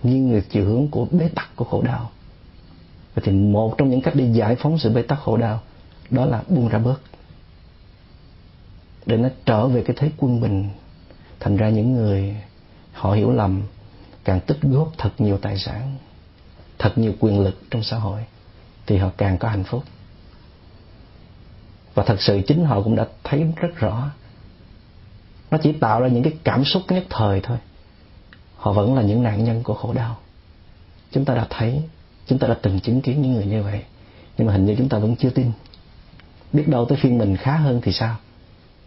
Nghiêng 0.03 0.33
về 0.33 0.41
chiều 0.49 0.65
hướng 0.65 0.87
của 0.87 1.07
bế 1.11 1.29
tắc 1.35 1.55
của 1.55 1.65
khổ 1.65 1.81
đau. 1.81 2.09
Vậy 3.15 3.23
thì 3.25 3.31
một 3.31 3.77
trong 3.77 3.89
những 3.89 4.01
cách 4.01 4.15
để 4.15 4.31
giải 4.33 4.55
phóng 4.55 4.77
sự 4.77 4.89
bế 4.93 5.01
tắc 5.01 5.19
khổ 5.19 5.37
đau 5.37 5.61
đó 6.11 6.25
là 6.25 6.43
buông 6.47 6.67
ra 6.67 6.79
bớt. 6.79 7.01
Để 9.05 9.17
nó 9.17 9.29
trở 9.45 9.67
về 9.67 9.83
cái 9.83 9.95
thế 9.99 10.11
quân 10.17 10.41
bình. 10.41 10.69
Thành 11.39 11.57
ra 11.57 11.69
những 11.69 11.93
người 11.93 12.35
họ 12.93 13.13
hiểu 13.13 13.31
lầm, 13.31 13.61
càng 14.23 14.39
tích 14.39 14.61
góp 14.61 14.91
thật 14.97 15.11
nhiều 15.17 15.37
tài 15.37 15.57
sản, 15.57 15.95
thật 16.79 16.97
nhiều 16.97 17.13
quyền 17.19 17.39
lực 17.39 17.63
trong 17.69 17.83
xã 17.83 17.97
hội, 17.97 18.21
thì 18.85 18.97
họ 18.97 19.09
càng 19.17 19.37
có 19.37 19.49
hạnh 19.49 19.63
phúc. 19.63 19.83
Và 21.93 22.03
thật 22.03 22.21
sự 22.21 22.41
chính 22.47 22.65
họ 22.65 22.81
cũng 22.81 22.95
đã 22.95 23.07
thấy 23.23 23.45
rất 23.55 23.75
rõ. 23.75 24.11
Nó 25.51 25.57
chỉ 25.63 25.71
tạo 25.71 26.01
ra 26.01 26.07
những 26.07 26.23
cái 26.23 26.33
cảm 26.43 26.65
xúc 26.65 26.83
nhất 26.89 27.03
thời 27.09 27.41
thôi. 27.41 27.57
Họ 28.55 28.73
vẫn 28.73 28.95
là 28.95 29.01
những 29.01 29.23
nạn 29.23 29.43
nhân 29.43 29.63
của 29.63 29.73
khổ 29.73 29.93
đau. 29.93 30.17
Chúng 31.11 31.25
ta 31.25 31.35
đã 31.35 31.47
thấy, 31.49 31.81
chúng 32.27 32.39
ta 32.39 32.47
đã 32.47 32.57
từng 32.61 32.79
chứng 32.79 33.01
kiến 33.01 33.21
những 33.21 33.33
người 33.33 33.45
như 33.45 33.63
vậy, 33.63 33.83
nhưng 34.37 34.47
mà 34.47 34.53
hình 34.53 34.65
như 34.65 34.75
chúng 34.77 34.89
ta 34.89 34.97
vẫn 34.99 35.15
chưa 35.15 35.29
tin 35.29 35.51
biết 36.53 36.67
đâu 36.67 36.85
tới 36.85 36.97
phiên 37.01 37.17
mình 37.17 37.37
khá 37.37 37.57
hơn 37.57 37.81
thì 37.83 37.91
sao? 37.91 38.15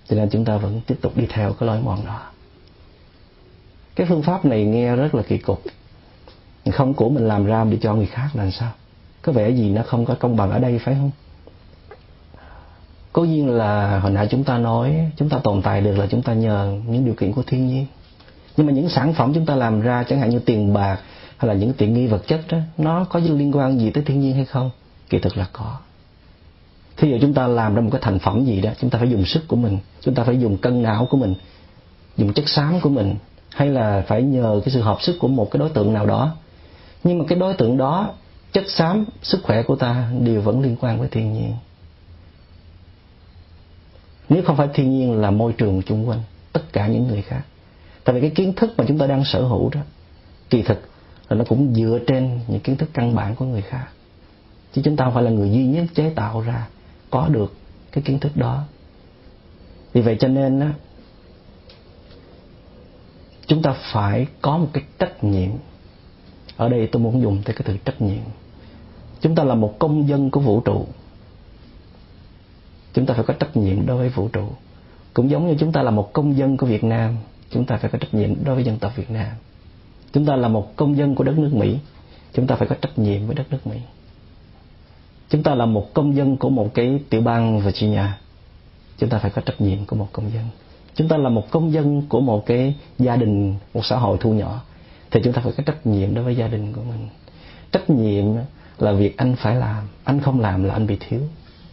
Cho 0.08 0.16
nên 0.16 0.30
chúng 0.30 0.44
ta 0.44 0.56
vẫn 0.56 0.80
tiếp 0.86 0.98
tục 1.00 1.16
đi 1.16 1.26
theo 1.28 1.52
cái 1.52 1.66
lối 1.66 1.80
mòn 1.80 2.06
đó. 2.06 2.20
Cái 3.94 4.06
phương 4.10 4.22
pháp 4.22 4.44
này 4.44 4.64
nghe 4.64 4.96
rất 4.96 5.14
là 5.14 5.22
kỳ 5.22 5.38
cục. 5.38 5.62
Không 6.72 6.94
của 6.94 7.08
mình 7.08 7.28
làm 7.28 7.44
ra 7.46 7.64
để 7.64 7.78
cho 7.80 7.94
người 7.94 8.06
khác 8.06 8.28
là 8.34 8.50
sao? 8.50 8.70
Có 9.22 9.32
vẻ 9.32 9.50
gì 9.50 9.70
nó 9.70 9.82
không 9.82 10.04
có 10.04 10.14
công 10.14 10.36
bằng 10.36 10.50
ở 10.50 10.58
đây 10.58 10.78
phải 10.78 10.94
không? 10.94 11.10
Cố 13.12 13.24
nhiên 13.24 13.50
là 13.50 13.98
hồi 13.98 14.12
nãy 14.12 14.28
chúng 14.30 14.44
ta 14.44 14.58
nói, 14.58 15.10
chúng 15.16 15.28
ta 15.28 15.38
tồn 15.38 15.62
tại 15.62 15.80
được 15.80 15.98
là 15.98 16.06
chúng 16.06 16.22
ta 16.22 16.34
nhờ 16.34 16.78
những 16.86 17.04
điều 17.04 17.14
kiện 17.14 17.32
của 17.32 17.42
thiên 17.42 17.66
nhiên. 17.66 17.86
Nhưng 18.56 18.66
mà 18.66 18.72
những 18.72 18.88
sản 18.88 19.14
phẩm 19.14 19.34
chúng 19.34 19.46
ta 19.46 19.54
làm 19.54 19.80
ra, 19.80 20.02
chẳng 20.02 20.20
hạn 20.20 20.30
như 20.30 20.38
tiền 20.38 20.72
bạc 20.72 20.98
hay 21.36 21.48
là 21.48 21.54
những 21.54 21.72
tiện 21.72 21.94
nghi 21.94 22.06
vật 22.06 22.26
chất 22.26 22.40
đó, 22.48 22.58
nó 22.78 23.04
có 23.04 23.20
liên 23.20 23.56
quan 23.56 23.78
gì 23.78 23.90
tới 23.90 24.04
thiên 24.04 24.20
nhiên 24.20 24.34
hay 24.34 24.44
không? 24.44 24.70
Kỳ 25.08 25.18
thực 25.18 25.36
là 25.36 25.46
có 25.52 25.78
thí 26.96 27.10
dụ 27.10 27.18
chúng 27.20 27.34
ta 27.34 27.46
làm 27.46 27.74
ra 27.74 27.80
một 27.80 27.90
cái 27.92 28.00
thành 28.04 28.18
phẩm 28.18 28.44
gì 28.44 28.60
đó, 28.60 28.70
chúng 28.80 28.90
ta 28.90 28.98
phải 28.98 29.10
dùng 29.10 29.24
sức 29.24 29.48
của 29.48 29.56
mình, 29.56 29.78
chúng 30.00 30.14
ta 30.14 30.24
phải 30.24 30.40
dùng 30.40 30.56
cân 30.56 30.82
não 30.82 31.06
của 31.10 31.16
mình, 31.16 31.34
dùng 32.16 32.32
chất 32.32 32.48
xám 32.48 32.80
của 32.80 32.88
mình, 32.88 33.14
hay 33.50 33.68
là 33.68 34.04
phải 34.06 34.22
nhờ 34.22 34.60
cái 34.64 34.74
sự 34.74 34.80
hợp 34.80 35.02
sức 35.02 35.16
của 35.18 35.28
một 35.28 35.50
cái 35.50 35.58
đối 35.58 35.70
tượng 35.70 35.92
nào 35.92 36.06
đó. 36.06 36.36
Nhưng 37.04 37.18
mà 37.18 37.24
cái 37.28 37.38
đối 37.38 37.54
tượng 37.54 37.76
đó, 37.76 38.14
chất 38.52 38.64
xám, 38.68 39.04
sức 39.22 39.40
khỏe 39.42 39.62
của 39.62 39.76
ta 39.76 40.10
đều 40.20 40.40
vẫn 40.40 40.62
liên 40.62 40.76
quan 40.80 40.98
với 40.98 41.08
thiên 41.08 41.32
nhiên. 41.32 41.52
Nếu 44.28 44.42
không 44.42 44.56
phải 44.56 44.68
thiên 44.74 44.90
nhiên 44.90 45.20
là 45.20 45.30
môi 45.30 45.52
trường 45.52 45.82
chung 45.82 46.08
quanh, 46.08 46.22
tất 46.52 46.72
cả 46.72 46.86
những 46.86 47.08
người 47.08 47.22
khác. 47.22 47.42
Tại 48.04 48.14
vì 48.14 48.20
cái 48.20 48.30
kiến 48.30 48.52
thức 48.52 48.74
mà 48.76 48.84
chúng 48.88 48.98
ta 48.98 49.06
đang 49.06 49.24
sở 49.24 49.42
hữu 49.42 49.70
đó, 49.70 49.80
kỳ 50.50 50.62
thực 50.62 50.88
là 51.28 51.36
nó 51.36 51.44
cũng 51.44 51.74
dựa 51.74 51.98
trên 52.06 52.40
những 52.48 52.60
kiến 52.60 52.76
thức 52.76 52.88
căn 52.92 53.14
bản 53.14 53.34
của 53.34 53.44
người 53.44 53.62
khác. 53.62 53.86
Chứ 54.72 54.82
chúng 54.84 54.96
ta 54.96 55.04
không 55.04 55.14
phải 55.14 55.22
là 55.22 55.30
người 55.30 55.50
duy 55.50 55.66
nhất 55.66 55.86
chế 55.94 56.10
tạo 56.10 56.40
ra 56.40 56.66
có 57.14 57.28
được 57.28 57.54
cái 57.92 58.02
kiến 58.02 58.18
thức 58.18 58.36
đó. 58.36 58.64
Vì 59.92 60.00
vậy 60.00 60.16
cho 60.20 60.28
nên 60.28 60.60
á, 60.60 60.72
chúng 63.46 63.62
ta 63.62 63.74
phải 63.92 64.26
có 64.42 64.58
một 64.58 64.68
cái 64.72 64.84
trách 64.98 65.24
nhiệm. 65.24 65.50
Ở 66.56 66.68
đây 66.68 66.88
tôi 66.92 67.02
muốn 67.02 67.22
dùng 67.22 67.42
tới 67.44 67.54
cái 67.54 67.62
từ 67.64 67.76
trách 67.84 68.02
nhiệm. 68.02 68.22
Chúng 69.20 69.34
ta 69.34 69.44
là 69.44 69.54
một 69.54 69.78
công 69.78 70.08
dân 70.08 70.30
của 70.30 70.40
vũ 70.40 70.60
trụ. 70.60 70.86
Chúng 72.92 73.06
ta 73.06 73.14
phải 73.14 73.24
có 73.24 73.34
trách 73.34 73.56
nhiệm 73.56 73.86
đối 73.86 73.96
với 73.96 74.08
vũ 74.08 74.28
trụ. 74.28 74.48
Cũng 75.14 75.30
giống 75.30 75.46
như 75.46 75.56
chúng 75.58 75.72
ta 75.72 75.82
là 75.82 75.90
một 75.90 76.12
công 76.12 76.36
dân 76.36 76.56
của 76.56 76.66
Việt 76.66 76.84
Nam, 76.84 77.16
chúng 77.50 77.64
ta 77.64 77.76
phải 77.76 77.90
có 77.90 77.98
trách 77.98 78.14
nhiệm 78.14 78.44
đối 78.44 78.54
với 78.54 78.64
dân 78.64 78.78
tộc 78.78 78.96
Việt 78.96 79.10
Nam. 79.10 79.30
Chúng 80.12 80.26
ta 80.26 80.36
là 80.36 80.48
một 80.48 80.76
công 80.76 80.96
dân 80.96 81.14
của 81.14 81.24
đất 81.24 81.38
nước 81.38 81.50
Mỹ, 81.54 81.78
chúng 82.32 82.46
ta 82.46 82.56
phải 82.56 82.68
có 82.68 82.74
trách 82.74 82.98
nhiệm 82.98 83.26
với 83.26 83.34
đất 83.34 83.44
nước 83.50 83.66
Mỹ 83.66 83.76
chúng 85.28 85.42
ta 85.42 85.54
là 85.54 85.66
một 85.66 85.94
công 85.94 86.16
dân 86.16 86.36
của 86.36 86.50
một 86.50 86.74
cái 86.74 87.00
tiểu 87.10 87.20
bang 87.20 87.60
Virginia. 87.60 88.06
Chúng 88.98 89.08
ta 89.08 89.18
phải 89.18 89.30
có 89.30 89.42
trách 89.42 89.60
nhiệm 89.60 89.84
của 89.84 89.96
một 89.96 90.08
công 90.12 90.32
dân. 90.34 90.44
Chúng 90.94 91.08
ta 91.08 91.16
là 91.16 91.28
một 91.28 91.50
công 91.50 91.72
dân 91.72 92.02
của 92.08 92.20
một 92.20 92.46
cái 92.46 92.74
gia 92.98 93.16
đình, 93.16 93.54
một 93.74 93.84
xã 93.84 93.96
hội 93.96 94.16
thu 94.20 94.32
nhỏ, 94.32 94.62
thì 95.10 95.20
chúng 95.24 95.32
ta 95.32 95.40
phải 95.44 95.52
có 95.56 95.62
trách 95.62 95.86
nhiệm 95.86 96.14
đối 96.14 96.24
với 96.24 96.36
gia 96.36 96.48
đình 96.48 96.72
của 96.72 96.82
mình. 96.82 97.08
Trách 97.72 97.90
nhiệm 97.90 98.24
là 98.78 98.92
việc 98.92 99.16
anh 99.16 99.36
phải 99.36 99.56
làm. 99.56 99.84
Anh 100.04 100.20
không 100.20 100.40
làm 100.40 100.64
là 100.64 100.74
anh 100.74 100.86
bị 100.86 100.96
thiếu. 101.08 101.20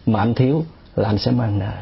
Mà 0.05 0.19
anh 0.19 0.33
thiếu 0.33 0.63
là 0.95 1.09
anh 1.09 1.17
sẽ 1.17 1.31
mang 1.31 1.59
nợ. 1.59 1.73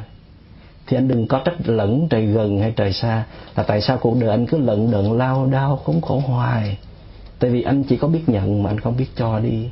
Thì 0.88 0.97
anh 0.97 1.07
đừng 1.07 1.28
có 1.28 1.41
trách 1.45 1.55
lẫn 1.65 2.07
trời 2.09 2.26
gần 2.26 2.59
hay 2.59 2.74
trời 2.76 2.93
xa, 2.93 3.26
là 3.55 3.63
tại 3.63 3.82
sao 3.82 3.97
cuộc 3.97 4.17
đời 4.20 4.30
anh 4.30 4.45
cứ 4.45 4.57
lận 4.57 4.91
đận, 4.91 5.17
lao 5.17 5.45
đao, 5.45 5.76
khốn 5.78 6.01
khổ 6.01 6.22
hoài? 6.26 6.78
Tại 7.39 7.51
vì 7.51 7.61
anh 7.61 7.84
chỉ 7.84 7.97
có 7.97 8.07
biết 8.07 8.24
nhận 8.28 8.63
mà 8.63 8.70
anh 8.70 8.80
không 8.80 8.97
biết 8.97 9.07
cho 9.15 9.39
đi 9.39 9.70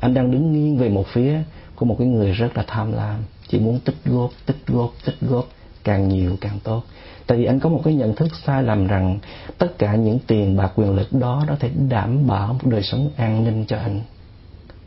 anh 0.00 0.14
đang 0.14 0.30
đứng 0.30 0.52
nghiêng 0.52 0.78
về 0.78 0.88
một 0.88 1.06
phía 1.12 1.42
của 1.74 1.86
một 1.86 1.96
cái 1.98 2.08
người 2.08 2.32
rất 2.32 2.56
là 2.56 2.64
tham 2.66 2.92
lam. 2.92 3.16
Chỉ 3.48 3.58
muốn 3.58 3.80
tích 3.80 3.96
góp 4.04 4.30
tích 4.46 4.66
góp 4.66 4.92
tích 5.04 5.20
góp. 5.20 5.48
Càng 5.84 6.08
nhiều 6.08 6.36
càng 6.40 6.58
tốt. 6.64 6.82
Tại 7.26 7.38
vì 7.38 7.44
anh 7.44 7.60
có 7.60 7.68
một 7.68 7.80
cái 7.84 7.94
nhận 7.94 8.14
thức 8.14 8.28
sai 8.46 8.62
lầm 8.62 8.86
rằng 8.86 9.18
tất 9.58 9.78
cả 9.78 9.94
những 9.94 10.18
tiền 10.26 10.56
bạc 10.56 10.72
quyền 10.74 10.94
lực 10.94 11.12
đó 11.12 11.44
nó 11.48 11.56
thể 11.60 11.70
đảm 11.88 12.26
bảo 12.26 12.52
một 12.52 12.66
đời 12.70 12.82
sống 12.82 13.10
an 13.16 13.44
ninh 13.44 13.64
cho 13.68 13.76
anh. 13.76 14.00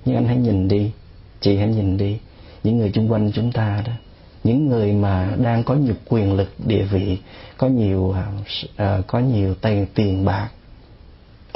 Nhưng 0.06 0.16
anh 0.16 0.26
hãy 0.26 0.38
nhìn 0.38 0.68
đi. 0.68 0.92
Chị 1.42 1.58
hãy 1.58 1.68
nhìn 1.68 1.98
đi. 1.98 2.18
Những 2.64 2.78
người 2.78 2.92
xung 2.96 3.12
quanh 3.12 3.32
chúng 3.32 3.52
ta 3.52 3.84
đó 3.88 3.94
những 4.44 4.68
người 4.68 4.94
mà 4.94 5.36
đang 5.44 5.64
có 5.64 5.76
nhiều 5.76 5.94
quyền 6.10 6.34
lực 6.34 6.50
địa 6.66 6.84
vị 6.84 7.18
có 7.58 7.68
nhiều 7.68 8.00
uh, 8.00 9.08
có 9.08 9.20
nhiều 9.20 9.56
tiền 9.56 9.86
tiền 9.96 10.26
bạc 10.26 10.50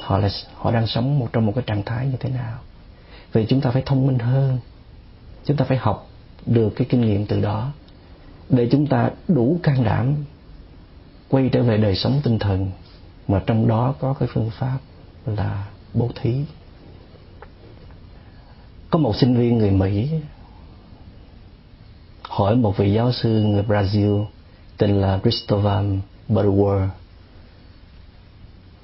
họ 0.02 0.18
là 0.18 0.30
họ 0.56 0.72
đang 0.72 0.88
sống 0.88 1.20
một 1.20 1.30
trong 1.34 1.46
một 1.46 1.52
cái 1.56 1.64
trạng 1.68 1.84
thái 1.84 2.08
như 2.08 2.18
thế 2.20 2.30
nào? 2.30 2.60
Vì 3.34 3.46
chúng 3.46 3.62
ta 3.62 3.72
phải 3.72 3.84
thông 3.86 4.08
minh 4.08 4.20
hơn. 4.20 4.58
Chúng 5.46 5.58
ta 5.58 5.66
phải 5.66 5.78
học 5.78 6.10
được 6.46 6.70
cái 6.76 6.88
kinh 6.90 7.02
nghiệm 7.02 7.26
từ 7.26 7.42
đó. 7.42 7.72
Để 8.50 8.68
chúng 8.72 8.88
ta 8.88 9.10
đủ 9.28 9.60
can 9.64 9.84
đảm 9.84 10.16
quay 11.30 11.50
trở 11.52 11.64
về 11.64 11.78
đời 11.78 11.96
sống 11.96 12.22
tinh 12.24 12.40
thần 12.40 12.72
mà 13.28 13.42
trong 13.46 13.68
đó 13.68 13.96
có 14.00 14.14
cái 14.14 14.30
phương 14.34 14.50
pháp 14.60 14.78
là 15.26 15.68
bố 15.94 16.10
thí. 16.22 16.44
Có 18.90 19.00
một 19.00 19.16
sinh 19.16 19.38
viên 19.38 19.58
người 19.58 19.72
Mỹ 19.72 20.10
hỏi 22.22 22.56
một 22.56 22.78
vị 22.78 22.94
giáo 22.94 23.12
sư 23.12 23.30
người 23.30 23.64
Brazil 23.64 24.26
tên 24.78 25.02
là 25.02 25.20
Christopher 25.24 25.86
Butterworth. 26.30 26.88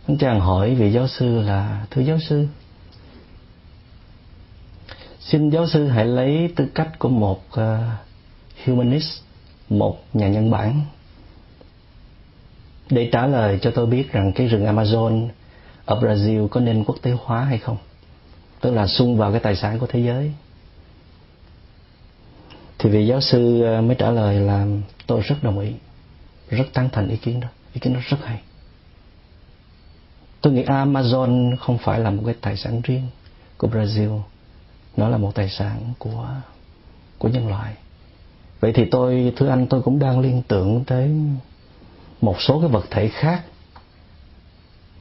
Anh 0.08 0.18
chàng 0.18 0.40
hỏi 0.40 0.76
vị 0.76 0.92
giáo 0.92 1.08
sư 1.08 1.42
là, 1.42 1.86
thưa 1.92 2.02
giáo 2.02 2.18
sư 2.20 2.48
xin 5.26 5.50
giáo 5.50 5.68
sư 5.68 5.88
hãy 5.88 6.06
lấy 6.06 6.54
tư 6.56 6.66
cách 6.76 7.00
của 7.00 7.10
một 7.10 7.42
uh, 7.48 7.60
humanist 8.66 9.20
một 9.70 10.04
nhà 10.14 10.28
nhân 10.28 10.52
bản 10.52 10.82
để 12.90 13.10
trả 13.12 13.28
lời 13.28 13.60
cho 13.62 13.72
tôi 13.76 13.86
biết 13.86 14.12
rằng 14.12 14.32
cái 14.36 14.48
rừng 14.48 14.66
Amazon 14.66 15.28
ở 15.86 16.00
Brazil 16.00 16.48
có 16.48 16.60
nên 16.60 16.84
quốc 16.84 16.96
tế 17.02 17.12
hóa 17.12 17.44
hay 17.44 17.58
không 17.58 17.78
tức 18.62 18.72
là 18.72 18.88
sung 18.88 19.18
vào 19.18 19.32
cái 19.32 19.40
tài 19.40 19.56
sản 19.56 19.80
của 19.80 19.88
thế 19.88 20.00
giới. 20.00 20.32
Thì 22.80 22.90
vị 22.90 23.08
giáo 23.08 23.22
sư 23.22 23.64
ờ, 23.64 23.82
mới 23.82 23.96
trả 23.96 24.12
lời 24.12 24.40
là 24.40 24.66
tôi 25.08 25.22
rất 25.22 25.36
đồng 25.42 25.60
ý 25.60 25.74
rất 26.50 26.66
tán 26.74 26.90
thành 26.92 27.10
ý 27.10 27.18
kiến 27.18 27.40
đó 27.40 27.48
ý 27.74 27.80
kiến 27.80 27.94
đó 27.94 28.00
rất 28.04 28.18
hay. 28.24 28.42
Tôi 30.42 30.54
nghĩ 30.54 30.64
Amazon 30.64 31.56
không 31.56 31.78
phải 31.78 32.00
là 32.00 32.10
một 32.10 32.24
cái 32.26 32.36
tài 32.42 32.58
sản 32.58 32.82
riêng 32.84 33.08
của 33.58 33.68
Brazil 33.68 34.22
nó 34.98 35.10
là 35.10 35.18
một 35.18 35.36
tài 35.36 35.50
sản 35.50 35.94
của 36.00 36.28
của 37.18 37.30
nhân 37.30 37.48
loại. 37.48 37.74
Vậy 38.60 38.74
thì 38.74 38.86
tôi, 38.86 39.34
thưa 39.36 39.48
anh, 39.48 39.68
tôi 39.68 39.82
cũng 39.82 40.00
đang 40.00 40.20
liên 40.20 40.42
tưởng 40.48 40.84
tới 40.84 41.12
một 42.22 42.36
số 42.42 42.60
cái 42.60 42.70
vật 42.70 42.86
thể 42.92 43.08
khác. 43.08 43.44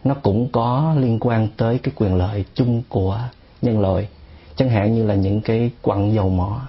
Nó 0.04 0.14
cũng 0.14 0.48
có 0.52 0.94
liên 0.98 1.18
quan 1.20 1.48
tới 1.56 1.78
cái 1.78 1.94
quyền 1.96 2.14
lợi 2.14 2.44
chung 2.54 2.82
của 2.88 3.20
nhân 3.62 3.80
loại. 3.80 4.08
Chẳng 4.56 4.70
hạn 4.70 4.94
như 4.94 5.06
là 5.06 5.14
những 5.14 5.40
cái 5.40 5.70
quặng 5.82 6.14
dầu 6.14 6.28
mỏ 6.28 6.60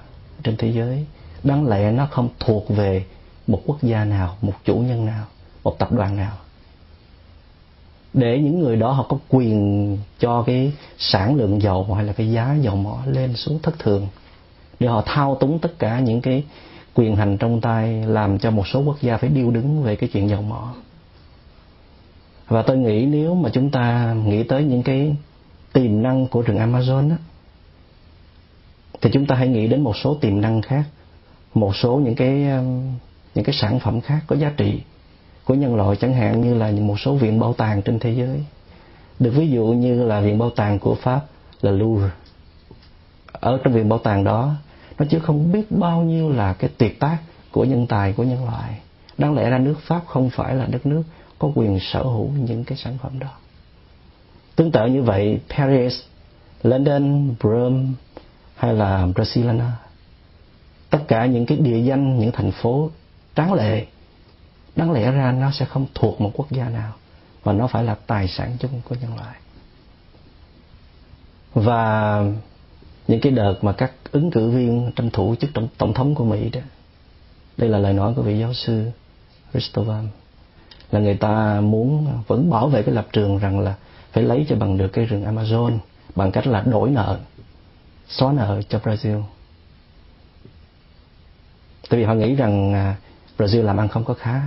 trên 0.43 0.57
thế 0.57 0.71
giới. 0.71 1.05
Đáng 1.43 1.67
lẽ 1.67 1.91
nó 1.91 2.07
không 2.11 2.29
thuộc 2.39 2.69
về 2.69 3.05
một 3.47 3.61
quốc 3.65 3.77
gia 3.81 4.05
nào, 4.05 4.37
một 4.41 4.53
chủ 4.63 4.75
nhân 4.75 5.05
nào, 5.05 5.25
một 5.63 5.79
tập 5.79 5.91
đoàn 5.91 6.15
nào 6.15 6.37
để 8.13 8.39
những 8.39 8.59
người 8.59 8.75
đó 8.75 8.91
họ 8.91 9.05
có 9.09 9.17
quyền 9.29 9.97
cho 10.19 10.43
cái 10.43 10.71
sản 10.97 11.35
lượng 11.35 11.61
dầu 11.61 11.93
hay 11.95 12.05
là 12.05 12.13
cái 12.13 12.31
giá 12.31 12.55
dầu 12.61 12.75
mỏ 12.75 12.97
lên 13.05 13.35
xuống 13.35 13.59
thất 13.63 13.79
thường. 13.79 14.07
Để 14.79 14.87
họ 14.87 15.03
thao 15.05 15.35
túng 15.35 15.59
tất 15.59 15.79
cả 15.79 15.99
những 15.99 16.21
cái 16.21 16.43
quyền 16.93 17.15
hành 17.15 17.37
trong 17.37 17.61
tay 17.61 18.03
làm 18.05 18.39
cho 18.39 18.51
một 18.51 18.67
số 18.67 18.79
quốc 18.79 19.01
gia 19.01 19.17
phải 19.17 19.29
điêu 19.29 19.51
đứng 19.51 19.83
về 19.83 19.95
cái 19.95 20.09
chuyện 20.13 20.29
dầu 20.29 20.41
mỏ. 20.41 20.73
Và 22.47 22.61
tôi 22.61 22.77
nghĩ 22.77 23.05
nếu 23.05 23.35
mà 23.35 23.49
chúng 23.53 23.69
ta 23.69 24.15
nghĩ 24.25 24.43
tới 24.43 24.63
những 24.63 24.83
cái 24.83 25.15
tiềm 25.73 26.01
năng 26.01 26.27
của 26.27 26.41
rừng 26.41 26.57
Amazon 26.57 27.09
á, 27.09 27.17
thì 29.01 29.09
chúng 29.13 29.25
ta 29.25 29.35
hãy 29.35 29.47
nghĩ 29.47 29.67
đến 29.67 29.81
một 29.81 29.97
số 29.97 30.17
tiềm 30.21 30.41
năng 30.41 30.61
khác 30.61 30.83
một 31.53 31.75
số 31.75 31.95
những 31.95 32.15
cái 32.15 32.49
um, 32.49 32.93
những 33.35 33.45
cái 33.45 33.55
sản 33.55 33.79
phẩm 33.79 34.01
khác 34.01 34.19
có 34.27 34.35
giá 34.35 34.51
trị 34.57 34.81
của 35.45 35.53
nhân 35.53 35.75
loại 35.75 35.95
chẳng 35.95 36.13
hạn 36.13 36.41
như 36.41 36.53
là 36.53 36.71
một 36.71 36.99
số 36.99 37.15
viện 37.15 37.39
bảo 37.39 37.53
tàng 37.53 37.81
trên 37.81 37.99
thế 37.99 38.11
giới. 38.11 38.43
Được 39.19 39.31
ví 39.35 39.49
dụ 39.49 39.65
như 39.65 40.03
là 40.03 40.19
viện 40.19 40.37
bảo 40.37 40.49
tàng 40.49 40.79
của 40.79 40.95
pháp 40.95 41.21
là 41.61 41.71
Louvre. 41.71 42.09
Ở 43.31 43.59
trong 43.63 43.73
viện 43.73 43.89
bảo 43.89 43.99
tàng 43.99 44.23
đó, 44.23 44.55
nó 44.99 45.05
chứ 45.09 45.19
không 45.19 45.51
biết 45.51 45.71
bao 45.71 46.01
nhiêu 46.01 46.29
là 46.29 46.53
cái 46.53 46.69
tuyệt 46.77 46.99
tác 46.99 47.17
của 47.51 47.63
nhân 47.63 47.87
tài, 47.87 48.13
của 48.13 48.23
nhân 48.23 48.45
loại. 48.45 48.79
Đáng 49.17 49.35
lẽ 49.35 49.49
ra 49.49 49.57
nước 49.57 49.75
pháp 49.81 50.01
không 50.07 50.29
phải 50.29 50.55
là 50.55 50.65
đất 50.65 50.85
nước 50.85 51.03
có 51.39 51.51
quyền 51.55 51.79
sở 51.79 52.03
hữu 52.03 52.29
những 52.29 52.63
cái 52.63 52.77
sản 52.77 52.97
phẩm 53.01 53.19
đó. 53.19 53.29
Tương 54.55 54.71
tự 54.71 54.85
như 54.85 55.03
vậy, 55.03 55.39
Paris, 55.57 55.93
London, 56.63 57.35
Rome 57.43 57.83
hay 58.55 58.73
là 58.73 59.07
Barcelona, 59.15 59.71
tất 60.89 60.99
cả 61.07 61.25
những 61.25 61.45
cái 61.45 61.57
địa 61.57 61.77
danh, 61.77 62.19
những 62.19 62.31
thành 62.31 62.51
phố 62.51 62.89
tráng 63.35 63.53
lệ 63.53 63.85
đáng 64.75 64.91
lẽ 64.91 65.11
ra 65.11 65.31
nó 65.31 65.51
sẽ 65.51 65.65
không 65.65 65.85
thuộc 65.93 66.21
một 66.21 66.31
quốc 66.33 66.51
gia 66.51 66.69
nào 66.69 66.93
và 67.43 67.53
nó 67.53 67.67
phải 67.67 67.83
là 67.83 67.95
tài 68.07 68.27
sản 68.27 68.57
chung 68.59 68.81
của 68.89 68.95
nhân 69.01 69.15
loại. 69.15 69.35
Và 71.53 72.23
những 73.07 73.19
cái 73.21 73.31
đợt 73.31 73.63
mà 73.63 73.71
các 73.71 73.91
ứng 74.11 74.31
cử 74.31 74.49
viên 74.49 74.91
tranh 74.95 75.09
thủ 75.09 75.35
chức 75.39 75.49
tổng, 75.53 75.67
tổng 75.77 75.93
thống 75.93 76.15
của 76.15 76.25
Mỹ 76.25 76.49
đó 76.49 76.61
đây 77.57 77.69
là 77.69 77.77
lời 77.77 77.93
nói 77.93 78.13
của 78.15 78.21
vị 78.21 78.39
giáo 78.39 78.53
sư 78.53 78.91
Christopher 79.51 80.05
là 80.91 80.99
người 80.99 81.15
ta 81.15 81.61
muốn 81.61 82.07
vẫn 82.27 82.49
bảo 82.49 82.67
vệ 82.67 82.83
cái 82.83 82.95
lập 82.95 83.07
trường 83.11 83.37
rằng 83.37 83.59
là 83.59 83.75
phải 84.11 84.23
lấy 84.23 84.45
cho 84.49 84.55
bằng 84.55 84.77
được 84.77 84.87
cái 84.87 85.05
rừng 85.05 85.25
Amazon 85.25 85.77
bằng 86.15 86.31
cách 86.31 86.47
là 86.47 86.61
đổi 86.61 86.89
nợ 86.89 87.19
xóa 88.07 88.33
nợ 88.33 88.61
cho 88.69 88.79
Brazil. 88.83 89.23
Tại 91.89 91.99
vì 91.99 92.03
họ 92.03 92.13
nghĩ 92.13 92.35
rằng 92.35 92.73
à, 92.73 92.95
Brazil 93.37 93.63
làm 93.63 93.77
ăn 93.77 93.87
không 93.87 94.03
có 94.03 94.13
khá 94.13 94.41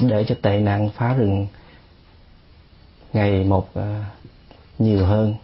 để 0.00 0.24
cho 0.24 0.34
tệ 0.42 0.58
nạn 0.58 0.88
phá 0.94 1.14
rừng 1.14 1.46
ngày 3.12 3.44
một 3.44 3.68
uh, 3.78 3.84
nhiều 4.78 5.06
hơn 5.06 5.34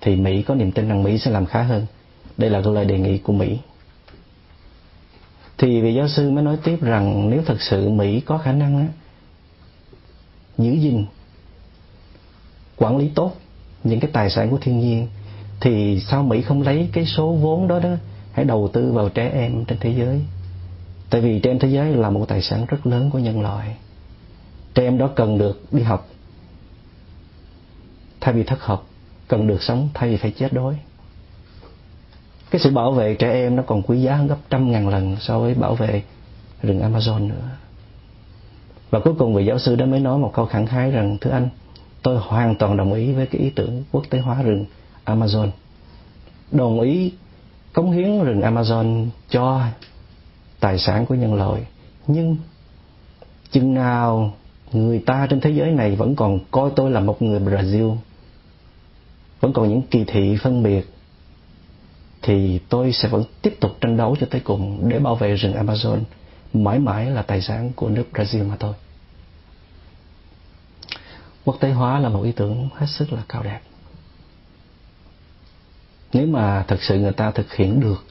thì 0.00 0.16
Mỹ 0.16 0.42
có 0.42 0.54
niềm 0.54 0.72
tin 0.72 0.88
rằng 0.88 1.02
Mỹ 1.02 1.18
sẽ 1.18 1.30
làm 1.30 1.46
khá 1.46 1.62
hơn. 1.62 1.86
Đây 2.36 2.50
là 2.50 2.60
lời 2.60 2.84
đề 2.84 2.98
nghị 2.98 3.18
của 3.18 3.32
Mỹ. 3.32 3.58
Thì 5.58 5.80
vị 5.80 5.94
giáo 5.94 6.08
sư 6.08 6.30
mới 6.30 6.44
nói 6.44 6.56
tiếp 6.64 6.78
rằng 6.80 7.30
nếu 7.30 7.42
thật 7.46 7.60
sự 7.60 7.88
Mỹ 7.88 8.20
có 8.20 8.38
khả 8.38 8.52
năng 8.52 8.78
á, 8.78 8.86
giữ 10.58 10.72
gìn 10.72 11.04
quản 12.76 12.96
lý 12.96 13.10
tốt 13.14 13.32
những 13.84 14.00
cái 14.00 14.10
tài 14.12 14.30
sản 14.30 14.50
của 14.50 14.58
thiên 14.60 14.80
nhiên 14.80 15.08
thì 15.60 16.00
sao 16.10 16.22
Mỹ 16.22 16.42
không 16.42 16.62
lấy 16.62 16.88
cái 16.92 17.06
số 17.06 17.32
vốn 17.32 17.68
đó 17.68 17.78
đó 17.78 17.90
hãy 18.32 18.44
đầu 18.44 18.70
tư 18.72 18.92
vào 18.92 19.08
trẻ 19.08 19.30
em 19.34 19.64
trên 19.64 19.78
thế 19.80 19.94
giới? 19.98 20.20
Tại 21.10 21.20
vì 21.20 21.40
trẻ 21.40 21.50
em 21.50 21.58
thế 21.58 21.68
giới 21.68 21.92
là 21.92 22.10
một 22.10 22.24
tài 22.28 22.42
sản 22.42 22.66
rất 22.68 22.86
lớn 22.86 23.10
của 23.10 23.18
nhân 23.18 23.40
loại 23.40 23.76
trẻ 24.74 24.82
em 24.82 24.98
đó 24.98 25.10
cần 25.16 25.38
được 25.38 25.62
đi 25.72 25.82
học. 25.82 26.08
Thay 28.20 28.34
vì 28.34 28.42
thất 28.42 28.60
học, 28.60 28.86
cần 29.28 29.46
được 29.46 29.62
sống 29.62 29.88
thay 29.94 30.10
vì 30.10 30.16
phải 30.16 30.30
chết 30.30 30.52
đói. 30.52 30.78
Cái 32.50 32.60
sự 32.60 32.70
bảo 32.70 32.92
vệ 32.92 33.14
trẻ 33.14 33.32
em 33.32 33.56
nó 33.56 33.62
còn 33.66 33.82
quý 33.82 34.02
giá 34.02 34.14
hơn 34.14 34.26
gấp 34.26 34.36
trăm 34.50 34.70
ngàn 34.72 34.88
lần 34.88 35.16
so 35.20 35.38
với 35.38 35.54
bảo 35.54 35.74
vệ 35.74 36.02
rừng 36.62 36.80
Amazon 36.80 37.28
nữa. 37.28 37.48
Và 38.90 39.00
cuối 39.00 39.14
cùng 39.18 39.34
vị 39.34 39.44
giáo 39.44 39.58
sư 39.58 39.76
đó 39.76 39.86
mới 39.86 40.00
nói 40.00 40.18
một 40.18 40.32
câu 40.34 40.46
khẳng 40.46 40.66
khái 40.66 40.90
rằng, 40.90 41.18
thưa 41.20 41.30
anh, 41.30 41.48
tôi 42.02 42.18
hoàn 42.18 42.54
toàn 42.54 42.76
đồng 42.76 42.92
ý 42.92 43.12
với 43.12 43.26
cái 43.26 43.40
ý 43.40 43.50
tưởng 43.50 43.82
quốc 43.92 44.04
tế 44.10 44.18
hóa 44.18 44.42
rừng 44.42 44.64
Amazon. 45.04 45.48
Đồng 46.50 46.80
ý 46.80 47.12
cống 47.72 47.90
hiến 47.90 48.24
rừng 48.24 48.40
Amazon 48.40 49.06
cho 49.30 49.60
tài 50.60 50.78
sản 50.78 51.06
của 51.06 51.14
nhân 51.14 51.34
loại, 51.34 51.62
nhưng 52.06 52.36
chừng 53.50 53.74
nào 53.74 54.34
người 54.72 55.02
ta 55.06 55.26
trên 55.30 55.40
thế 55.40 55.50
giới 55.50 55.70
này 55.70 55.96
vẫn 55.96 56.16
còn 56.16 56.38
coi 56.50 56.70
tôi 56.76 56.90
là 56.90 57.00
một 57.00 57.22
người 57.22 57.40
Brazil 57.40 57.96
vẫn 59.40 59.52
còn 59.52 59.68
những 59.68 59.82
kỳ 59.82 60.04
thị 60.04 60.36
phân 60.42 60.62
biệt 60.62 60.86
thì 62.22 62.60
tôi 62.68 62.92
sẽ 62.92 63.08
vẫn 63.08 63.24
tiếp 63.42 63.56
tục 63.60 63.76
tranh 63.80 63.96
đấu 63.96 64.16
cho 64.20 64.26
tới 64.30 64.40
cùng 64.40 64.88
để 64.88 64.98
bảo 64.98 65.14
vệ 65.14 65.34
rừng 65.34 65.52
Amazon 65.52 65.98
mãi 66.52 66.78
mãi 66.78 67.10
là 67.10 67.22
tài 67.22 67.40
sản 67.42 67.72
của 67.76 67.88
nước 67.88 68.04
Brazil 68.12 68.48
mà 68.48 68.56
thôi. 68.56 68.74
Quốc 71.44 71.56
tế 71.60 71.70
hóa 71.70 71.98
là 71.98 72.08
một 72.08 72.22
ý 72.22 72.32
tưởng 72.32 72.68
hết 72.74 72.86
sức 72.86 73.12
là 73.12 73.22
cao 73.28 73.42
đẹp. 73.42 73.60
Nếu 76.12 76.26
mà 76.26 76.64
thực 76.68 76.82
sự 76.82 76.98
người 76.98 77.12
ta 77.12 77.30
thực 77.30 77.54
hiện 77.54 77.80
được 77.80 78.04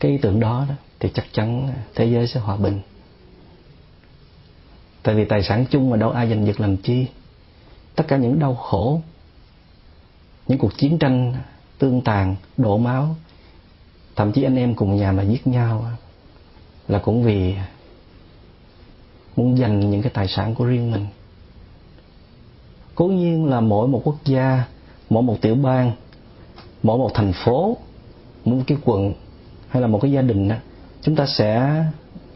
cái 0.00 0.10
ý 0.10 0.18
tưởng 0.18 0.40
đó, 0.40 0.66
đó 0.68 0.74
thì 1.00 1.10
chắc 1.14 1.26
chắn 1.32 1.68
thế 1.94 2.04
giới 2.04 2.26
sẽ 2.26 2.40
hòa 2.40 2.56
bình. 2.56 2.80
Tại 5.04 5.14
vì 5.14 5.24
tài 5.24 5.42
sản 5.42 5.64
chung 5.70 5.90
mà 5.90 5.96
đâu 5.96 6.10
ai 6.10 6.28
giành 6.28 6.46
giật 6.46 6.60
làm 6.60 6.76
chi. 6.76 7.06
Tất 7.94 8.04
cả 8.08 8.16
những 8.16 8.38
đau 8.38 8.54
khổ, 8.54 9.00
những 10.48 10.58
cuộc 10.58 10.78
chiến 10.78 10.98
tranh 10.98 11.34
tương 11.78 12.00
tàn, 12.00 12.36
đổ 12.56 12.78
máu, 12.78 13.16
thậm 14.16 14.32
chí 14.32 14.42
anh 14.42 14.56
em 14.56 14.74
cùng 14.74 14.96
nhà 14.96 15.12
mà 15.12 15.22
giết 15.22 15.46
nhau 15.46 15.84
là 16.88 16.98
cũng 16.98 17.22
vì 17.22 17.54
muốn 19.36 19.56
giành 19.56 19.90
những 19.90 20.02
cái 20.02 20.10
tài 20.14 20.28
sản 20.28 20.54
của 20.54 20.64
riêng 20.64 20.90
mình 20.90 21.06
cố 22.94 23.04
nhiên 23.04 23.46
là 23.46 23.60
mỗi 23.60 23.88
một 23.88 24.00
quốc 24.04 24.16
gia 24.24 24.64
mỗi 25.10 25.22
một 25.22 25.36
tiểu 25.40 25.54
bang 25.54 25.92
mỗi 26.82 26.98
một 26.98 27.10
thành 27.14 27.32
phố 27.32 27.76
mỗi 28.44 28.56
một 28.56 28.64
cái 28.66 28.78
quận 28.84 29.12
hay 29.68 29.82
là 29.82 29.86
một 29.88 29.98
cái 30.02 30.12
gia 30.12 30.22
đình 30.22 30.48
đó, 30.48 30.56
chúng 31.02 31.16
ta 31.16 31.26
sẽ 31.26 31.84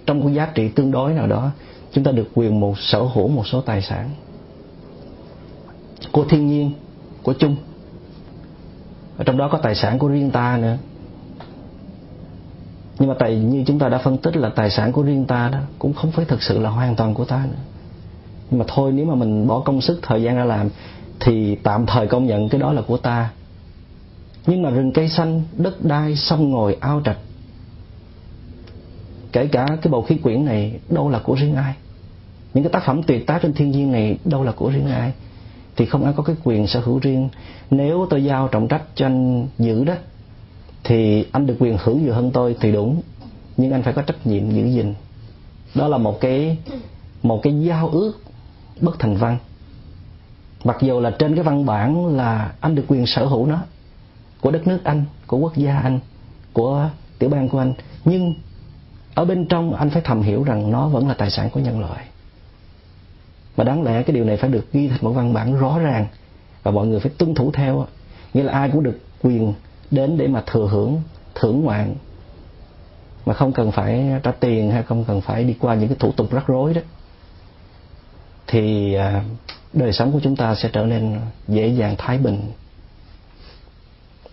trong 0.06 0.22
cái 0.22 0.34
giá 0.34 0.46
trị 0.54 0.68
tương 0.68 0.90
đối 0.90 1.12
nào 1.12 1.26
đó 1.26 1.50
chúng 1.92 2.04
ta 2.04 2.12
được 2.12 2.28
quyền 2.34 2.60
một 2.60 2.78
sở 2.78 3.02
hữu 3.02 3.28
một 3.28 3.46
số 3.46 3.60
tài 3.60 3.82
sản 3.82 4.10
của 6.12 6.24
thiên 6.24 6.46
nhiên, 6.46 6.72
của 7.22 7.32
chung. 7.32 7.56
Ở 9.16 9.24
trong 9.24 9.36
đó 9.36 9.48
có 9.52 9.58
tài 9.58 9.74
sản 9.74 9.98
của 9.98 10.08
riêng 10.08 10.30
ta 10.30 10.58
nữa. 10.62 10.76
Nhưng 12.98 13.08
mà 13.08 13.14
tại 13.18 13.36
như 13.36 13.64
chúng 13.66 13.78
ta 13.78 13.88
đã 13.88 13.98
phân 13.98 14.18
tích 14.18 14.36
là 14.36 14.48
tài 14.48 14.70
sản 14.70 14.92
của 14.92 15.02
riêng 15.02 15.24
ta 15.24 15.48
đó 15.52 15.58
cũng 15.78 15.92
không 15.92 16.10
phải 16.10 16.24
thực 16.24 16.42
sự 16.42 16.58
là 16.58 16.70
hoàn 16.70 16.96
toàn 16.96 17.14
của 17.14 17.24
ta 17.24 17.44
nữa. 17.50 17.58
Nhưng 18.50 18.58
mà 18.58 18.64
thôi, 18.68 18.92
nếu 18.92 19.06
mà 19.06 19.14
mình 19.14 19.46
bỏ 19.46 19.60
công 19.60 19.80
sức, 19.80 19.98
thời 20.02 20.22
gian 20.22 20.36
ra 20.36 20.44
làm, 20.44 20.68
thì 21.20 21.54
tạm 21.54 21.86
thời 21.86 22.06
công 22.06 22.26
nhận 22.26 22.48
cái 22.48 22.60
đó 22.60 22.72
là 22.72 22.82
của 22.82 22.96
ta. 22.96 23.30
Nhưng 24.46 24.62
mà 24.62 24.70
rừng 24.70 24.92
cây 24.92 25.08
xanh, 25.08 25.42
đất 25.56 25.84
đai, 25.84 26.16
sông 26.16 26.50
ngồi 26.50 26.76
ao 26.80 27.00
trạch 27.04 27.18
kể 29.38 29.46
cả 29.46 29.66
cái 29.82 29.90
bầu 29.90 30.02
khí 30.02 30.16
quyển 30.16 30.44
này, 30.44 30.78
đâu 30.88 31.08
là 31.08 31.18
của 31.18 31.34
riêng 31.34 31.54
ai? 31.54 31.74
Những 32.54 32.64
cái 32.64 32.72
tác 32.72 32.82
phẩm 32.86 33.02
tuyệt 33.02 33.26
tác 33.26 33.42
trên 33.42 33.52
thiên 33.52 33.70
nhiên 33.70 33.92
này, 33.92 34.18
đâu 34.24 34.42
là 34.42 34.52
của 34.52 34.70
riêng 34.70 34.86
ai? 34.86 35.12
Thì 35.76 35.86
không 35.86 36.04
ai 36.04 36.12
có 36.16 36.22
cái 36.22 36.36
quyền 36.44 36.66
sở 36.66 36.80
hữu 36.80 36.98
riêng. 36.98 37.28
Nếu 37.70 38.06
tôi 38.10 38.24
giao 38.24 38.48
trọng 38.48 38.68
trách 38.68 38.82
cho 38.94 39.06
anh 39.06 39.46
giữ 39.58 39.84
đó, 39.84 39.94
thì 40.84 41.26
anh 41.32 41.46
được 41.46 41.56
quyền 41.58 41.76
hưởng 41.80 42.02
nhiều 42.02 42.14
hơn 42.14 42.30
tôi 42.30 42.56
thì 42.60 42.72
đúng. 42.72 43.02
Nhưng 43.56 43.72
anh 43.72 43.82
phải 43.82 43.92
có 43.92 44.02
trách 44.02 44.26
nhiệm 44.26 44.50
giữ 44.50 44.64
gìn. 44.64 44.94
Đó 45.74 45.88
là 45.88 45.98
một 45.98 46.20
cái 46.20 46.58
một 47.22 47.40
cái 47.42 47.60
giao 47.60 47.88
ước 47.88 48.12
bất 48.80 48.98
thành 48.98 49.16
văn. 49.16 49.38
Mặc 50.64 50.76
dù 50.80 51.00
là 51.00 51.10
trên 51.10 51.34
cái 51.34 51.44
văn 51.44 51.66
bản 51.66 52.06
là 52.16 52.52
anh 52.60 52.74
được 52.74 52.84
quyền 52.88 53.06
sở 53.06 53.26
hữu 53.26 53.46
nó, 53.46 53.58
của 54.40 54.50
đất 54.50 54.66
nước 54.66 54.84
anh, 54.84 55.04
của 55.26 55.36
quốc 55.36 55.56
gia 55.56 55.78
anh, 55.78 56.00
của 56.52 56.90
tiểu 57.18 57.30
bang 57.30 57.48
của 57.48 57.58
anh, 57.58 57.72
nhưng 58.04 58.34
ở 59.18 59.24
bên 59.24 59.46
trong, 59.46 59.74
anh 59.74 59.90
phải 59.90 60.02
thầm 60.02 60.22
hiểu 60.22 60.44
rằng 60.44 60.70
nó 60.70 60.88
vẫn 60.88 61.08
là 61.08 61.14
tài 61.14 61.30
sản 61.30 61.50
của 61.50 61.60
nhân 61.60 61.80
loại. 61.80 62.06
Mà 63.56 63.64
đáng 63.64 63.82
lẽ 63.82 64.02
cái 64.02 64.14
điều 64.14 64.24
này 64.24 64.36
phải 64.36 64.50
được 64.50 64.72
ghi 64.72 64.88
thành 64.88 64.98
một 65.02 65.10
văn 65.10 65.32
bản 65.32 65.58
rõ 65.58 65.78
ràng 65.78 66.06
và 66.62 66.70
mọi 66.70 66.86
người 66.86 67.00
phải 67.00 67.12
tuân 67.18 67.34
thủ 67.34 67.50
theo 67.52 67.86
nghĩa 68.34 68.42
là 68.42 68.52
ai 68.52 68.70
cũng 68.70 68.82
được 68.82 69.00
quyền 69.22 69.54
đến 69.90 70.18
để 70.18 70.28
mà 70.28 70.42
thừa 70.46 70.68
hưởng, 70.70 71.02
thưởng 71.34 71.64
ngoạn. 71.64 71.94
Mà 73.26 73.34
không 73.34 73.52
cần 73.52 73.72
phải 73.72 74.04
trả 74.22 74.32
tiền 74.32 74.70
hay 74.70 74.82
không 74.82 75.04
cần 75.04 75.20
phải 75.20 75.44
đi 75.44 75.56
qua 75.60 75.74
những 75.74 75.88
cái 75.88 75.96
thủ 76.00 76.12
tục 76.12 76.32
rắc 76.32 76.46
rối 76.46 76.74
đó. 76.74 76.80
Thì 78.46 78.94
à, 78.94 79.24
đời 79.72 79.92
sống 79.92 80.12
của 80.12 80.20
chúng 80.22 80.36
ta 80.36 80.54
sẽ 80.54 80.70
trở 80.72 80.86
nên 80.86 81.20
dễ 81.48 81.68
dàng, 81.68 81.94
thái 81.98 82.18
bình. 82.18 82.52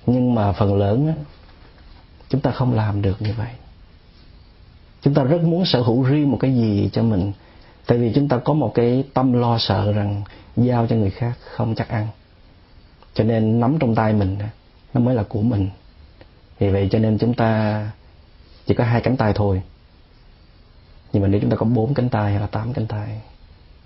Nhưng 0.05 0.35
mà 0.35 0.51
phần 0.51 0.75
lớn 0.75 1.13
chúng 2.29 2.41
ta 2.41 2.51
không 2.51 2.73
làm 2.73 3.01
được 3.01 3.21
như 3.21 3.33
vậy 3.37 3.49
chúng 5.05 5.13
ta 5.13 5.23
rất 5.23 5.43
muốn 5.43 5.65
sở 5.65 5.81
hữu 5.81 6.03
riêng 6.03 6.31
một 6.31 6.37
cái 6.41 6.55
gì 6.55 6.89
cho 6.93 7.03
mình. 7.03 7.31
Tại 7.85 7.97
vì 7.97 8.11
chúng 8.15 8.27
ta 8.27 8.37
có 8.37 8.53
một 8.53 8.71
cái 8.75 9.03
tâm 9.13 9.33
lo 9.33 9.57
sợ 9.57 9.91
rằng 9.91 10.21
giao 10.57 10.87
cho 10.87 10.95
người 10.95 11.09
khác 11.09 11.33
không 11.39 11.75
chắc 11.75 11.89
ăn. 11.89 12.07
Cho 13.13 13.23
nên 13.23 13.59
nắm 13.59 13.77
trong 13.79 13.95
tay 13.95 14.13
mình 14.13 14.37
nó 14.93 15.01
mới 15.01 15.15
là 15.15 15.23
của 15.23 15.41
mình. 15.41 15.69
Vì 16.59 16.69
vậy 16.69 16.87
cho 16.91 16.99
nên 16.99 17.17
chúng 17.17 17.33
ta 17.33 17.91
chỉ 18.65 18.73
có 18.73 18.83
hai 18.83 19.01
cánh 19.01 19.17
tay 19.17 19.33
thôi. 19.35 19.61
Nhưng 21.13 21.23
mà 21.23 21.27
nếu 21.29 21.41
chúng 21.41 21.49
ta 21.49 21.57
có 21.57 21.65
bốn 21.65 21.93
cánh 21.93 22.09
tay 22.09 22.31
hay 22.31 22.41
là 22.41 22.47
tám 22.47 22.73
cánh 22.73 22.87
tay, 22.87 23.21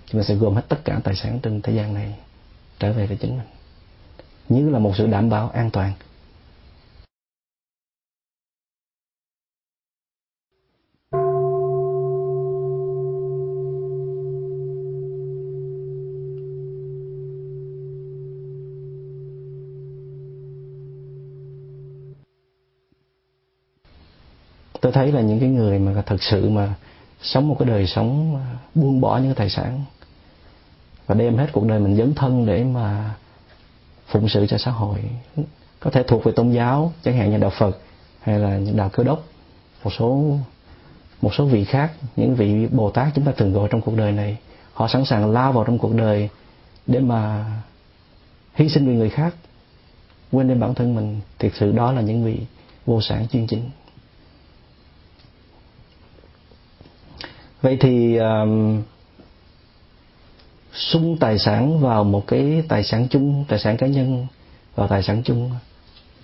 chúng 0.06 0.20
ta 0.20 0.24
sẽ 0.24 0.34
gom 0.34 0.54
hết 0.54 0.62
tất 0.68 0.84
cả 0.84 1.00
tài 1.04 1.14
sản 1.14 1.38
trên 1.42 1.62
thế 1.62 1.72
gian 1.72 1.94
này 1.94 2.14
trở 2.78 2.92
về 2.92 3.06
với 3.06 3.16
chính 3.16 3.30
mình. 3.30 3.46
Như 4.48 4.70
là 4.70 4.78
một 4.78 4.96
sự 4.96 5.06
đảm 5.06 5.30
bảo 5.30 5.50
an 5.50 5.70
toàn. 5.70 5.92
Tôi 24.80 24.92
thấy 24.92 25.12
là 25.12 25.20
những 25.20 25.40
cái 25.40 25.48
người 25.48 25.78
mà 25.78 26.02
thật 26.06 26.22
sự 26.22 26.50
mà 26.50 26.74
sống 27.22 27.48
một 27.48 27.56
cái 27.58 27.68
đời 27.68 27.86
sống 27.86 28.40
buông 28.74 29.00
bỏ 29.00 29.18
những 29.18 29.26
cái 29.26 29.34
tài 29.34 29.50
sản 29.50 29.84
và 31.06 31.14
đem 31.14 31.36
hết 31.36 31.46
cuộc 31.52 31.66
đời 31.66 31.80
mình 31.80 31.96
dấn 31.96 32.14
thân 32.14 32.46
để 32.46 32.64
mà 32.64 33.14
phụng 34.06 34.28
sự 34.28 34.46
cho 34.46 34.58
xã 34.58 34.70
hội, 34.70 34.98
có 35.80 35.90
thể 35.90 36.02
thuộc 36.02 36.24
về 36.24 36.32
tôn 36.36 36.50
giáo, 36.50 36.92
chẳng 37.04 37.16
hạn 37.16 37.30
như 37.30 37.38
đạo 37.38 37.50
Phật 37.58 37.78
hay 38.20 38.38
là 38.38 38.58
những 38.58 38.76
đạo 38.76 38.90
cơ 38.92 39.04
đốc, 39.04 39.24
một 39.84 39.90
số 39.98 40.36
một 41.22 41.34
số 41.34 41.44
vị 41.44 41.64
khác, 41.64 41.92
những 42.16 42.34
vị 42.34 42.66
Bồ 42.66 42.90
Tát 42.90 43.08
chúng 43.14 43.24
ta 43.24 43.32
từng 43.36 43.52
gọi 43.52 43.68
trong 43.70 43.80
cuộc 43.80 43.96
đời 43.96 44.12
này, 44.12 44.36
họ 44.72 44.88
sẵn 44.88 45.04
sàng 45.04 45.30
lao 45.30 45.52
vào 45.52 45.64
trong 45.64 45.78
cuộc 45.78 45.94
đời 45.94 46.28
để 46.86 47.00
mà 47.00 47.44
hy 48.54 48.68
sinh 48.68 48.86
vì 48.86 48.94
người 48.94 49.10
khác, 49.10 49.34
quên 50.32 50.48
đi 50.48 50.54
bản 50.54 50.74
thân 50.74 50.94
mình. 50.94 51.20
Thực 51.38 51.54
sự 51.54 51.72
đó 51.72 51.92
là 51.92 52.00
những 52.00 52.24
vị 52.24 52.40
vô 52.86 53.00
sản 53.00 53.26
chuyên 53.28 53.46
chính 53.46 53.70
vậy 57.62 57.76
thì 57.80 58.16
um, 58.16 58.82
sung 60.72 61.16
tài 61.20 61.38
sản 61.38 61.80
vào 61.80 62.04
một 62.04 62.26
cái 62.26 62.62
tài 62.68 62.84
sản 62.84 63.08
chung 63.10 63.44
tài 63.48 63.58
sản 63.58 63.76
cá 63.76 63.86
nhân 63.86 64.26
vào 64.74 64.88
tài 64.88 65.02
sản 65.02 65.22
chung 65.24 65.50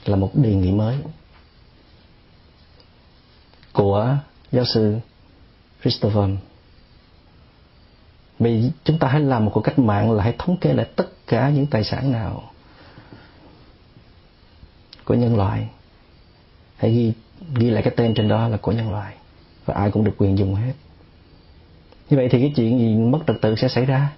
là 0.05 0.17
một 0.17 0.31
đề 0.35 0.55
nghị 0.55 0.73
mới 0.73 0.97
của 3.73 4.17
giáo 4.53 4.65
sư 4.65 4.99
Christopher. 5.83 6.31
Vì 8.39 8.71
chúng 8.85 8.99
ta 8.99 9.09
hãy 9.09 9.21
làm 9.21 9.45
một 9.45 9.51
cuộc 9.55 9.61
cách 9.61 9.79
mạng 9.79 10.13
là 10.13 10.25
hãy 10.25 10.35
thống 10.39 10.57
kê 10.57 10.73
lại 10.73 10.87
tất 10.97 11.09
cả 11.27 11.51
những 11.51 11.67
tài 11.67 11.85
sản 11.85 12.13
nào 12.13 12.43
của 15.05 15.15
nhân 15.15 15.37
loại. 15.37 15.69
Hãy 16.77 16.91
ghi 16.93 17.13
ghi 17.55 17.71
lại 17.71 17.83
cái 17.83 17.95
tên 17.97 18.15
trên 18.15 18.29
đó 18.29 18.49
là 18.49 18.57
của 18.57 18.73
nhân 18.73 18.91
loại 18.91 19.15
và 19.65 19.75
ai 19.75 19.91
cũng 19.91 20.05
được 20.05 20.15
quyền 20.19 20.39
dùng 20.39 20.55
hết 20.55 20.73
như 22.11 22.17
vậy 22.17 22.29
thì 22.29 22.41
cái 22.41 22.53
chuyện 22.57 22.79
gì 22.79 22.95
mất 22.95 23.19
trật 23.27 23.41
tự 23.41 23.55
sẽ 23.55 23.69
xảy 23.69 23.87
ra? 23.87 24.13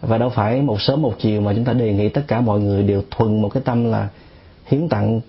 Và 0.00 0.18
đâu 0.18 0.28
phải 0.28 0.62
một 0.62 0.80
sớm 0.80 1.02
một 1.02 1.14
chiều 1.18 1.40
mà 1.40 1.54
chúng 1.54 1.64
ta 1.64 1.72
đề 1.72 1.92
nghị 1.92 2.08
tất 2.08 2.22
cả 2.28 2.40
mọi 2.40 2.60
người 2.60 2.82
đều 2.82 3.02
thuần 3.10 3.42
một 3.42 3.48
cái 3.48 3.62
tâm 3.66 3.84
là 3.84 4.08
hiến 4.66 4.88
tặng, 4.88 5.20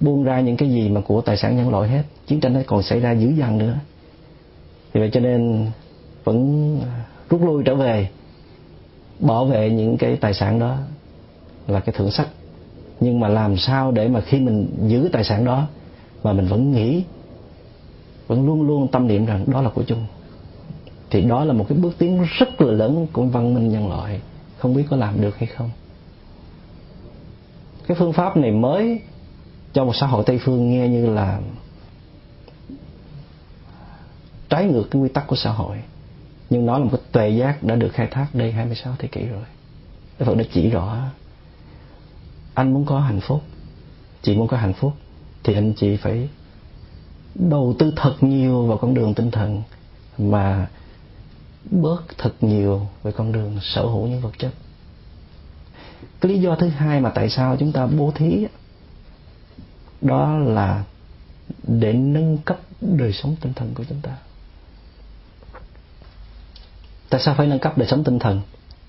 buông 0.00 0.24
ra 0.24 0.40
những 0.40 0.56
cái 0.56 0.70
gì 0.70 0.88
mà 0.88 1.00
của 1.00 1.20
tài 1.20 1.36
sản 1.36 1.56
nhân 1.56 1.70
loại 1.70 1.88
hết. 1.88 2.02
Chiến 2.26 2.40
tranh 2.40 2.52
nó 2.52 2.60
còn 2.66 2.82
xảy 2.82 3.00
ra 3.00 3.12
dữ 3.12 3.28
dằn 3.28 3.58
nữa. 3.58 3.74
Vì 4.92 5.00
vậy 5.00 5.10
cho 5.12 5.20
nên 5.20 5.70
vẫn 6.24 6.80
rút 7.30 7.42
lui 7.42 7.62
trở 7.64 7.74
về, 7.74 8.08
bảo 9.18 9.44
vệ 9.44 9.70
những 9.70 9.96
cái 9.96 10.16
tài 10.16 10.34
sản 10.34 10.58
đó 10.58 10.76
là 11.66 11.80
cái 11.80 11.92
thượng 11.92 12.10
sách. 12.10 12.28
Nhưng 13.00 13.20
mà 13.20 13.28
làm 13.28 13.56
sao 13.56 13.92
để 13.92 14.08
mà 14.08 14.20
khi 14.20 14.40
mình 14.40 14.66
giữ 14.86 15.08
tài 15.12 15.24
sản 15.24 15.44
đó 15.44 15.66
mà 16.22 16.32
mình 16.32 16.46
vẫn 16.46 16.72
nghĩ, 16.72 17.02
vẫn 18.26 18.46
luôn 18.46 18.62
luôn 18.62 18.88
tâm 18.88 19.06
niệm 19.06 19.26
rằng 19.26 19.44
đó 19.46 19.62
là 19.62 19.70
của 19.70 19.82
chung? 19.82 20.06
Thì 21.10 21.20
đó 21.20 21.44
là 21.44 21.52
một 21.52 21.66
cái 21.68 21.78
bước 21.78 21.98
tiến 21.98 22.24
rất 22.38 22.60
là 22.60 22.72
lớn 22.72 23.06
của 23.12 23.22
văn 23.22 23.54
minh 23.54 23.68
nhân 23.68 23.88
loại. 23.88 24.20
Không 24.58 24.74
biết 24.74 24.84
có 24.90 24.96
làm 24.96 25.20
được 25.20 25.38
hay 25.38 25.46
không. 25.46 25.70
Cái 27.86 27.96
phương 27.98 28.12
pháp 28.12 28.36
này 28.36 28.50
mới 28.50 29.00
cho 29.72 29.84
một 29.84 29.92
xã 30.00 30.06
hội 30.06 30.24
tây 30.26 30.38
phương 30.44 30.70
nghe 30.70 30.88
như 30.88 31.06
là 31.06 31.40
trái 34.48 34.64
ngược 34.64 34.84
cái 34.90 35.02
quy 35.02 35.08
tắc 35.08 35.26
của 35.26 35.36
xã 35.36 35.50
hội. 35.50 35.76
Nhưng 36.50 36.66
nó 36.66 36.78
là 36.78 36.84
một 36.84 36.90
cái 36.92 37.00
tuệ 37.12 37.28
giác 37.28 37.62
đã 37.62 37.76
được 37.76 37.90
khai 37.92 38.08
thác 38.10 38.26
đây 38.32 38.52
26 38.52 38.94
thế 38.98 39.08
kỷ 39.08 39.26
rồi. 39.26 39.44
Đức 40.18 40.26
Phật 40.26 40.34
đã 40.34 40.44
chỉ 40.52 40.70
rõ, 40.70 40.98
anh 42.54 42.74
muốn 42.74 42.84
có 42.84 43.00
hạnh 43.00 43.20
phúc, 43.20 43.42
chị 44.22 44.36
muốn 44.36 44.48
có 44.48 44.56
hạnh 44.56 44.72
phúc, 44.72 44.92
thì 45.42 45.54
anh 45.54 45.72
chị 45.76 45.96
phải 45.96 46.28
đầu 47.34 47.74
tư 47.78 47.92
thật 47.96 48.14
nhiều 48.20 48.66
vào 48.66 48.78
con 48.78 48.94
đường 48.94 49.14
tinh 49.14 49.30
thần 49.30 49.62
mà 50.18 50.68
bớt 51.64 52.02
thật 52.18 52.32
nhiều 52.40 52.86
về 53.02 53.12
con 53.12 53.32
đường 53.32 53.58
sở 53.62 53.82
hữu 53.82 54.06
những 54.06 54.20
vật 54.20 54.32
chất. 54.38 54.50
Cái 56.20 56.32
lý 56.32 56.40
do 56.40 56.54
thứ 56.54 56.68
hai 56.68 57.00
mà 57.00 57.10
tại 57.10 57.30
sao 57.30 57.56
chúng 57.56 57.72
ta 57.72 57.86
bố 57.86 58.12
thí 58.14 58.46
đó 60.00 60.38
là 60.38 60.84
để 61.62 61.92
nâng 61.92 62.38
cấp 62.38 62.60
đời 62.80 63.12
sống 63.12 63.36
tinh 63.40 63.52
thần 63.54 63.74
của 63.74 63.84
chúng 63.88 64.00
ta. 64.00 64.16
Tại 67.10 67.20
sao 67.20 67.34
phải 67.34 67.46
nâng 67.46 67.58
cấp 67.58 67.78
đời 67.78 67.88
sống 67.88 68.04
tinh 68.04 68.18
thần? 68.18 68.40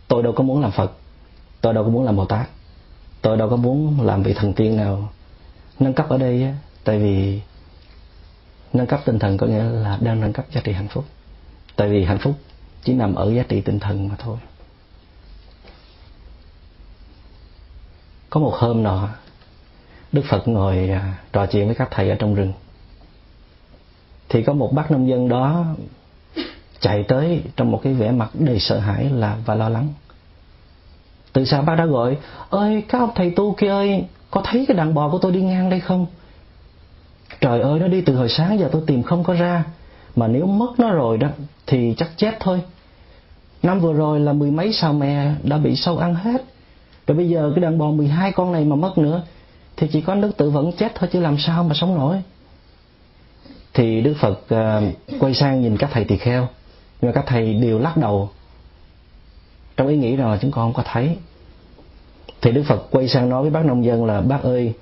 Tôi 0.08 0.24
đâu 0.24 0.34
có 0.34 0.44
muốn 0.44 0.62
làm 0.62 0.72
phật, 0.72 0.92
tôi 1.62 1.74
đâu 1.74 1.84
có 1.84 1.90
muốn 1.90 2.04
làm 2.04 2.16
bồ 2.16 2.26
tát, 2.26 2.50
tôi 3.22 3.38
đâu 3.38 3.50
có 3.50 3.56
muốn 3.56 4.02
làm 4.02 4.24
vị 4.24 4.34
thần 4.34 4.54
tiên 4.54 4.78
nào. 4.78 5.12
Nâng 5.80 5.94
cấp 5.94 6.10
ở 6.10 6.18
đây 6.18 6.54
tại 6.84 7.00
vì 7.00 7.42
nâng 8.74 8.88
cấp 8.88 9.02
tinh 9.06 9.20
thần 9.20 9.38
có 9.38 9.48
nghĩa 9.48 9.64
là 9.64 9.98
đang 10.02 10.22
nâng 10.22 10.34
cấp 10.34 10.46
giá 10.54 10.62
trị 10.62 10.72
hạnh 10.72 10.88
phúc. 10.88 11.06
Tại 11.76 11.90
vì 11.90 12.04
hạnh 12.04 12.20
phúc 12.20 12.36
chỉ 12.84 12.94
nằm 12.94 13.16
ở 13.16 13.34
giá 13.34 13.44
trị 13.44 13.62
tinh 13.62 13.80
thần 13.80 14.08
mà 14.08 14.16
thôi. 14.20 14.38
Có 18.30 18.40
một 18.40 18.54
hôm 18.54 18.84
nọ, 18.84 19.10
đức 20.12 20.22
phật 20.30 20.48
ngồi 20.48 20.90
à, 20.90 21.14
trò 21.34 21.46
chuyện 21.46 21.66
với 21.66 21.76
các 21.76 21.88
thầy 21.92 22.10
ở 22.10 22.16
trong 22.16 22.36
rừng. 22.36 22.54
Thì 24.30 24.44
có 24.44 24.54
một 24.54 24.74
bác 24.74 24.92
nông 24.92 25.10
dân 25.10 25.30
đó 25.30 25.66
chạy 26.80 27.06
tới 27.08 27.44
trong 27.56 27.72
một 27.72 27.80
cái 27.84 27.94
vẻ 27.94 28.12
mặt 28.12 28.30
đầy 28.34 28.60
sợ 28.60 28.80
hãi 28.80 29.10
là, 29.10 29.38
và 29.46 29.56
lo 29.56 29.70
lắng. 29.70 29.88
Từ 31.34 31.46
xa 31.46 31.62
bác 31.62 31.76
đã 31.76 31.86
gọi, 31.86 32.18
ơi, 32.50 32.84
các 32.90 33.00
ông 33.00 33.12
thầy 33.16 33.34
tu 33.36 33.56
kia 33.56 33.70
ơi, 33.70 34.06
có 34.32 34.42
thấy 34.46 34.66
cái 34.68 34.78
đàn 34.78 34.94
bò 34.94 35.10
của 35.10 35.18
tôi 35.18 35.32
đi 35.32 35.42
ngang 35.42 35.70
đây 35.70 35.80
không? 35.80 36.06
Trời 37.42 37.62
ơi, 37.62 37.80
nó 37.80 37.88
đi 37.88 38.02
từ 38.02 38.16
hồi 38.16 38.30
sáng 38.30 38.60
giờ 38.60 38.70
tôi 38.72 38.82
tìm 38.88 39.04
không 39.04 39.24
có 39.24 39.34
ra 39.34 39.64
mà 40.16 40.28
nếu 40.28 40.46
mất 40.46 40.80
nó 40.80 40.92
rồi 40.92 41.18
đó 41.18 41.28
thì 41.68 41.94
chắc 41.98 42.10
chết 42.18 42.38
thôi. 42.40 42.62
Năm 43.64 43.80
vừa 43.80 43.94
rồi 43.94 44.20
là 44.20 44.34
mười 44.34 44.52
mấy 44.52 44.74
sao 44.74 44.94
mè 44.94 45.32
đã 45.44 45.58
bị 45.58 45.76
sâu 45.76 45.98
ăn 45.98 46.16
hết. 46.16 46.44
Rồi 47.08 47.18
bây 47.18 47.30
giờ 47.30 47.52
cái 47.56 47.62
đàn 47.62 47.78
bò 47.78 47.92
12 47.92 48.32
con 48.32 48.52
này 48.52 48.66
mà 48.66 48.76
mất 48.76 48.98
nữa 48.98 49.24
thì 49.78 49.88
chỉ 49.92 50.02
có 50.02 50.16
nước 50.16 50.32
tự 50.38 50.50
vẫn 50.50 50.72
chết 50.72 50.96
thôi 50.96 51.10
chứ 51.14 51.20
làm 51.20 51.38
sao 51.38 51.64
mà 51.64 51.74
sống 51.74 51.96
nổi. 51.96 52.22
Thì 53.74 54.02
đức 54.02 54.14
phật 54.20 54.40
uh, 54.56 55.20
quay 55.20 55.34
sang 55.34 55.62
nhìn 55.62 55.78
các 55.78 55.90
thầy 55.94 56.04
tỳ 56.04 56.18
kheo. 56.18 56.48
Nhưng 57.02 57.12
mà 57.12 57.16
các 57.16 57.24
thầy 57.28 57.54
đều 57.54 57.80
lắc 57.80 57.98
đầu. 57.98 58.30
Trong 59.78 59.88
ý 59.88 59.98
nghĩ 59.98 60.16
rằng 60.16 60.32
là 60.32 60.38
chúng 60.42 60.52
con 60.52 60.74
không 60.74 60.84
có 60.84 60.92
thấy. 60.94 61.18
Thì 62.42 62.52
đức 62.52 62.64
phật 62.68 62.88
quay 62.92 63.08
sang 63.08 63.30
nói 63.30 63.42
với 63.42 63.52
bác 63.52 63.66
nông 63.66 63.86
dân 63.86 64.06
là 64.06 64.22
bác 64.22 64.44
ơi 64.44 64.74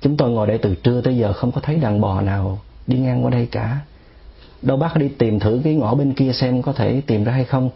chúng 0.00 0.16
tôi 0.16 0.30
ngồi 0.30 0.46
đây 0.46 0.58
từ 0.58 0.74
trưa 0.74 1.00
tới 1.00 1.16
giờ 1.16 1.32
không 1.32 1.52
có 1.52 1.60
thấy 1.60 1.76
đàn 1.76 2.00
bò 2.00 2.20
nào 2.20 2.58
đi 2.86 2.98
ngang 2.98 3.24
qua 3.24 3.30
đây 3.30 3.48
cả 3.50 3.78
đâu 4.64 4.76
bác 4.76 4.96
đi 4.96 5.08
tìm 5.08 5.40
thử 5.40 5.60
cái 5.64 5.74
ngõ 5.74 5.94
bên 5.94 6.12
kia 6.12 6.32
xem 6.32 6.62
có 6.62 6.72
thể 6.72 7.00
tìm 7.06 7.24
ra 7.24 7.32
hay 7.32 7.44
không. 7.44 7.70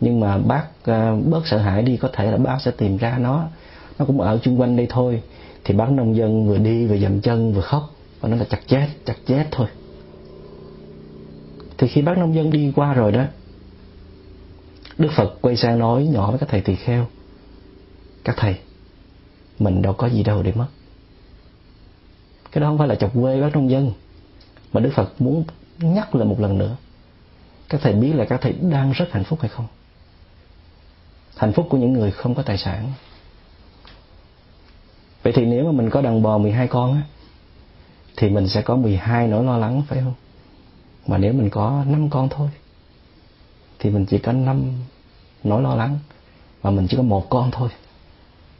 Nhưng 0.00 0.20
mà 0.20 0.38
bác 0.38 0.64
uh, 0.90 1.26
bớt 1.26 1.46
sợ 1.46 1.58
hãi 1.58 1.82
đi 1.82 1.96
có 1.96 2.10
thể 2.12 2.30
là 2.30 2.36
bác 2.36 2.58
sẽ 2.60 2.70
tìm 2.70 2.96
ra 2.96 3.18
nó. 3.18 3.48
Nó 3.98 4.04
cũng 4.04 4.20
ở 4.20 4.38
chung 4.42 4.60
quanh 4.60 4.76
đây 4.76 4.86
thôi. 4.90 5.22
Thì 5.64 5.74
bác 5.74 5.90
nông 5.90 6.16
dân 6.16 6.48
vừa 6.48 6.58
đi 6.58 6.86
vừa 6.86 6.96
dậm 6.96 7.20
chân 7.20 7.52
vừa 7.52 7.60
khóc. 7.60 7.90
Và 8.20 8.28
nó 8.28 8.36
là 8.36 8.44
chặt 8.44 8.60
chết 8.66 8.88
chặt 9.04 9.16
chết 9.26 9.46
thôi. 9.50 9.66
Thì 11.78 11.88
khi 11.88 12.02
bác 12.02 12.18
nông 12.18 12.34
dân 12.34 12.50
đi 12.50 12.72
qua 12.76 12.94
rồi 12.94 13.12
đó 13.12 13.24
đức 14.98 15.08
phật 15.16 15.38
quay 15.40 15.56
sang 15.56 15.78
nói 15.78 16.06
nhỏ 16.06 16.30
với 16.30 16.38
các 16.38 16.48
thầy 16.48 16.60
tỳ 16.60 16.74
kheo 16.74 17.06
các 18.24 18.34
thầy 18.38 18.56
mình 19.58 19.82
đâu 19.82 19.92
có 19.92 20.06
gì 20.06 20.22
đâu 20.22 20.42
để 20.42 20.52
mất. 20.52 20.66
Cái 22.52 22.62
đó 22.62 22.68
không 22.68 22.78
phải 22.78 22.88
là 22.88 22.94
chọc 22.94 23.12
quê 23.14 23.40
bác 23.40 23.54
nông 23.54 23.70
dân 23.70 23.92
mà 24.72 24.80
đức 24.80 24.90
phật 24.94 25.12
muốn 25.22 25.44
nhắc 25.78 26.14
lại 26.14 26.28
một 26.28 26.40
lần 26.40 26.58
nữa, 26.58 26.76
các 27.68 27.80
thầy 27.80 27.92
biết 27.92 28.12
là 28.12 28.24
các 28.24 28.40
thầy 28.40 28.52
đang 28.52 28.92
rất 28.92 29.12
hạnh 29.12 29.24
phúc 29.24 29.38
hay 29.40 29.48
không? 29.48 29.66
Hạnh 31.36 31.52
phúc 31.52 31.66
của 31.70 31.76
những 31.76 31.92
người 31.92 32.10
không 32.10 32.34
có 32.34 32.42
tài 32.42 32.58
sản. 32.58 32.92
Vậy 35.22 35.32
thì 35.36 35.44
nếu 35.44 35.64
mà 35.64 35.72
mình 35.72 35.90
có 35.90 36.00
đàn 36.00 36.22
bò 36.22 36.38
12 36.38 36.68
con 36.68 36.94
á, 36.94 37.02
thì 38.16 38.30
mình 38.30 38.48
sẽ 38.48 38.62
có 38.62 38.76
12 38.76 39.28
nỗi 39.28 39.44
lo 39.44 39.58
lắng, 39.58 39.82
phải 39.88 40.00
không? 40.00 40.14
Mà 41.06 41.18
nếu 41.18 41.32
mình 41.32 41.50
có 41.50 41.84
5 41.86 42.10
con 42.10 42.28
thôi, 42.28 42.48
thì 43.78 43.90
mình 43.90 44.06
chỉ 44.06 44.18
có 44.18 44.32
5 44.32 44.72
nỗi 45.44 45.62
lo 45.62 45.74
lắng. 45.74 45.98
Và 46.62 46.70
mình 46.70 46.86
chỉ 46.90 46.96
có 46.96 47.02
một 47.02 47.30
con 47.30 47.50
thôi, 47.50 47.68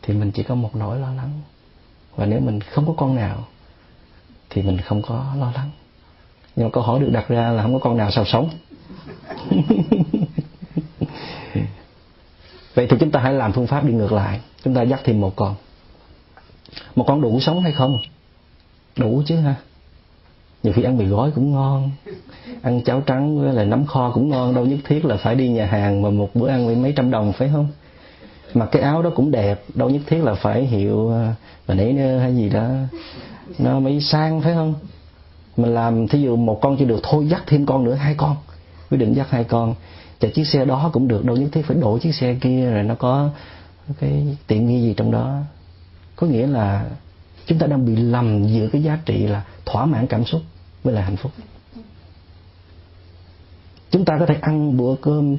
thì 0.03 0.15
mình 0.15 0.31
chỉ 0.33 0.43
có 0.43 0.55
một 0.55 0.77
nỗi 0.77 0.99
lo 0.99 1.15
lắng. 1.15 1.41
Và 2.17 2.27
nếu 2.27 2.41
mình 2.41 2.61
không 2.61 2.87
có 2.87 2.95
con 2.97 3.15
nào, 3.15 3.45
thì 4.51 4.63
mình 4.63 4.79
không 4.79 5.03
có 5.03 5.35
lo 5.39 5.53
lắng 5.55 5.71
nhưng 6.57 6.67
mà 6.67 6.71
câu 6.73 6.83
hỏi 6.83 7.01
được 7.01 7.11
đặt 7.13 7.29
ra 7.29 7.51
là 7.51 7.63
không 7.63 7.73
có 7.73 7.79
con 7.79 7.97
nào 7.97 8.11
sao 8.11 8.25
sống? 8.25 8.51
Vậy 12.75 12.87
thì 12.91 12.97
chúng 13.01 13.11
ta 13.11 13.21
hãy 13.21 13.33
làm 13.33 13.53
phương 13.53 13.67
pháp 13.67 13.85
đi 13.85 13.93
ngược 13.93 14.13
lại. 14.13 14.41
Chúng 14.65 14.75
ta 14.75 14.83
dắt 14.83 15.01
thêm 15.05 15.21
một 15.21 15.37
con. 15.37 15.55
Một 16.97 17.05
con 17.07 17.21
đủ 17.21 17.41
sống 17.41 17.61
hay 17.61 17.73
không? 17.73 17.99
Đủ 18.97 19.23
chứ 19.27 19.37
ha. 19.37 19.55
Nhiều 20.63 20.73
khi 20.73 20.83
ăn 20.83 20.99
mì 20.99 21.05
gói 21.05 21.31
cũng 21.31 21.53
ngon 21.53 21.91
ăn 22.63 22.81
cháo 22.81 23.01
trắng 23.01 23.41
với 23.41 23.53
là 23.53 23.65
nấm 23.65 23.87
kho 23.87 24.11
cũng 24.15 24.29
ngon 24.29 24.55
đâu 24.55 24.65
nhất 24.65 24.79
thiết 24.85 25.05
là 25.05 25.17
phải 25.17 25.35
đi 25.35 25.49
nhà 25.49 25.67
hàng 25.67 26.03
mà 26.03 26.11
một 26.11 26.31
bữa 26.35 26.49
ăn 26.49 26.67
với 26.67 26.77
mấy 26.77 26.93
trăm 26.97 27.11
đồng 27.11 27.33
phải 27.33 27.51
không? 27.53 27.69
Mặc 28.55 28.69
cái 28.73 28.83
áo 28.83 29.03
đó 29.03 29.11
cũng 29.15 29.31
đẹp 29.31 29.65
đâu 29.75 29.91
nhất 29.91 30.03
thiết 30.07 30.25
là 30.25 30.35
phải 30.35 30.65
hiệu 30.65 31.11
là 31.67 31.75
nấy 31.75 31.95
hay 32.21 32.37
gì 32.37 32.49
đó 32.49 32.71
nó 33.59 33.81
mới 33.81 34.01
sang 34.01 34.41
phải 34.41 34.55
không 34.55 34.75
mình 35.57 35.75
làm, 35.75 36.09
thí 36.09 36.23
dụ 36.23 36.37
một 36.37 36.59
con 36.63 36.77
chưa 36.77 36.85
được 36.85 37.01
thôi 37.03 37.29
dắt 37.29 37.43
thêm 37.47 37.67
con 37.67 37.85
nữa, 37.85 37.95
hai 37.95 38.15
con. 38.15 38.37
Quyết 38.91 38.99
định 38.99 39.13
dắt 39.13 39.27
hai 39.31 39.45
con. 39.45 39.75
Chạy 40.21 40.31
chiếc 40.31 40.45
xe 40.45 40.65
đó 40.65 40.91
cũng 40.93 41.09
được, 41.09 41.25
đâu 41.25 41.37
nhất 41.37 41.49
thiết 41.53 41.63
phải 41.67 41.77
đổ 41.77 41.99
chiếc 41.99 42.15
xe 42.15 42.37
kia 42.41 42.71
rồi 42.71 42.83
nó 42.83 42.95
có 42.95 43.31
cái 44.01 44.37
tiện 44.47 44.67
nghi 44.67 44.81
gì 44.81 44.95
trong 44.97 45.11
đó. 45.11 45.39
Có 46.17 46.27
nghĩa 46.27 46.47
là 46.47 46.85
chúng 47.47 47.59
ta 47.59 47.67
đang 47.67 47.87
bị 47.87 47.97
lầm 47.97 48.47
giữa 48.47 48.69
cái 48.73 48.83
giá 48.83 48.99
trị 49.05 49.27
là 49.27 49.45
thỏa 49.67 49.87
mãn 49.87 50.07
cảm 50.07 50.25
xúc 50.25 50.41
với 50.83 50.95
là 50.95 51.03
hạnh 51.03 51.17
phúc. 51.17 51.33
Chúng 53.91 54.05
ta 54.05 54.17
có 54.21 54.27
thể 54.27 54.37
ăn 54.41 54.77
bữa 54.77 54.95
cơm 54.95 55.37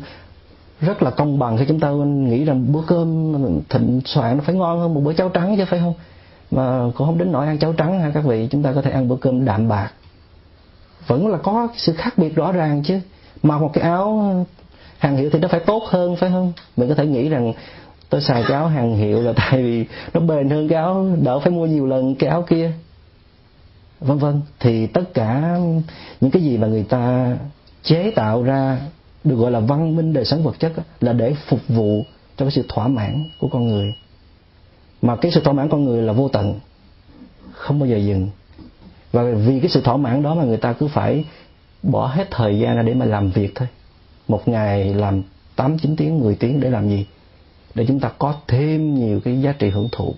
rất 0.82 1.04
là 1.04 1.12
công 1.12 1.40
bằng 1.40 1.58
khi 1.58 1.66
chúng 1.68 1.80
ta 1.80 1.90
nghĩ 1.90 2.46
rằng 2.46 2.74
bữa 2.74 2.82
cơm 2.88 3.34
thịnh 3.70 4.02
soạn 4.06 4.38
nó 4.38 4.44
phải 4.46 4.56
ngon 4.56 4.80
hơn 4.80 4.94
một 4.94 5.02
bữa 5.02 5.14
cháo 5.14 5.30
trắng 5.30 5.56
chứ, 5.58 5.66
phải 5.66 5.80
không? 5.80 5.94
Mà 6.52 6.80
cũng 6.96 7.08
không 7.08 7.18
đến 7.18 7.32
nỗi 7.32 7.48
ăn 7.48 7.58
cháo 7.58 7.74
trắng 7.74 8.00
ha 8.00 8.12
các 8.14 8.24
vị. 8.26 8.48
Chúng 8.52 8.64
ta 8.64 8.74
có 8.74 8.82
thể 8.82 8.92
ăn 8.92 9.08
bữa 9.08 9.16
cơm 9.16 9.46
đạm 9.46 9.68
bạc 9.68 9.92
vẫn 11.08 11.28
là 11.28 11.38
có 11.38 11.68
sự 11.76 11.94
khác 11.94 12.18
biệt 12.18 12.36
rõ 12.36 12.52
ràng 12.52 12.84
chứ. 12.84 13.00
Mặc 13.44 13.62
một 13.62 13.70
cái 13.74 13.84
áo 13.84 14.36
hàng 14.98 15.18
hiệu 15.18 15.30
thì 15.30 15.40
nó 15.40 15.48
phải 15.48 15.60
tốt 15.60 15.84
hơn, 15.88 16.16
phải 16.16 16.30
không? 16.30 16.54
Mình 16.78 16.90
có 16.90 16.96
thể 16.96 17.06
nghĩ 17.06 17.30
rằng, 17.30 17.54
tôi 18.10 18.22
xài 18.22 18.44
cái 18.48 18.58
áo 18.58 18.68
hàng 18.68 18.96
hiệu 18.96 19.22
là 19.22 19.34
tại 19.36 19.64
vì 19.64 19.86
nó 20.14 20.20
bền 20.20 20.50
hơn 20.50 20.68
cái 20.68 20.78
áo, 20.78 21.08
đỡ 21.22 21.40
phải 21.40 21.52
mua 21.52 21.66
nhiều 21.66 21.86
lần 21.86 22.16
cái 22.16 22.30
áo 22.30 22.42
kia. 22.42 22.72
Vân 24.00 24.18
vân. 24.18 24.42
Thì 24.60 24.88
tất 24.88 25.14
cả 25.14 25.58
những 26.22 26.32
cái 26.32 26.42
gì 26.42 26.58
mà 26.58 26.68
người 26.68 26.84
ta 26.84 27.36
chế 27.84 28.12
tạo 28.16 28.44
ra 28.44 28.80
được 29.24 29.36
gọi 29.36 29.52
là 29.52 29.60
văn 29.60 29.96
minh 29.96 30.14
đời 30.14 30.26
sống 30.26 30.44
vật 30.44 30.60
chất 30.60 30.74
là 31.02 31.14
để 31.14 31.36
phục 31.48 31.60
vụ 31.68 32.04
cho 32.38 32.46
cái 32.46 32.52
sự 32.52 32.66
thỏa 32.68 32.88
mãn 32.88 33.30
của 33.40 33.48
con 33.48 33.68
người. 33.68 33.94
Mà 35.02 35.16
cái 35.16 35.32
sự 35.32 35.42
thỏa 35.44 35.54
mãn 35.54 35.70
con 35.70 35.86
người 35.86 36.02
là 36.02 36.14
vô 36.14 36.28
tận, 36.28 36.60
không 37.52 37.80
bao 37.80 37.90
giờ 37.90 37.98
dừng 37.98 38.30
và 39.16 39.24
vì 39.24 39.60
cái 39.60 39.70
sự 39.70 39.82
thỏa 39.82 39.98
mãn 39.98 40.24
đó 40.24 40.36
mà 40.36 40.44
người 40.44 40.58
ta 40.58 40.74
cứ 40.74 40.88
phải 40.88 41.26
bỏ 41.84 42.08
hết 42.08 42.28
thời 42.32 42.60
gian 42.60 42.76
ra 42.76 42.82
để 42.82 42.94
mà 42.94 43.06
làm 43.06 43.30
việc 43.30 43.56
thôi. 43.56 43.68
Một 44.28 44.48
ngày 44.48 44.94
làm 44.94 45.22
8 45.56 45.78
9 45.78 45.96
tiếng 45.96 46.20
10 46.20 46.36
tiếng 46.36 46.60
để 46.60 46.70
làm 46.70 46.90
gì? 46.90 47.06
Để 47.76 47.86
chúng 47.88 48.00
ta 48.00 48.12
có 48.18 48.36
thêm 48.48 48.96
nhiều 48.96 49.20
cái 49.20 49.42
giá 49.42 49.52
trị 49.52 49.70
hưởng 49.70 49.90
thụ. 49.92 50.16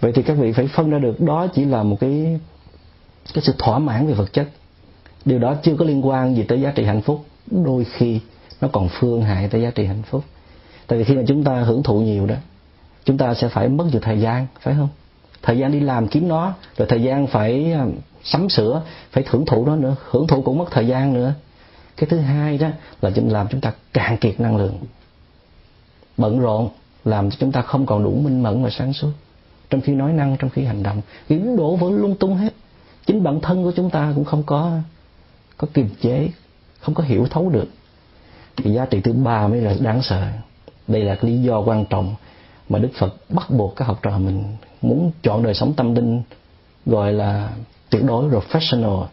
Vậy 0.00 0.12
thì 0.14 0.22
các 0.22 0.34
vị 0.34 0.52
phải 0.52 0.66
phân 0.66 0.90
ra 0.90 0.98
được, 0.98 1.20
đó 1.20 1.46
chỉ 1.54 1.64
là 1.64 1.82
một 1.82 1.96
cái 2.00 2.40
cái 3.34 3.42
sự 3.44 3.54
thỏa 3.58 3.78
mãn 3.78 4.06
về 4.06 4.14
vật 4.14 4.32
chất. 4.32 4.48
Điều 5.24 5.38
đó 5.38 5.54
chưa 5.62 5.76
có 5.76 5.84
liên 5.84 6.06
quan 6.06 6.36
gì 6.36 6.42
tới 6.42 6.60
giá 6.60 6.70
trị 6.70 6.84
hạnh 6.84 7.02
phúc. 7.02 7.24
Đôi 7.50 7.84
khi 7.84 8.20
nó 8.60 8.68
còn 8.72 8.88
phương 8.88 9.22
hại 9.22 9.48
tới 9.48 9.62
giá 9.62 9.70
trị 9.70 9.84
hạnh 9.84 10.02
phúc. 10.02 10.24
Tại 10.86 10.98
vì 10.98 11.04
khi 11.04 11.14
mà 11.14 11.22
chúng 11.26 11.44
ta 11.44 11.62
hưởng 11.62 11.82
thụ 11.82 12.00
nhiều 12.00 12.26
đó, 12.26 12.36
chúng 13.04 13.18
ta 13.18 13.34
sẽ 13.34 13.48
phải 13.48 13.68
mất 13.68 13.84
nhiều 13.92 14.00
thời 14.00 14.20
gian, 14.20 14.46
phải 14.60 14.74
không? 14.74 14.88
Thời 15.44 15.58
gian 15.58 15.72
đi 15.72 15.80
làm 15.80 16.08
kiếm 16.08 16.28
nó, 16.28 16.52
rồi 16.76 16.88
thời 16.88 17.02
gian 17.02 17.26
phải 17.26 17.72
ờ, 17.72 17.86
sắm 18.22 18.48
sửa, 18.48 18.82
phải 19.10 19.24
hưởng 19.26 19.46
thụ 19.46 19.66
nó 19.66 19.76
nữa, 19.76 19.96
hưởng 20.10 20.26
thụ 20.26 20.42
cũng 20.42 20.58
mất 20.58 20.64
thời 20.70 20.86
gian 20.86 21.12
nữa. 21.12 21.32
Cái 21.96 22.08
thứ 22.10 22.18
hai 22.18 22.58
đó 22.58 22.68
là 23.02 23.10
chúng 23.10 23.32
làm 23.32 23.48
chúng 23.50 23.60
ta 23.60 23.72
cạn 23.92 24.16
kiệt 24.16 24.40
năng 24.40 24.56
lượng. 24.56 24.78
Bận 26.16 26.40
rộn, 26.40 26.68
làm 27.04 27.30
cho 27.30 27.36
chúng 27.40 27.52
ta 27.52 27.62
không 27.62 27.86
còn 27.86 28.04
đủ 28.04 28.10
minh 28.10 28.42
mẫn 28.42 28.64
và 28.64 28.70
sáng 28.70 28.92
suốt. 28.92 29.10
Trong 29.70 29.80
khi 29.80 29.92
nói 29.92 30.12
năng, 30.12 30.36
trong 30.36 30.50
khi 30.50 30.64
hành 30.64 30.82
động 30.82 31.00
kiếm 31.28 31.56
đổ 31.56 31.76
vỡ 31.76 31.90
lung 31.90 32.16
tung 32.16 32.36
hết. 32.36 32.52
Chính 33.06 33.22
bản 33.22 33.40
thân 33.40 33.64
của 33.64 33.72
chúng 33.76 33.90
ta 33.90 34.12
cũng 34.14 34.24
không 34.24 34.42
có 34.42 34.78
có 35.56 35.66
kiềm 35.74 35.88
chế, 36.00 36.28
không 36.80 36.94
có 36.94 37.04
hiểu 37.04 37.26
thấu 37.30 37.50
được. 37.50 37.68
Thì 38.56 38.72
giá 38.72 38.86
trị 38.86 39.00
thứ 39.00 39.12
ba 39.12 39.48
mới 39.48 39.60
là 39.60 39.74
đáng 39.80 40.02
sợ. 40.02 40.26
Đây 40.88 41.02
là 41.02 41.16
lý 41.20 41.42
do 41.42 41.60
quan 41.60 41.84
trọng 41.90 42.14
mà 42.68 42.78
đức 42.78 42.90
phật 42.98 43.14
bắt 43.28 43.50
buộc 43.50 43.76
các 43.76 43.84
học 43.84 43.98
trò 44.02 44.18
mình 44.18 44.56
muốn 44.82 45.10
chọn 45.22 45.42
đời 45.42 45.54
sống 45.54 45.74
tâm 45.76 45.94
linh, 45.94 46.22
gọi 46.86 47.12
là 47.12 47.50
tuyệt 47.90 48.04
đối 48.04 48.30
professional, 48.30 49.06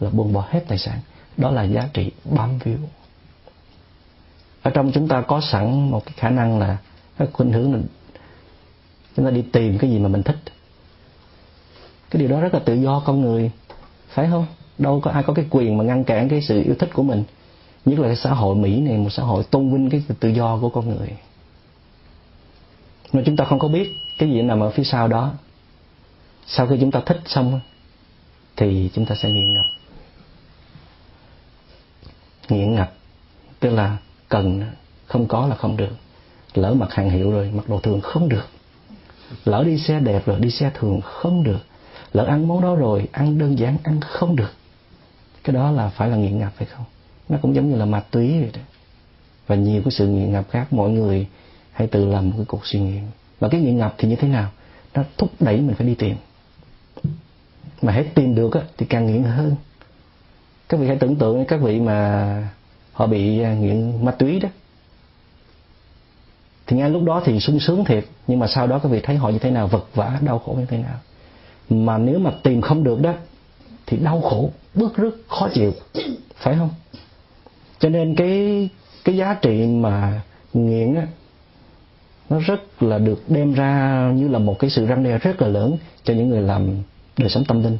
là 0.00 0.10
buông 0.10 0.32
bỏ 0.32 0.44
hết 0.48 0.64
tài 0.68 0.78
sản. 0.78 0.98
Đó 1.36 1.50
là 1.50 1.62
giá 1.62 1.88
trị 1.92 2.10
bám 2.24 2.58
víu. 2.58 2.78
Ở 4.62 4.70
trong 4.70 4.92
chúng 4.92 5.08
ta 5.08 5.20
có 5.20 5.40
sẵn 5.40 5.90
một 5.90 6.04
cái 6.06 6.14
khả 6.16 6.30
năng 6.30 6.58
là 6.58 6.76
cái 7.18 7.28
khuynh 7.32 7.52
hướng 7.52 7.74
là 7.74 7.80
chúng 9.16 9.24
ta 9.24 9.30
đi 9.30 9.42
tìm 9.52 9.78
cái 9.78 9.90
gì 9.90 9.98
mà 9.98 10.08
mình 10.08 10.22
thích. 10.22 10.38
Cái 12.10 12.20
điều 12.20 12.28
đó 12.28 12.40
rất 12.40 12.54
là 12.54 12.60
tự 12.64 12.74
do 12.74 13.02
con 13.06 13.20
người, 13.20 13.50
phải 14.08 14.28
không? 14.30 14.46
Đâu 14.78 15.00
có 15.00 15.10
ai 15.10 15.22
có 15.22 15.32
cái 15.32 15.44
quyền 15.50 15.78
mà 15.78 15.84
ngăn 15.84 16.04
cản 16.04 16.28
cái 16.28 16.42
sự 16.42 16.62
yêu 16.62 16.74
thích 16.78 16.90
của 16.92 17.02
mình. 17.02 17.24
Nhất 17.84 17.98
là 17.98 18.08
cái 18.08 18.16
xã 18.16 18.30
hội 18.30 18.56
mỹ 18.56 18.80
này, 18.80 18.98
một 18.98 19.10
xã 19.10 19.22
hội 19.22 19.44
tôn 19.50 19.72
vinh 19.72 19.90
cái 19.90 20.02
tự 20.20 20.28
do 20.28 20.58
của 20.60 20.68
con 20.68 20.88
người 20.88 21.08
nhưng 23.12 23.24
chúng 23.24 23.36
ta 23.36 23.44
không 23.44 23.58
có 23.58 23.68
biết 23.68 23.92
cái 24.18 24.30
gì 24.30 24.42
nằm 24.42 24.60
ở 24.60 24.70
phía 24.70 24.84
sau 24.84 25.08
đó. 25.08 25.32
Sau 26.46 26.66
khi 26.66 26.76
chúng 26.80 26.90
ta 26.90 27.00
thích 27.06 27.20
xong 27.26 27.60
thì 28.56 28.90
chúng 28.94 29.06
ta 29.06 29.14
sẽ 29.14 29.30
nghiện 29.30 29.54
ngập. 29.54 29.64
Nghiện 32.48 32.74
ngập, 32.74 32.92
tức 33.60 33.70
là 33.70 33.96
cần 34.28 34.62
không 35.06 35.26
có 35.26 35.46
là 35.46 35.56
không 35.56 35.76
được. 35.76 35.92
Lỡ 36.54 36.74
mặc 36.74 36.94
hàng 36.94 37.10
hiệu 37.10 37.30
rồi, 37.30 37.50
mặc 37.54 37.68
đồ 37.68 37.80
thường 37.80 38.00
không 38.00 38.28
được. 38.28 38.48
Lỡ 39.44 39.64
đi 39.66 39.78
xe 39.78 40.00
đẹp 40.00 40.26
rồi, 40.26 40.40
đi 40.40 40.50
xe 40.50 40.70
thường 40.74 41.00
không 41.00 41.44
được. 41.44 41.60
Lỡ 42.12 42.24
ăn 42.24 42.48
món 42.48 42.62
đó 42.62 42.74
rồi, 42.74 43.08
ăn 43.12 43.38
đơn 43.38 43.58
giản, 43.58 43.76
ăn 43.84 44.00
không 44.00 44.36
được. 44.36 44.52
Cái 45.44 45.54
đó 45.54 45.70
là 45.70 45.88
phải 45.88 46.08
là 46.08 46.16
nghiện 46.16 46.38
ngập 46.38 46.52
phải 46.56 46.66
không? 46.66 46.84
Nó 47.28 47.38
cũng 47.42 47.54
giống 47.54 47.70
như 47.70 47.76
là 47.76 47.84
ma 47.84 48.00
túy 48.00 48.40
vậy 48.40 48.50
đó. 48.54 48.60
Và 49.46 49.56
nhiều 49.56 49.82
cái 49.84 49.90
sự 49.90 50.06
nghiện 50.08 50.32
ngập 50.32 50.50
khác, 50.50 50.72
mọi 50.72 50.90
người 50.90 51.26
hãy 51.78 51.86
tự 51.86 52.06
làm 52.06 52.28
một 52.28 52.34
cái 52.36 52.44
cuộc 52.48 52.66
suy 52.66 52.80
nghiệm 52.80 53.04
và 53.40 53.48
cái 53.48 53.60
nghiện 53.60 53.78
ngập 53.78 53.94
thì 53.98 54.08
như 54.08 54.16
thế 54.16 54.28
nào? 54.28 54.50
Nó 54.94 55.02
thúc 55.18 55.30
đẩy 55.40 55.56
mình 55.60 55.74
phải 55.74 55.86
đi 55.86 55.94
tìm. 55.94 56.16
Mà 57.82 57.92
hết 57.92 58.04
tìm 58.14 58.34
được 58.34 58.54
á, 58.54 58.60
thì 58.76 58.86
càng 58.86 59.06
nghiện 59.06 59.22
hơn. 59.22 59.56
Các 60.68 60.80
vị 60.80 60.86
hãy 60.86 60.96
tưởng 60.96 61.16
tượng 61.16 61.44
các 61.44 61.60
vị 61.60 61.80
mà 61.80 62.48
họ 62.92 63.06
bị 63.06 63.42
à, 63.42 63.54
nghiện 63.54 64.04
ma 64.04 64.12
túy 64.12 64.40
đó. 64.40 64.48
Thì 66.66 66.76
ngay 66.76 66.90
lúc 66.90 67.02
đó 67.02 67.22
thì 67.24 67.40
sung 67.40 67.60
sướng 67.60 67.84
thiệt 67.84 68.04
nhưng 68.26 68.38
mà 68.38 68.46
sau 68.46 68.66
đó 68.66 68.78
các 68.78 68.88
vị 68.88 69.00
thấy 69.02 69.16
họ 69.16 69.30
như 69.30 69.38
thế 69.38 69.50
nào 69.50 69.66
vật 69.66 69.86
vã 69.94 70.18
đau 70.22 70.38
khổ 70.38 70.56
như 70.58 70.66
thế 70.66 70.78
nào. 70.78 70.96
Mà 71.70 71.98
nếu 71.98 72.18
mà 72.18 72.30
tìm 72.42 72.60
không 72.60 72.84
được 72.84 73.00
đó 73.00 73.14
thì 73.86 73.96
đau 73.96 74.20
khổ 74.20 74.50
bước 74.74 74.96
rứt 74.96 75.22
khó 75.28 75.48
chịu. 75.54 75.72
Phải 76.36 76.56
không? 76.56 76.70
Cho 77.78 77.88
nên 77.88 78.14
cái 78.16 78.68
cái 79.04 79.16
giá 79.16 79.34
trị 79.34 79.66
mà 79.66 80.20
nghiện 80.52 80.94
á 80.94 81.06
nó 82.30 82.38
rất 82.38 82.82
là 82.82 82.98
được 82.98 83.22
đem 83.28 83.54
ra 83.54 84.12
như 84.14 84.28
là 84.28 84.38
một 84.38 84.58
cái 84.58 84.70
sự 84.70 84.86
răng 84.86 85.04
đe 85.04 85.18
rất 85.18 85.42
là 85.42 85.48
lớn 85.48 85.76
cho 86.04 86.14
những 86.14 86.28
người 86.28 86.42
làm 86.42 86.68
đời 87.16 87.28
sống 87.28 87.44
tâm 87.44 87.62
linh. 87.62 87.78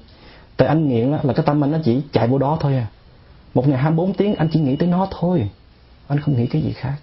Tại 0.57 0.69
anh 0.69 0.89
nghiện 0.89 1.11
là 1.11 1.33
cái 1.33 1.45
tâm 1.47 1.65
anh 1.65 1.73
nó 1.73 1.79
chỉ 1.85 2.01
chạy 2.13 2.29
vô 2.29 2.39
đó 2.39 2.59
thôi 2.61 2.75
à. 2.75 2.87
Một 3.55 3.69
ngày 3.69 3.79
24 3.79 4.13
tiếng 4.13 4.35
anh 4.35 4.49
chỉ 4.53 4.61
nghĩ 4.61 4.77
tới 4.77 4.89
nó 4.89 5.09
thôi. 5.11 5.51
Anh 6.09 6.21
không 6.21 6.37
nghĩ 6.37 6.47
cái 6.47 6.63
gì 6.63 6.73
khác. 6.73 6.95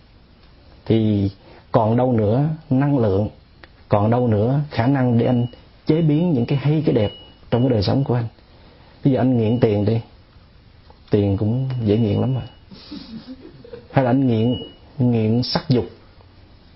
Thì 0.86 1.30
còn 1.72 1.98
đâu 1.98 2.14
nữa 2.14 2.50
năng 2.70 3.00
lượng, 3.00 3.30
còn 3.90 4.10
đâu 4.10 4.28
nữa 4.28 4.60
khả 4.72 4.88
năng 4.88 5.18
để 5.18 5.26
anh 5.26 5.46
chế 5.86 6.02
biến 6.02 6.32
những 6.32 6.46
cái 6.46 6.58
hay, 6.58 6.84
cái 6.86 6.96
đẹp 6.96 7.12
trong 7.52 7.62
cái 7.62 7.70
đời 7.70 7.84
sống 7.84 8.04
của 8.04 8.14
anh. 8.14 8.28
Bây 9.04 9.14
giờ 9.14 9.20
anh 9.20 9.38
nghiện 9.38 9.60
tiền 9.60 9.86
đi. 9.86 10.00
Tiền 11.10 11.38
cũng 11.38 11.70
dễ 11.86 11.98
nghiện 11.98 12.22
lắm 12.22 12.36
mà. 12.36 12.42
Hay 13.92 14.06
là 14.06 14.12
anh 14.12 14.28
nghiện 14.28 14.56
nghiện 14.98 15.44
sắc 15.44 15.70
dục 15.70 15.86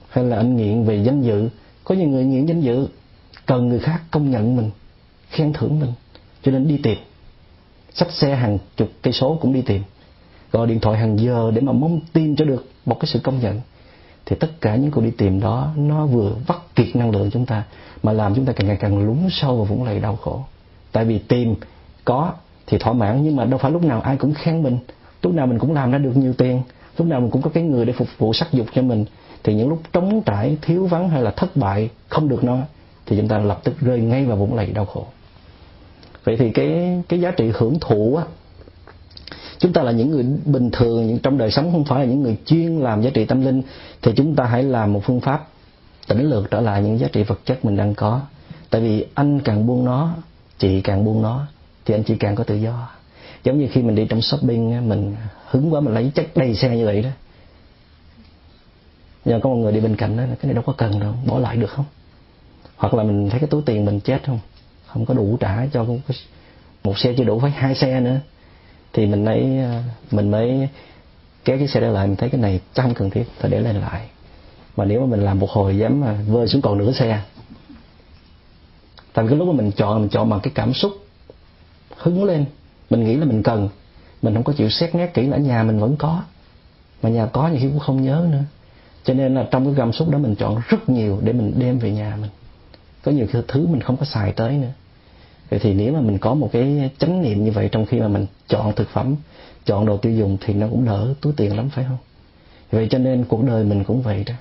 hay 0.10 0.24
là 0.24 0.38
anh 0.38 0.57
nghiện 0.57 0.84
về 0.84 1.03
danh 1.03 1.22
dự? 1.22 1.49
Có 1.84 1.95
những 1.95 2.12
người 2.12 2.26
nghiện 2.26 2.45
danh 2.45 2.62
dự, 2.62 2.88
cần 3.45 3.70
người 3.70 3.80
khác 3.80 4.01
công 4.12 4.32
nhận 4.32 4.55
mình, 4.55 4.72
khen 5.30 5.53
thưởng 5.53 5.80
mình, 5.80 5.91
cho 6.43 6.51
nên 6.51 6.68
đi 6.68 6.78
tìm. 6.78 6.97
Xách 7.93 8.12
xe 8.12 8.36
hàng 8.36 8.57
chục 8.78 8.89
cây 9.01 9.14
số 9.14 9.38
cũng 9.41 9.53
đi 9.53 9.62
tìm. 9.62 9.82
Gọi 10.51 10.68
điện 10.68 10.80
thoại 10.80 10.99
hàng 10.99 11.20
giờ 11.20 11.51
để 11.55 11.62
mà 11.62 11.72
mong 11.72 11.99
tìm 12.14 12.36
cho 12.36 12.45
được 12.45 12.70
một 12.86 12.99
cái 12.99 13.07
sự 13.07 13.20
công 13.20 13.39
nhận. 13.39 13.62
Thì 14.26 14.36
tất 14.39 14.62
cả 14.62 14.76
những 14.76 14.91
cuộc 14.91 15.01
đi 15.01 15.12
tìm 15.12 15.39
đó, 15.39 15.72
nó 15.76 16.05
vừa 16.05 16.36
vắt 16.47 16.57
kiệt 16.76 16.95
năng 16.95 17.12
lượng 17.12 17.30
chúng 17.32 17.45
ta, 17.45 17.64
mà 18.03 18.14
làm 18.14 18.36
chúng 18.36 18.45
ta 18.45 18.53
càng 18.53 18.68
ngày 18.68 18.78
càng 18.80 19.05
lún 19.05 19.18
sâu 19.32 19.55
vào 19.55 19.66
vũng 19.66 19.84
lầy 19.84 19.99
đau 19.99 20.16
khổ. 20.16 20.43
Tại 20.91 21.05
vì 21.05 21.20
tìm 21.20 21.55
có 22.05 22.34
thì 22.68 22.78
thỏa 22.78 22.93
mãn, 22.93 23.24
nhưng 23.24 23.36
mà 23.36 23.45
đâu 23.45 23.60
phải 23.60 23.72
lúc 23.72 23.84
nào 23.84 24.01
ai 24.01 24.18
cũng 24.18 24.34
khen 24.34 24.64
mình. 24.64 24.78
Lúc 25.22 25.34
nào 25.34 25.47
mình 25.47 25.60
cũng 25.60 25.74
làm 25.74 25.91
ra 25.91 25.97
được 25.97 26.18
nhiều 26.18 26.34
tiền, 26.34 26.62
lúc 26.97 27.07
nào 27.07 27.22
mình 27.22 27.30
cũng 27.30 27.41
có 27.41 27.49
cái 27.49 27.64
người 27.64 27.86
để 27.86 27.93
phục 27.93 28.07
vụ 28.18 28.34
sắc 28.34 28.53
dục 28.53 28.68
cho 28.74 28.82
mình 28.82 29.05
thì 29.43 29.53
những 29.53 29.69
lúc 29.69 29.81
trống 29.93 30.21
trải, 30.25 30.57
thiếu 30.61 30.85
vắng 30.85 31.09
hay 31.09 31.21
là 31.21 31.31
thất 31.31 31.57
bại 31.57 31.89
không 32.09 32.29
được 32.29 32.43
nó 32.43 32.57
thì 33.05 33.17
chúng 33.17 33.27
ta 33.27 33.37
lập 33.37 33.59
tức 33.63 33.79
rơi 33.81 33.99
ngay 33.99 34.25
vào 34.25 34.37
vũng 34.37 34.55
lầy 34.55 34.65
đau 34.65 34.85
khổ. 34.85 35.05
Vậy 36.23 36.37
thì 36.37 36.51
cái 36.51 37.01
cái 37.09 37.21
giá 37.21 37.31
trị 37.31 37.51
hưởng 37.53 37.79
thụ 37.79 38.15
á, 38.15 38.23
chúng 39.59 39.73
ta 39.73 39.81
là 39.81 39.91
những 39.91 40.09
người 40.09 40.25
bình 40.45 40.69
thường, 40.71 41.07
những 41.07 41.19
trong 41.19 41.37
đời 41.37 41.51
sống 41.51 41.71
không 41.71 41.83
phải 41.83 41.99
là 41.99 42.05
những 42.05 42.23
người 42.23 42.37
chuyên 42.45 42.79
làm 42.79 43.01
giá 43.01 43.09
trị 43.09 43.25
tâm 43.25 43.41
linh, 43.41 43.61
thì 44.01 44.11
chúng 44.15 44.35
ta 44.35 44.45
hãy 44.45 44.63
làm 44.63 44.93
một 44.93 45.01
phương 45.03 45.19
pháp 45.19 45.47
tỉnh 46.07 46.29
lược 46.29 46.51
trở 46.51 46.61
lại 46.61 46.83
những 46.83 46.99
giá 46.99 47.07
trị 47.07 47.23
vật 47.23 47.39
chất 47.45 47.65
mình 47.65 47.77
đang 47.77 47.95
có. 47.95 48.21
Tại 48.69 48.81
vì 48.81 49.05
anh 49.13 49.39
càng 49.39 49.67
buông 49.67 49.85
nó, 49.85 50.13
chị 50.57 50.81
càng 50.81 51.05
buông 51.05 51.21
nó, 51.21 51.47
thì 51.85 51.93
anh 51.93 52.03
chị 52.03 52.15
càng 52.15 52.35
có 52.35 52.43
tự 52.43 52.55
do. 52.55 52.89
Giống 53.43 53.59
như 53.59 53.67
khi 53.71 53.81
mình 53.81 53.95
đi 53.95 54.05
trong 54.05 54.21
shopping 54.21 54.89
mình 54.89 55.15
hứng 55.49 55.73
quá 55.73 55.81
mình 55.81 55.93
lấy 55.93 56.11
chất 56.15 56.27
đầy 56.35 56.55
xe 56.55 56.77
như 56.77 56.85
vậy 56.85 57.01
đó 57.01 57.09
giờ 59.26 59.39
có 59.43 59.49
một 59.49 59.55
người 59.55 59.72
đi 59.72 59.80
bên 59.80 59.95
cạnh 59.95 60.17
đó 60.17 60.24
cái 60.28 60.43
này 60.43 60.53
đâu 60.53 60.63
có 60.67 60.74
cần 60.78 60.99
đâu, 60.99 61.13
bỏ 61.26 61.39
lại 61.39 61.57
được 61.57 61.70
không? 61.70 61.86
Hoặc 62.78 62.93
là 62.93 63.03
mình 63.03 63.30
thấy 63.30 63.39
cái 63.39 63.49
túi 63.49 63.61
tiền 63.65 63.86
mình 63.86 63.99
chết 63.99 64.20
không? 64.26 64.39
Không 64.86 65.05
có 65.05 65.13
đủ 65.13 65.38
trả 65.39 65.65
cho 65.74 65.86
một 66.84 66.97
xe 66.97 67.13
chưa 67.17 67.24
đủ, 67.24 67.39
phải 67.39 67.51
hai 67.51 67.76
xe 67.76 67.99
nữa. 67.99 68.20
Thì 68.93 69.05
mình 69.05 69.26
lấy 69.26 69.59
ờ, 69.59 69.82
mình 70.11 70.32
mới 70.32 70.70
kéo 71.45 71.57
cái 71.57 71.67
xe 71.67 71.80
đó 71.80 71.88
lại, 71.88 72.07
mình 72.07 72.15
thấy 72.15 72.30
cái 72.30 72.41
này 72.41 72.59
chắc 72.74 72.84
không 72.84 72.93
cần 72.93 73.09
thiết 73.09 73.24
phải 73.39 73.51
để 73.51 73.59
lên 73.59 73.76
lại. 73.76 74.09
Mà 74.78 74.86
nếu 74.86 74.99
mà 75.01 75.05
mình 75.05 75.26
làm 75.26 75.39
một 75.39 75.49
hồi 75.49 75.78
dám 75.78 76.01
mà 76.01 76.13
vơi 76.28 76.47
xuống 76.47 76.61
còn 76.61 76.78
nửa 76.78 76.91
xe 76.91 77.22
tại 79.13 79.26
vì 79.26 79.30
cái 79.30 79.39
lúc 79.39 79.47
mà 79.47 79.53
mình 79.53 79.72
chọn 79.72 80.01
mình 80.01 80.09
chọn 80.09 80.30
bằng 80.30 80.39
cái 80.39 80.51
cảm 80.55 80.74
xúc, 80.74 80.91
hứng 81.97 82.24
lên. 82.24 82.45
Mình 82.89 83.03
nghĩ 83.03 83.15
là 83.15 83.26
mình 83.26 83.43
cần, 83.43 83.70
mình 84.22 84.34
không 84.34 84.43
có 84.43 84.53
chịu 84.53 84.70
xét 84.70 84.95
nét 84.95 85.11
kỹ 85.13 85.26
là 85.28 85.38
ở 85.38 85.39
nhà 85.39 85.63
mình 85.63 85.80
vẫn 85.80 85.95
có. 85.95 86.22
Mà 87.01 87.09
nhà 87.09 87.26
có 87.26 87.47
nhiều 87.47 87.59
khi 87.61 87.67
cũng 87.67 87.80
không 87.80 88.01
nhớ 88.01 88.28
nữa 88.32 88.43
cho 89.10 89.16
nên 89.16 89.36
là 89.36 89.47
trong 89.51 89.66
cái 89.66 89.74
cảm 89.78 89.93
xúc 89.93 90.10
đó 90.10 90.18
mình 90.18 90.36
chọn 90.36 90.62
rất 90.68 90.89
nhiều 90.89 91.20
để 91.24 91.34
mình 91.34 91.53
đem 91.57 91.80
về 91.80 91.91
nhà 91.91 92.18
mình. 92.22 92.30
Có 93.03 93.12
nhiều 93.12 93.28
thứ 93.47 93.68
mình 93.68 93.82
không 93.82 93.97
có 93.97 94.05
xài 94.05 94.32
tới 94.32 94.57
nữa. 94.57 94.72
Vậy 95.49 95.60
thì 95.60 95.74
nếu 95.74 95.93
mà 95.93 96.01
mình 96.01 96.18
có 96.18 96.34
một 96.34 96.49
cái 96.51 96.89
chánh 96.97 97.22
niệm 97.22 97.45
như 97.45 97.51
vậy 97.51 97.70
trong 97.72 97.86
khi 97.86 97.99
mà 97.99 98.07
mình 98.07 98.26
chọn 98.47 98.74
thực 98.76 98.89
phẩm, 98.89 99.16
chọn 99.66 99.86
đồ 99.86 99.97
tiêu 99.97 100.14
dùng 100.14 100.38
thì 100.41 100.53
nó 100.53 100.68
cũng 100.68 100.86
đỡ 100.86 101.14
túi 101.22 101.34
tiền 101.38 101.57
lắm, 101.57 101.70
phải 101.70 101.86
không? 101.88 101.97
Vậy 102.72 102.88
cho 102.91 102.97
nên 102.97 103.26
cuộc 103.26 103.43
đời 103.43 103.64
mình 103.64 103.84
cũng 103.84 104.01
vậy 104.01 104.24
đó. 104.24 104.34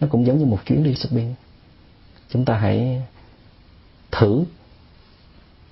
Nó 0.00 0.08
cũng 0.10 0.26
giống 0.26 0.38
như 0.38 0.44
một 0.44 0.58
chuyến 0.66 0.84
đi 0.84 0.94
shopping. 0.94 1.34
Chúng 2.30 2.44
ta 2.44 2.54
hãy 2.54 3.02
thử 4.10 4.44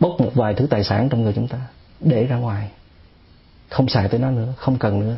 bốc 0.01 0.21
một 0.21 0.31
vài 0.35 0.55
thứ 0.55 0.67
tài 0.67 0.85
sản 0.85 1.09
trong 1.09 1.23
người 1.23 1.33
chúng 1.33 1.49
ta 1.49 1.59
để 2.01 2.25
ra 2.25 2.37
ngoài. 2.37 2.71
Không 3.69 3.89
xài 3.89 4.09
tới 4.09 4.21
nó 4.21 4.31
nữa, 4.31 4.53
không 4.57 4.79
cần 4.79 5.01
nữa 5.01 5.17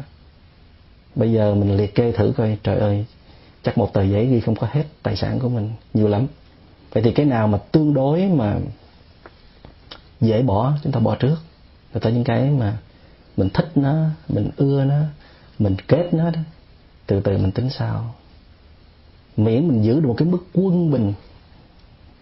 bây 1.16 1.32
giờ 1.32 1.54
mình 1.54 1.76
liệt 1.76 1.94
kê 1.94 2.12
thử 2.12 2.32
coi, 2.36 2.58
trời 2.62 2.78
ơi, 2.78 3.04
chắc 3.62 3.78
một 3.78 3.92
tờ 3.92 4.02
giấy 4.02 4.26
ghi 4.26 4.40
không 4.40 4.54
có 4.54 4.68
hết 4.70 4.84
tài 5.02 5.16
sản 5.16 5.38
của 5.38 5.48
mình, 5.48 5.70
nhiều 5.94 6.08
lắm. 6.08 6.26
Vậy 6.92 7.02
thì 7.02 7.12
cái 7.12 7.26
nào 7.26 7.48
mà 7.48 7.58
tương 7.72 7.94
đối 7.94 8.26
mà 8.26 8.56
dễ 10.20 10.42
bỏ, 10.42 10.72
chúng 10.82 10.92
ta 10.92 11.00
bỏ 11.00 11.14
trước. 11.14 11.36
Rồi 11.92 12.00
tới 12.00 12.12
những 12.12 12.24
cái 12.24 12.50
mà 12.50 12.78
mình 13.36 13.48
thích 13.50 13.70
nó, 13.74 14.06
mình 14.28 14.50
ưa 14.56 14.84
nó, 14.84 15.00
mình 15.58 15.76
kết 15.88 16.14
nó 16.14 16.30
đó, 16.30 16.40
từ 17.06 17.20
từ 17.20 17.38
mình 17.38 17.52
tính 17.52 17.70
sao 17.70 18.14
miễn 19.36 19.68
mình 19.68 19.84
giữ 19.84 20.00
được 20.00 20.08
một 20.08 20.14
cái 20.18 20.28
mức 20.28 20.46
quân 20.54 20.90
bình 20.90 21.12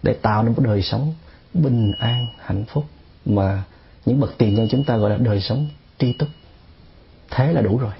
để 0.03 0.13
tạo 0.13 0.43
nên 0.43 0.53
một 0.53 0.61
đời 0.63 0.81
sống 0.81 1.13
bình 1.53 1.91
an, 1.99 2.27
hạnh 2.39 2.65
phúc, 2.67 2.85
mà 3.25 3.63
những 4.05 4.19
bậc 4.19 4.37
tiền 4.37 4.55
nhân 4.55 4.67
chúng 4.71 4.83
ta 4.83 4.97
gọi 4.97 5.09
là 5.09 5.17
đời 5.17 5.41
sống 5.41 5.67
tri 5.99 6.13
túc 6.13 6.29
thế 7.29 7.53
là 7.53 7.61
đủ 7.61 7.77
rồi 7.77 7.91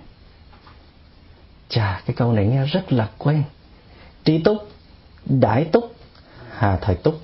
chà, 1.70 2.02
cái 2.06 2.16
câu 2.16 2.34
này 2.34 2.46
nghe 2.46 2.66
rất 2.66 2.94
là 2.94 3.10
quen. 3.18 3.44
Tri 4.26 4.38
túc, 4.38 4.58
đại 5.26 5.64
túc, 5.64 5.96
hà 6.50 6.78
thời 6.78 6.96
túc. 6.96 7.20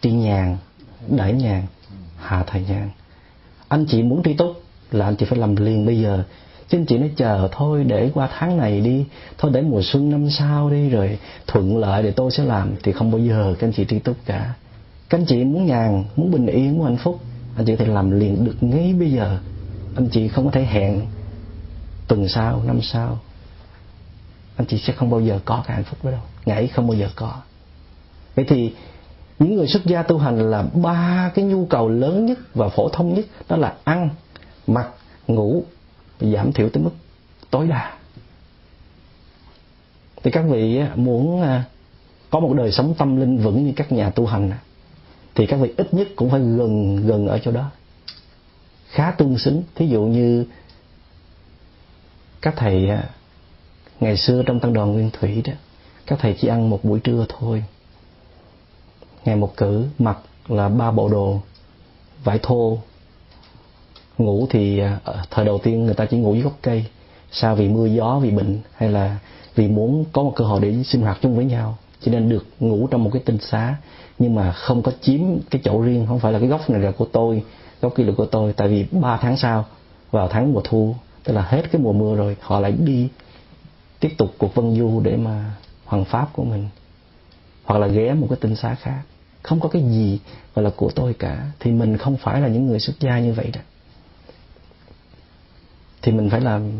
Tri 0.00 0.10
nhàn, 0.10 0.56
đại 1.08 1.32
nhàn, 1.32 1.62
hà 2.16 2.42
thời 2.42 2.62
nhàn. 2.68 2.90
Anh 3.68 3.86
chị 3.88 4.02
muốn 4.02 4.22
tri 4.22 4.34
túc 4.34 4.62
là 4.90 5.04
anh 5.04 5.16
chị 5.16 5.26
phải 5.26 5.38
làm 5.38 5.56
liền 5.56 5.86
bây 5.86 6.00
giờ. 6.00 6.24
Chứ 6.68 6.78
anh 6.78 6.86
chị 6.86 6.98
nói 6.98 7.10
chờ 7.16 7.48
thôi, 7.52 7.84
để 7.84 8.10
qua 8.14 8.28
tháng 8.38 8.56
này 8.56 8.80
đi. 8.80 9.04
Thôi 9.38 9.50
để 9.54 9.62
mùa 9.62 9.80
xuân 9.82 10.10
năm 10.10 10.30
sau 10.30 10.70
đi, 10.70 10.88
rồi 10.88 11.18
thuận 11.46 11.76
lợi 11.76 12.02
để 12.02 12.10
tôi 12.10 12.30
sẽ 12.30 12.44
làm. 12.44 12.74
Thì 12.82 12.92
không 12.92 13.10
bao 13.10 13.20
giờ 13.20 13.54
các 13.58 13.66
anh 13.66 13.72
chị 13.72 13.84
tri 13.88 13.98
túc 13.98 14.16
cả. 14.26 14.54
Các 15.08 15.18
anh 15.18 15.24
chị 15.26 15.44
muốn 15.44 15.66
nhàn, 15.66 16.04
muốn 16.16 16.30
bình 16.30 16.46
yên, 16.46 16.78
muốn 16.78 16.86
hạnh 16.86 16.96
phúc, 16.96 17.20
anh 17.56 17.66
chị 17.66 17.76
phải 17.76 17.86
làm 17.86 18.10
liền 18.10 18.44
được 18.44 18.56
ngay 18.60 18.94
bây 18.98 19.12
giờ. 19.12 19.38
Anh 19.96 20.08
chị 20.08 20.28
không 20.28 20.44
có 20.44 20.50
thể 20.50 20.64
hẹn 20.64 21.00
tuần 22.08 22.28
sau, 22.28 22.62
năm 22.66 22.80
sau 22.82 23.18
anh 24.56 24.66
chị 24.66 24.78
sẽ 24.78 24.92
không 24.92 25.10
bao 25.10 25.20
giờ 25.20 25.40
có 25.44 25.64
cái 25.66 25.76
hạnh 25.76 25.84
phúc 25.84 26.04
đó 26.04 26.10
đâu. 26.10 26.20
Ngày 26.46 26.68
không 26.68 26.86
bao 26.86 26.96
giờ 26.96 27.08
có. 27.16 27.34
Vậy 28.34 28.44
thì 28.48 28.74
những 29.38 29.56
người 29.56 29.66
xuất 29.66 29.84
gia 29.84 30.02
tu 30.02 30.18
hành 30.18 30.50
là 30.50 30.62
ba 30.62 31.30
cái 31.34 31.44
nhu 31.44 31.66
cầu 31.66 31.88
lớn 31.88 32.26
nhất 32.26 32.38
và 32.54 32.68
phổ 32.68 32.88
thông 32.88 33.14
nhất, 33.14 33.24
đó 33.48 33.56
là 33.56 33.74
ăn, 33.84 34.10
mặc, 34.66 34.88
ngủ, 35.26 35.64
giảm 36.20 36.52
thiểu 36.52 36.68
tới 36.68 36.82
mức 36.82 36.90
tối 37.50 37.66
đa. 37.66 37.94
Thì 40.22 40.30
các 40.30 40.44
vị 40.50 40.80
muốn 40.94 41.42
à, 41.42 41.64
có 42.30 42.40
một 42.40 42.54
đời 42.54 42.72
sống 42.72 42.94
tâm 42.98 43.16
linh 43.16 43.38
vững 43.38 43.66
như 43.66 43.72
các 43.76 43.92
nhà 43.92 44.10
tu 44.10 44.26
hành 44.26 44.52
thì 45.34 45.46
các 45.46 45.56
vị 45.56 45.74
ít 45.76 45.94
nhất 45.94 46.08
cũng 46.16 46.30
phải 46.30 46.40
gần 46.40 46.96
gần 47.06 47.26
ở 47.26 47.38
chỗ 47.44 47.50
đó. 47.50 47.70
Khá 48.90 49.10
tương 49.10 49.38
xứng. 49.38 49.62
Thí 49.74 49.88
dụ 49.88 50.02
như 50.02 50.44
các 52.42 52.54
thầy 52.56 52.88
ngày 54.04 54.16
xưa 54.16 54.42
trong 54.46 54.60
tăng 54.60 54.72
đoàn 54.72 54.92
nguyên 54.92 55.10
thủy 55.10 55.42
đó, 55.44 55.52
các 56.06 56.18
thầy 56.22 56.36
chỉ 56.40 56.48
ăn 56.48 56.70
một 56.70 56.84
buổi 56.84 57.00
trưa 57.00 57.26
thôi. 57.28 57.64
Ngày 59.24 59.36
một 59.36 59.56
cử, 59.56 59.84
mặc 59.98 60.18
là 60.48 60.68
ba 60.68 60.90
bộ 60.90 61.08
đồ, 61.08 61.40
vải 62.24 62.38
thô. 62.42 62.78
Ngủ 64.18 64.46
thì 64.50 64.78
à, 64.78 65.00
thời 65.30 65.44
đầu 65.44 65.58
tiên 65.58 65.84
người 65.84 65.94
ta 65.94 66.04
chỉ 66.04 66.16
ngủ 66.16 66.34
dưới 66.34 66.42
gốc 66.42 66.58
cây. 66.62 66.84
Sao 67.30 67.54
vì 67.54 67.68
mưa 67.68 67.86
gió, 67.86 68.18
vì 68.22 68.30
bệnh, 68.30 68.60
hay 68.74 68.88
là 68.88 69.18
vì 69.54 69.68
muốn 69.68 70.04
có 70.12 70.22
một 70.22 70.32
cơ 70.36 70.44
hội 70.44 70.60
để 70.60 70.82
sinh 70.82 71.02
hoạt 71.02 71.18
chung 71.22 71.36
với 71.36 71.44
nhau 71.44 71.76
cho 72.00 72.12
nên 72.12 72.28
được 72.28 72.46
ngủ 72.60 72.86
trong 72.90 73.04
một 73.04 73.10
cái 73.12 73.22
tinh 73.24 73.38
xá. 73.38 73.76
Nhưng 74.18 74.34
mà 74.34 74.52
không 74.52 74.82
có 74.82 74.92
chiếm 75.00 75.20
cái 75.50 75.60
chỗ 75.64 75.82
riêng, 75.82 76.06
không 76.06 76.18
phải 76.18 76.32
là 76.32 76.38
cái 76.38 76.48
góc 76.48 76.70
này 76.70 76.80
là 76.80 76.90
của 76.90 77.06
tôi, 77.12 77.42
góc 77.80 77.94
kia 77.96 78.04
là 78.04 78.12
của 78.16 78.26
tôi. 78.26 78.52
Tại 78.52 78.68
vì 78.68 78.86
ba 78.90 79.16
tháng 79.16 79.36
sau, 79.36 79.64
vào 80.10 80.28
tháng 80.28 80.52
mùa 80.52 80.60
thu, 80.64 80.94
tức 81.24 81.32
là 81.32 81.42
hết 81.42 81.62
cái 81.72 81.82
mùa 81.82 81.92
mưa 81.92 82.14
rồi, 82.14 82.36
họ 82.40 82.60
lại 82.60 82.72
đi 82.72 83.08
tiếp 84.04 84.14
tục 84.18 84.34
cuộc 84.38 84.54
vân 84.54 84.76
du 84.76 85.00
để 85.00 85.16
mà 85.16 85.54
hoàng 85.84 86.04
pháp 86.04 86.28
của 86.32 86.44
mình. 86.44 86.68
Hoặc 87.64 87.78
là 87.78 87.86
ghé 87.86 88.14
một 88.14 88.26
cái 88.30 88.38
tinh 88.40 88.56
xá 88.56 88.74
khác. 88.74 89.02
Không 89.42 89.60
có 89.60 89.68
cái 89.68 89.82
gì 89.82 90.18
gọi 90.54 90.64
là 90.64 90.70
của 90.76 90.90
tôi 90.90 91.14
cả. 91.14 91.50
Thì 91.60 91.72
mình 91.72 91.96
không 91.96 92.16
phải 92.16 92.40
là 92.40 92.48
những 92.48 92.66
người 92.66 92.80
xuất 92.80 93.00
gia 93.00 93.18
như 93.18 93.32
vậy 93.32 93.50
đó. 93.54 93.60
Thì 96.02 96.12
mình 96.12 96.30
phải 96.30 96.40
làm 96.40 96.70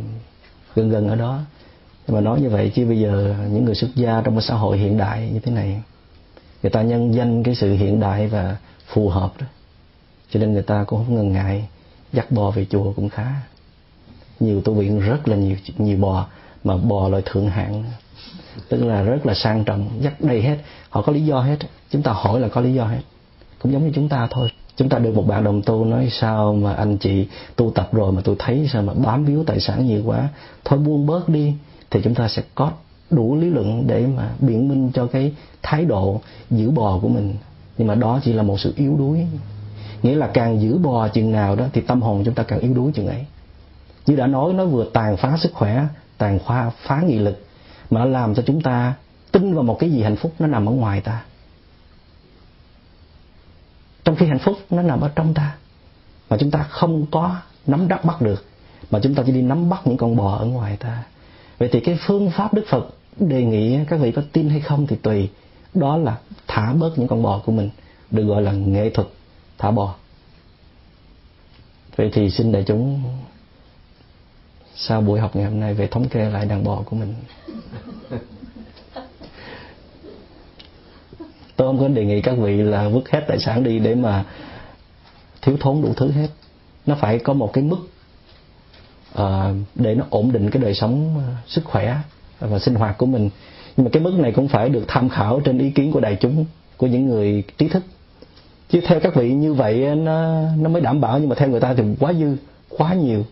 gần 0.75 0.91
gần 0.91 1.09
ở 1.09 1.17
đó. 1.17 1.41
Nhưng 2.07 2.15
mà 2.15 2.21
nói 2.21 2.41
như 2.41 2.49
vậy 2.49 2.73
chứ 2.75 2.87
bây 2.87 3.01
giờ 3.01 3.37
những 3.51 3.65
người 3.65 3.75
xuất 3.75 3.91
gia 3.95 4.21
trong 4.21 4.35
một 4.35 4.41
xã 4.41 4.55
hội 4.55 4.79
hiện 4.79 4.99
đại 4.99 5.31
như 5.31 5.41
thế 5.41 5.53
này, 5.53 5.83
người 6.63 6.71
ta 6.71 6.83
nhân 6.83 7.15
danh 7.15 7.43
cái 7.43 7.55
sự 7.55 7.73
hiện 7.73 8.01
đại 8.01 8.27
và 8.27 8.57
phù 8.87 9.09
hợp 9.09 9.33
đó. 9.39 9.47
Cho 10.31 10.41
nên 10.41 10.53
người 10.53 10.63
ta 10.63 10.85
cũng 10.85 11.05
không 11.05 11.15
ngần 11.15 11.33
ngại 11.33 11.69
dắt 12.13 12.31
bò 12.31 12.51
về 12.51 12.67
chùa 12.71 12.93
cũng 12.93 13.09
khá. 13.09 13.35
Nhiều 14.41 14.61
tu 14.61 14.75
viện 14.75 15.01
rất 15.01 15.29
là 15.29 15.37
nhiều 15.37 15.57
nhiều 15.79 15.99
bò 15.99 16.27
mà 16.65 16.77
bò 16.77 17.09
loại 17.09 17.23
thượng 17.27 17.47
hạng. 17.47 17.85
Tức 18.69 18.85
là 18.85 19.03
rất 19.03 19.27
là 19.27 19.35
sang 19.35 19.65
trọng, 19.65 19.89
dắt 20.01 20.21
đầy 20.21 20.43
hết. 20.43 20.57
Họ 20.91 21.03
có 21.03 21.13
lý 21.13 21.25
do 21.25 21.41
hết. 21.41 21.57
Chúng 21.91 22.03
ta 22.03 22.13
hỏi 22.13 22.41
là 22.41 22.49
có 22.49 22.61
lý 22.61 22.75
do 22.75 22.85
hết. 22.85 23.01
Cũng 23.59 23.73
giống 23.73 23.85
như 23.85 23.93
chúng 23.95 24.09
ta 24.09 24.29
thôi. 24.31 24.49
Chúng 24.77 24.89
ta 24.89 24.99
được 24.99 25.15
một 25.15 25.27
bạn 25.27 25.45
đồng 25.45 25.63
tu 25.63 25.85
nói 25.85 26.09
sao 26.13 26.55
mà 26.55 26.75
anh 26.75 26.97
chị 26.99 27.29
tu 27.57 27.71
tập 27.71 27.89
rồi 27.93 28.13
mà 28.13 28.21
tôi 28.25 28.37
thấy 28.39 28.69
sao 28.73 28.83
mà 28.83 28.95
bám 28.95 29.25
víu 29.25 29.45
tài 29.45 29.61
sản 29.61 29.87
nhiều 29.87 30.03
quá. 30.05 30.29
Thôi 30.65 30.79
buông 30.79 31.07
bớt 31.07 31.29
đi, 31.29 31.55
thì 31.91 32.01
chúng 32.05 32.15
ta 32.15 32.29
sẽ 32.29 32.43
có 32.55 32.71
đủ 33.11 33.37
lý 33.37 33.51
luận 33.51 33.87
để 33.87 34.07
mà 34.07 34.31
biện 34.41 34.69
minh 34.69 34.91
cho 34.95 35.07
cái 35.07 35.33
thái 35.63 35.85
độ 35.85 36.21
giữ 36.51 36.71
bò 36.71 36.99
của 37.03 37.09
mình. 37.09 37.35
Nhưng 37.79 37.89
mà 37.89 37.95
đó 37.95 38.21
chỉ 38.25 38.33
là 38.33 38.43
một 38.43 38.61
sự 38.61 38.73
yếu 38.77 38.97
đuối. 38.99 39.27
Nghĩa 40.03 40.15
là 40.15 40.27
càng 40.27 40.61
giữ 40.61 40.79
bò 40.79 41.09
chừng 41.09 41.33
nào 41.33 41.57
đó 41.57 41.65
thì 41.73 41.81
tâm 41.81 42.03
hồn 42.03 42.23
chúng 42.25 42.35
ta 42.35 42.43
càng 42.43 42.61
yếu 42.61 42.75
đuối 42.75 42.93
chừng 42.95 43.07
ấy. 43.07 43.25
Như 44.07 44.17
đã 44.17 44.27
nói, 44.27 44.53
nó 44.53 44.65
vừa 44.65 44.85
tàn 44.93 45.17
phá 45.17 45.37
sức 45.37 45.55
khỏe 45.55 45.87
tàn 46.19 46.39
khoa 46.39 46.71
phá 46.71 47.01
nghị 47.01 47.19
lực, 47.19 47.47
mà 47.91 48.01
nó 48.01 48.07
làm 48.07 48.35
cho 48.35 48.43
chúng 48.47 48.61
ta 48.61 48.95
tin 49.33 49.55
vào 49.55 49.65
một 49.65 49.79
cái 49.79 49.91
gì 49.91 50.03
hạnh 50.03 50.17
phúc 50.17 50.35
nó 50.39 50.47
nằm 50.47 50.69
ở 50.69 50.73
ngoài 50.73 51.01
ta. 51.01 51.25
Trong 54.05 54.17
khi 54.17 54.27
hạnh 54.27 54.39
phúc 54.39 54.59
nó 54.71 54.83
nằm 54.83 55.01
ở 55.01 55.11
trong 55.17 55.35
ta, 55.35 55.57
mà 56.31 56.37
chúng 56.41 56.51
ta 56.51 56.63
không 56.63 57.07
có 57.11 57.37
nắm 57.67 57.89
đắc 57.89 58.05
bắt 58.05 58.23
được, 58.23 58.45
mà 58.91 59.01
chúng 59.03 59.15
ta 59.15 59.23
chỉ 59.27 59.33
đi 59.33 59.43
nắm 59.43 59.69
bắt 59.69 59.81
những 59.85 59.97
con 59.97 60.17
bò 60.17 60.37
ở 60.37 60.45
ngoài 60.45 60.77
ta. 60.77 61.03
Vậy 61.59 61.69
thì 61.73 61.81
cái 61.81 61.99
phương 62.07 62.31
pháp 62.31 62.55
đức 62.55 62.65
phật 62.69 62.89
đề 63.19 63.45
nghị, 63.45 63.79
các 63.89 64.01
vị 64.01 64.13
có 64.13 64.23
tin 64.33 64.49
hay 64.49 64.61
không 64.61 64.87
thì 64.87 64.97
tùy. 64.97 65.31
Đó 65.75 65.97
là 65.97 66.19
thả 66.47 66.73
bớt 66.73 66.99
những 66.99 67.09
con 67.09 67.23
bò 67.23 67.43
của 67.45 67.53
mình, 67.53 67.71
được 68.11 68.23
gọi 68.23 68.43
là 68.43 68.53
nghệ 68.53 68.91
thuật 68.91 69.09
thả 69.59 69.71
bò. 69.71 69.95
Vậy 71.97 72.11
thì 72.13 72.31
xin 72.31 72.53
đại 72.53 72.65
chúng 72.67 73.03
sau 74.77 75.01
buổi 75.01 75.21
học 75.21 75.37
ngày 75.37 75.45
hôm 75.45 75.61
nay 75.61 75.75
về 75.75 75.87
thống 75.87 76.09
kê 76.09 76.31
lại 76.31 76.47
đàn 76.47 76.65
bò 76.65 76.83
của 76.85 76.97
mình. 76.97 77.15
Tôi 81.57 81.69
không 81.69 81.79
có 81.79 81.89
đề 81.89 82.05
nghị 82.05 82.21
các 82.21 82.39
vị 82.39 82.57
là 82.57 82.89
vứt 82.89 83.11
hết 83.11 83.25
tài 83.29 83.39
sản 83.39 83.63
đi 83.65 83.79
để 83.79 83.95
mà 83.95 84.25
thiếu 85.43 85.57
thốn 85.61 85.83
đủ 85.83 85.95
thứ 85.97 86.11
hết. 86.11 86.29
Nó 86.87 86.95
phải 87.01 87.19
có 87.19 87.33
một 87.33 87.53
cái 87.53 87.65
mức 87.65 87.79
uh, 89.23 89.57
để 89.75 89.95
nó 89.95 90.05
ổn 90.11 90.33
định 90.33 90.51
cái 90.51 90.63
đời 90.63 90.75
sống 90.75 91.17
uh, 91.17 91.51
sức 91.51 91.65
khỏe 91.65 91.97
và 92.41 92.59
sinh 92.59 92.75
hoạt 92.75 92.99
của 92.99 93.07
mình. 93.07 93.31
Nhưng 93.77 93.85
mà 93.85 93.91
cái 93.93 94.03
mức 94.03 94.13
này 94.19 94.33
cũng 94.33 94.49
phải 94.49 94.69
được 94.69 94.85
tham 94.89 95.09
khảo 95.09 95.41
trên 95.41 95.59
ý 95.59 95.71
kiến 95.71 95.93
của 95.93 96.01
đại 96.01 96.17
chúng 96.21 96.45
của 96.77 96.87
những 96.87 97.07
người 97.07 97.45
trí 97.59 97.69
thức. 97.69 97.83
Chứ 98.71 98.81
theo 98.87 99.01
các 99.01 99.15
vị 99.15 99.33
như 99.33 99.55
vậy 99.55 99.85
ờ, 99.85 99.95
nó 99.95 100.43
nó 100.59 100.69
mới 100.69 100.83
đảm 100.83 101.01
bảo 101.01 101.19
nhưng 101.19 101.29
mà 101.29 101.35
theo 101.35 101.49
người 101.49 101.61
ta 101.61 101.75
thì 101.75 101.83
quá 102.01 102.13
dư 102.13 102.37
quá 102.69 102.95
nhiều 102.95 103.25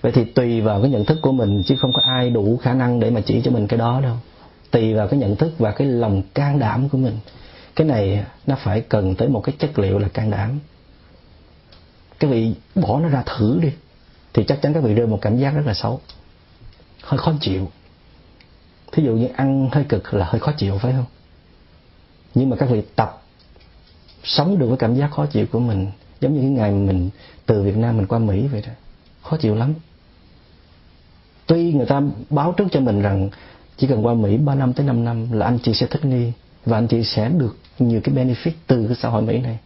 vậy 0.00 0.12
thì 0.12 0.24
tùy 0.24 0.60
vào 0.60 0.80
cái 0.82 0.90
nhận 0.90 1.04
thức 1.04 1.18
của 1.22 1.32
mình, 1.32 1.62
chứ 1.62 1.76
không 1.76 1.92
có 1.92 2.02
ai 2.02 2.30
đủ 2.30 2.56
khả 2.62 2.74
năng 2.74 3.00
để 3.00 3.10
mà 3.10 3.20
chỉ 3.20 3.40
cho 3.44 3.50
mình 3.50 3.66
cái 3.66 3.78
đó 3.78 4.00
đâu. 4.00 4.16
Tùy 4.70 4.94
vào 4.94 5.08
cái 5.08 5.20
nhận 5.20 5.36
thức 5.36 5.54
và 5.58 5.72
cái 5.72 5.88
lòng 5.88 6.22
can 6.34 6.58
đảm 6.58 6.88
của 6.88 6.98
mình. 6.98 7.18
Cái 7.76 7.86
này 7.86 8.24
nó 8.46 8.56
phải 8.62 8.80
cần 8.80 9.14
tới 9.14 9.28
một 9.28 9.40
cái 9.40 9.54
chất 9.58 9.78
liệu 9.78 9.98
là 9.98 10.08
can 10.08 10.30
đảm. 10.30 10.58
Các 12.18 12.30
vị 12.30 12.54
bỏ 12.74 13.00
nó 13.00 13.08
ra 13.08 13.22
thử 13.26 13.58
đi, 13.62 13.70
thì 14.34 14.44
chắc 14.44 14.62
chắn 14.62 14.72
các 14.72 14.82
vị 14.82 14.94
rơi 14.94 15.06
một 15.06 15.18
cảm 15.22 15.38
giác 15.38 15.54
rất 15.54 15.66
là 15.66 15.74
xấu. 15.74 16.00
Hơi 17.02 17.18
khó 17.18 17.32
chịu. 17.40 17.68
Thí 18.92 19.02
dụ 19.02 19.12
như 19.12 19.28
ăn 19.36 19.68
hơi 19.72 19.84
cực 19.84 20.14
là 20.14 20.26
hơi 20.28 20.40
khó 20.40 20.52
chịu, 20.52 20.78
phải 20.78 20.92
không? 20.92 21.04
Nhưng 22.34 22.50
mà 22.50 22.56
các 22.56 22.68
vị 22.70 22.82
tập, 22.96 23.22
sống 24.24 24.58
được 24.58 24.66
với 24.68 24.78
cảm 24.78 24.94
giác 24.94 25.10
khó 25.10 25.26
chịu 25.26 25.46
của 25.52 25.60
mình, 25.60 25.90
giống 26.20 26.34
như 26.34 26.40
cái 26.40 26.50
ngày 26.50 26.72
mình 26.72 27.10
từ 27.46 27.62
Việt 27.62 27.76
Nam 27.76 27.96
mình 27.96 28.06
qua 28.06 28.18
Mỹ 28.18 28.46
vậy 28.52 28.62
đó. 28.66 28.72
Khó 29.22 29.36
chịu 29.36 29.54
lắm 29.54 29.74
tuy 31.48 31.72
người 31.72 31.86
ta 31.86 32.02
báo 32.30 32.52
trước 32.52 32.64
cho 32.70 32.80
mình 32.80 33.02
rằng 33.02 33.28
chỉ 33.76 33.86
cần 33.86 34.06
qua 34.06 34.14
Mỹ 34.14 34.36
3 34.36 34.54
năm 34.54 34.72
tới 34.72 34.86
5 34.86 35.04
năm 35.04 35.32
là 35.32 35.46
anh 35.46 35.58
chị 35.62 35.74
sẽ 35.74 35.86
thích 35.86 36.04
nghi 36.04 36.32
và 36.66 36.78
anh 36.78 36.86
chị 36.86 37.04
sẽ 37.04 37.28
được 37.28 37.56
nhiều 37.78 38.00
cái 38.04 38.14
benefit 38.14 38.50
từ 38.66 38.86
cái 38.86 38.96
xã 39.02 39.08
hội 39.08 39.22
Mỹ 39.22 39.38
này, 39.38 39.58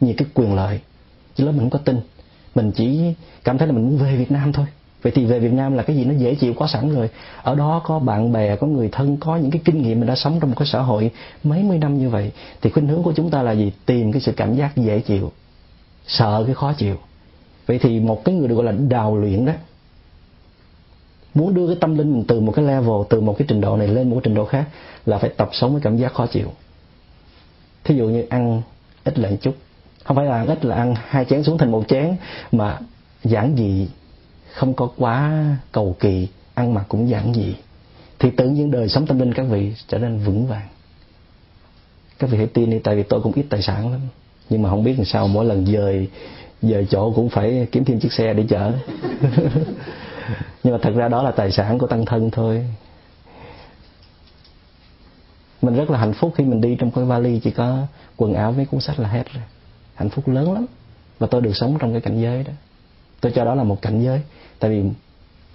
nhiều 0.00 0.14
cái 0.16 0.28
quyền 0.34 0.54
lợi. 0.54 0.80
Chứ 1.34 1.44
lúc 1.44 1.54
mình 1.54 1.60
không 1.60 1.70
có 1.70 1.78
tin. 1.78 2.00
Mình 2.54 2.72
chỉ 2.72 3.14
cảm 3.44 3.58
thấy 3.58 3.68
là 3.68 3.74
mình 3.74 3.84
muốn 3.84 3.98
về 3.98 4.16
Việt 4.16 4.30
Nam 4.30 4.52
thôi. 4.52 4.66
Vậy 5.02 5.12
thì 5.16 5.24
về 5.24 5.38
Việt 5.38 5.52
Nam 5.52 5.74
là 5.74 5.82
cái 5.82 5.96
gì 5.96 6.04
nó 6.04 6.14
dễ 6.14 6.34
chịu 6.34 6.54
có 6.54 6.66
sẵn 6.66 6.94
rồi. 6.94 7.10
Ở 7.42 7.54
đó 7.54 7.82
có 7.84 7.98
bạn 7.98 8.32
bè, 8.32 8.56
có 8.56 8.66
người 8.66 8.88
thân, 8.92 9.16
có 9.16 9.36
những 9.36 9.50
cái 9.50 9.62
kinh 9.64 9.82
nghiệm 9.82 10.00
mình 10.00 10.08
đã 10.08 10.14
sống 10.14 10.40
trong 10.40 10.50
một 10.50 10.56
cái 10.58 10.68
xã 10.72 10.80
hội 10.80 11.10
mấy 11.44 11.62
mươi 11.62 11.78
năm 11.78 11.98
như 11.98 12.10
vậy, 12.10 12.32
thì 12.62 12.70
khuynh 12.70 12.88
hướng 12.88 13.02
của 13.02 13.12
chúng 13.12 13.30
ta 13.30 13.42
là 13.42 13.52
gì? 13.52 13.72
Tìm 13.86 14.12
cái 14.12 14.20
sự 14.20 14.32
cảm 14.32 14.54
giác 14.54 14.76
dễ 14.76 15.00
chịu, 15.00 15.32
sợ 16.06 16.42
cái 16.46 16.54
khó 16.54 16.72
chịu. 16.72 16.96
Vậy 17.66 17.78
thì 17.78 18.00
một 18.00 18.24
cái 18.24 18.34
người 18.34 18.48
được 18.48 18.54
gọi 18.54 18.64
là 18.64 18.72
đào 18.88 19.16
luyện 19.16 19.44
đó 19.44 19.52
muốn 21.36 21.54
đưa 21.54 21.66
cái 21.66 21.76
tâm 21.80 21.98
linh 21.98 22.12
mình 22.12 22.24
từ 22.28 22.40
một 22.40 22.52
cái 22.52 22.64
level, 22.64 22.94
từ 23.08 23.20
một 23.20 23.34
cái 23.38 23.46
trình 23.48 23.60
độ 23.60 23.76
này 23.76 23.88
lên 23.88 24.08
một 24.08 24.14
cái 24.16 24.22
trình 24.24 24.34
độ 24.34 24.44
khác 24.44 24.64
là 25.06 25.18
phải 25.18 25.30
tập 25.36 25.48
sống 25.52 25.72
với 25.72 25.80
cảm 25.80 25.96
giác 25.96 26.14
khó 26.14 26.26
chịu. 26.26 26.52
Thí 27.84 27.96
dụ 27.96 28.08
như 28.08 28.24
ăn 28.28 28.62
ít 29.04 29.18
lại 29.18 29.38
chút. 29.40 29.54
Không 30.04 30.16
phải 30.16 30.26
là 30.26 30.36
ăn 30.36 30.46
ít, 30.46 30.64
là 30.64 30.76
ăn 30.76 30.94
hai 31.08 31.24
chén 31.24 31.44
xuống 31.44 31.58
thành 31.58 31.70
một 31.70 31.88
chén 31.88 32.16
mà 32.52 32.78
giản 33.24 33.54
dị 33.56 33.88
không 34.52 34.74
có 34.74 34.88
quá 34.96 35.44
cầu 35.72 35.96
kỳ, 36.00 36.28
ăn 36.54 36.74
mặc 36.74 36.84
cũng 36.88 37.08
giản 37.08 37.34
dị 37.34 37.54
thì 38.18 38.30
tự 38.30 38.48
nhiên 38.48 38.70
đời 38.70 38.88
sống 38.88 39.06
tâm 39.06 39.18
linh 39.18 39.34
các 39.34 39.42
vị 39.42 39.72
trở 39.88 39.98
nên 39.98 40.18
vững 40.18 40.46
vàng. 40.46 40.68
Các 42.18 42.30
vị 42.30 42.38
hãy 42.38 42.46
tin 42.46 42.70
đi, 42.70 42.78
tại 42.78 42.96
vì 42.96 43.02
tôi 43.02 43.20
cũng 43.20 43.32
ít 43.32 43.44
tài 43.50 43.62
sản 43.62 43.92
lắm. 43.92 44.00
Nhưng 44.50 44.62
mà 44.62 44.70
không 44.70 44.84
biết 44.84 44.94
làm 44.96 45.04
sao 45.04 45.28
mỗi 45.28 45.44
lần 45.44 45.66
dời 45.66 46.08
dời 46.62 46.86
chỗ 46.90 47.12
cũng 47.16 47.28
phải 47.28 47.66
kiếm 47.72 47.84
thêm 47.84 48.00
chiếc 48.00 48.12
xe 48.12 48.34
để 48.34 48.44
chở. 48.48 48.72
nhưng 50.62 50.72
mà 50.72 50.78
thật 50.82 50.92
ra 50.96 51.08
đó 51.08 51.22
là 51.22 51.30
tài 51.30 51.52
sản 51.52 51.78
của 51.78 51.86
tăng 51.86 52.04
thân 52.04 52.30
thôi. 52.30 52.66
Mình 55.62 55.76
rất 55.76 55.90
là 55.90 55.98
hạnh 55.98 56.12
phúc 56.12 56.32
khi 56.36 56.44
mình 56.44 56.60
đi 56.60 56.76
trong 56.78 56.90
cái 56.90 57.04
vali 57.04 57.40
chỉ 57.40 57.50
có 57.50 57.86
quần 58.16 58.34
áo 58.34 58.52
với 58.52 58.66
cuốn 58.66 58.80
sách 58.80 59.00
là 59.00 59.08
hết 59.08 59.24
rồi. 59.34 59.42
Hạnh 59.94 60.08
phúc 60.08 60.28
lớn 60.28 60.52
lắm. 60.52 60.66
Và 61.18 61.26
tôi 61.26 61.40
được 61.40 61.52
sống 61.54 61.76
trong 61.80 61.92
cái 61.92 62.00
cảnh 62.00 62.20
giới 62.20 62.42
đó. 62.42 62.52
Tôi 63.20 63.32
cho 63.34 63.44
đó 63.44 63.54
là 63.54 63.62
một 63.62 63.82
cảnh 63.82 64.02
giới 64.02 64.22
tại 64.58 64.70
vì 64.70 64.90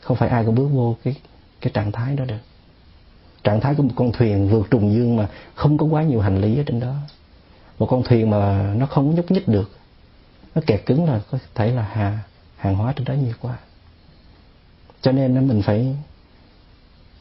không 0.01 0.17
phải 0.17 0.29
ai 0.29 0.45
cũng 0.45 0.55
bước 0.55 0.67
vô 0.67 0.95
cái 1.03 1.15
cái 1.61 1.71
trạng 1.73 1.91
thái 1.91 2.15
đó 2.15 2.25
được. 2.25 2.39
Trạng 3.43 3.59
thái 3.59 3.75
của 3.75 3.83
một 3.83 3.93
con 3.95 4.11
thuyền 4.11 4.49
vượt 4.49 4.71
trùng 4.71 4.93
dương 4.93 5.15
mà 5.15 5.27
không 5.55 5.77
có 5.77 5.85
quá 5.85 6.03
nhiều 6.03 6.19
hành 6.21 6.41
lý 6.41 6.57
ở 6.57 6.63
trên 6.65 6.79
đó. 6.79 6.95
Một 7.79 7.85
con 7.89 8.03
thuyền 8.03 8.29
mà 8.29 8.73
nó 8.77 8.85
không 8.85 9.15
nhúc 9.15 9.31
nhích 9.31 9.47
được. 9.47 9.71
Nó 10.55 10.61
kẹt 10.65 10.81
cứng 10.85 11.05
là 11.05 11.21
có 11.31 11.37
thể 11.55 11.71
là 11.71 11.87
hà, 11.91 12.19
hàng 12.57 12.75
hóa 12.75 12.93
trên 12.95 13.05
đó 13.05 13.13
nhiều 13.13 13.33
quá 13.41 13.57
cho 15.01 15.11
nên 15.11 15.47
mình 15.47 15.61
phải 15.61 15.95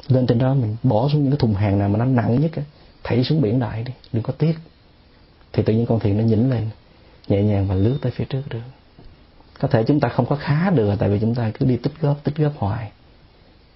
lên 0.08 0.26
trên 0.26 0.38
đó, 0.38 0.54
mình 0.54 0.76
bỏ 0.82 1.08
xuống 1.08 1.22
những 1.22 1.30
cái 1.30 1.38
thùng 1.38 1.54
hàng 1.54 1.78
nào 1.78 1.88
mà 1.88 1.98
nó 1.98 2.04
nặng 2.04 2.40
nhất 2.40 2.50
thảy 3.04 3.24
xuống 3.24 3.40
biển 3.40 3.58
đại 3.58 3.84
đi, 3.84 3.92
đừng 4.12 4.22
có 4.22 4.32
tiếc. 4.32 4.54
Thì 5.52 5.62
tự 5.62 5.72
nhiên 5.72 5.86
con 5.86 6.00
thuyền 6.00 6.18
nó 6.18 6.24
nhỉnh 6.24 6.50
lên, 6.50 6.68
nhẹ 7.28 7.42
nhàng 7.42 7.68
và 7.68 7.74
lướt 7.74 7.98
tới 8.02 8.12
phía 8.12 8.24
trước 8.24 8.42
được. 8.50 8.60
Có 9.60 9.68
thể 9.68 9.84
chúng 9.86 10.00
ta 10.00 10.08
không 10.08 10.26
có 10.26 10.36
khá 10.36 10.70
được, 10.70 10.96
tại 10.98 11.08
vì 11.10 11.20
chúng 11.20 11.34
ta 11.34 11.50
cứ 11.58 11.66
đi 11.66 11.76
tích 11.76 11.92
góp 12.00 12.24
tích 12.24 12.36
góp 12.36 12.52
hoài. 12.58 12.90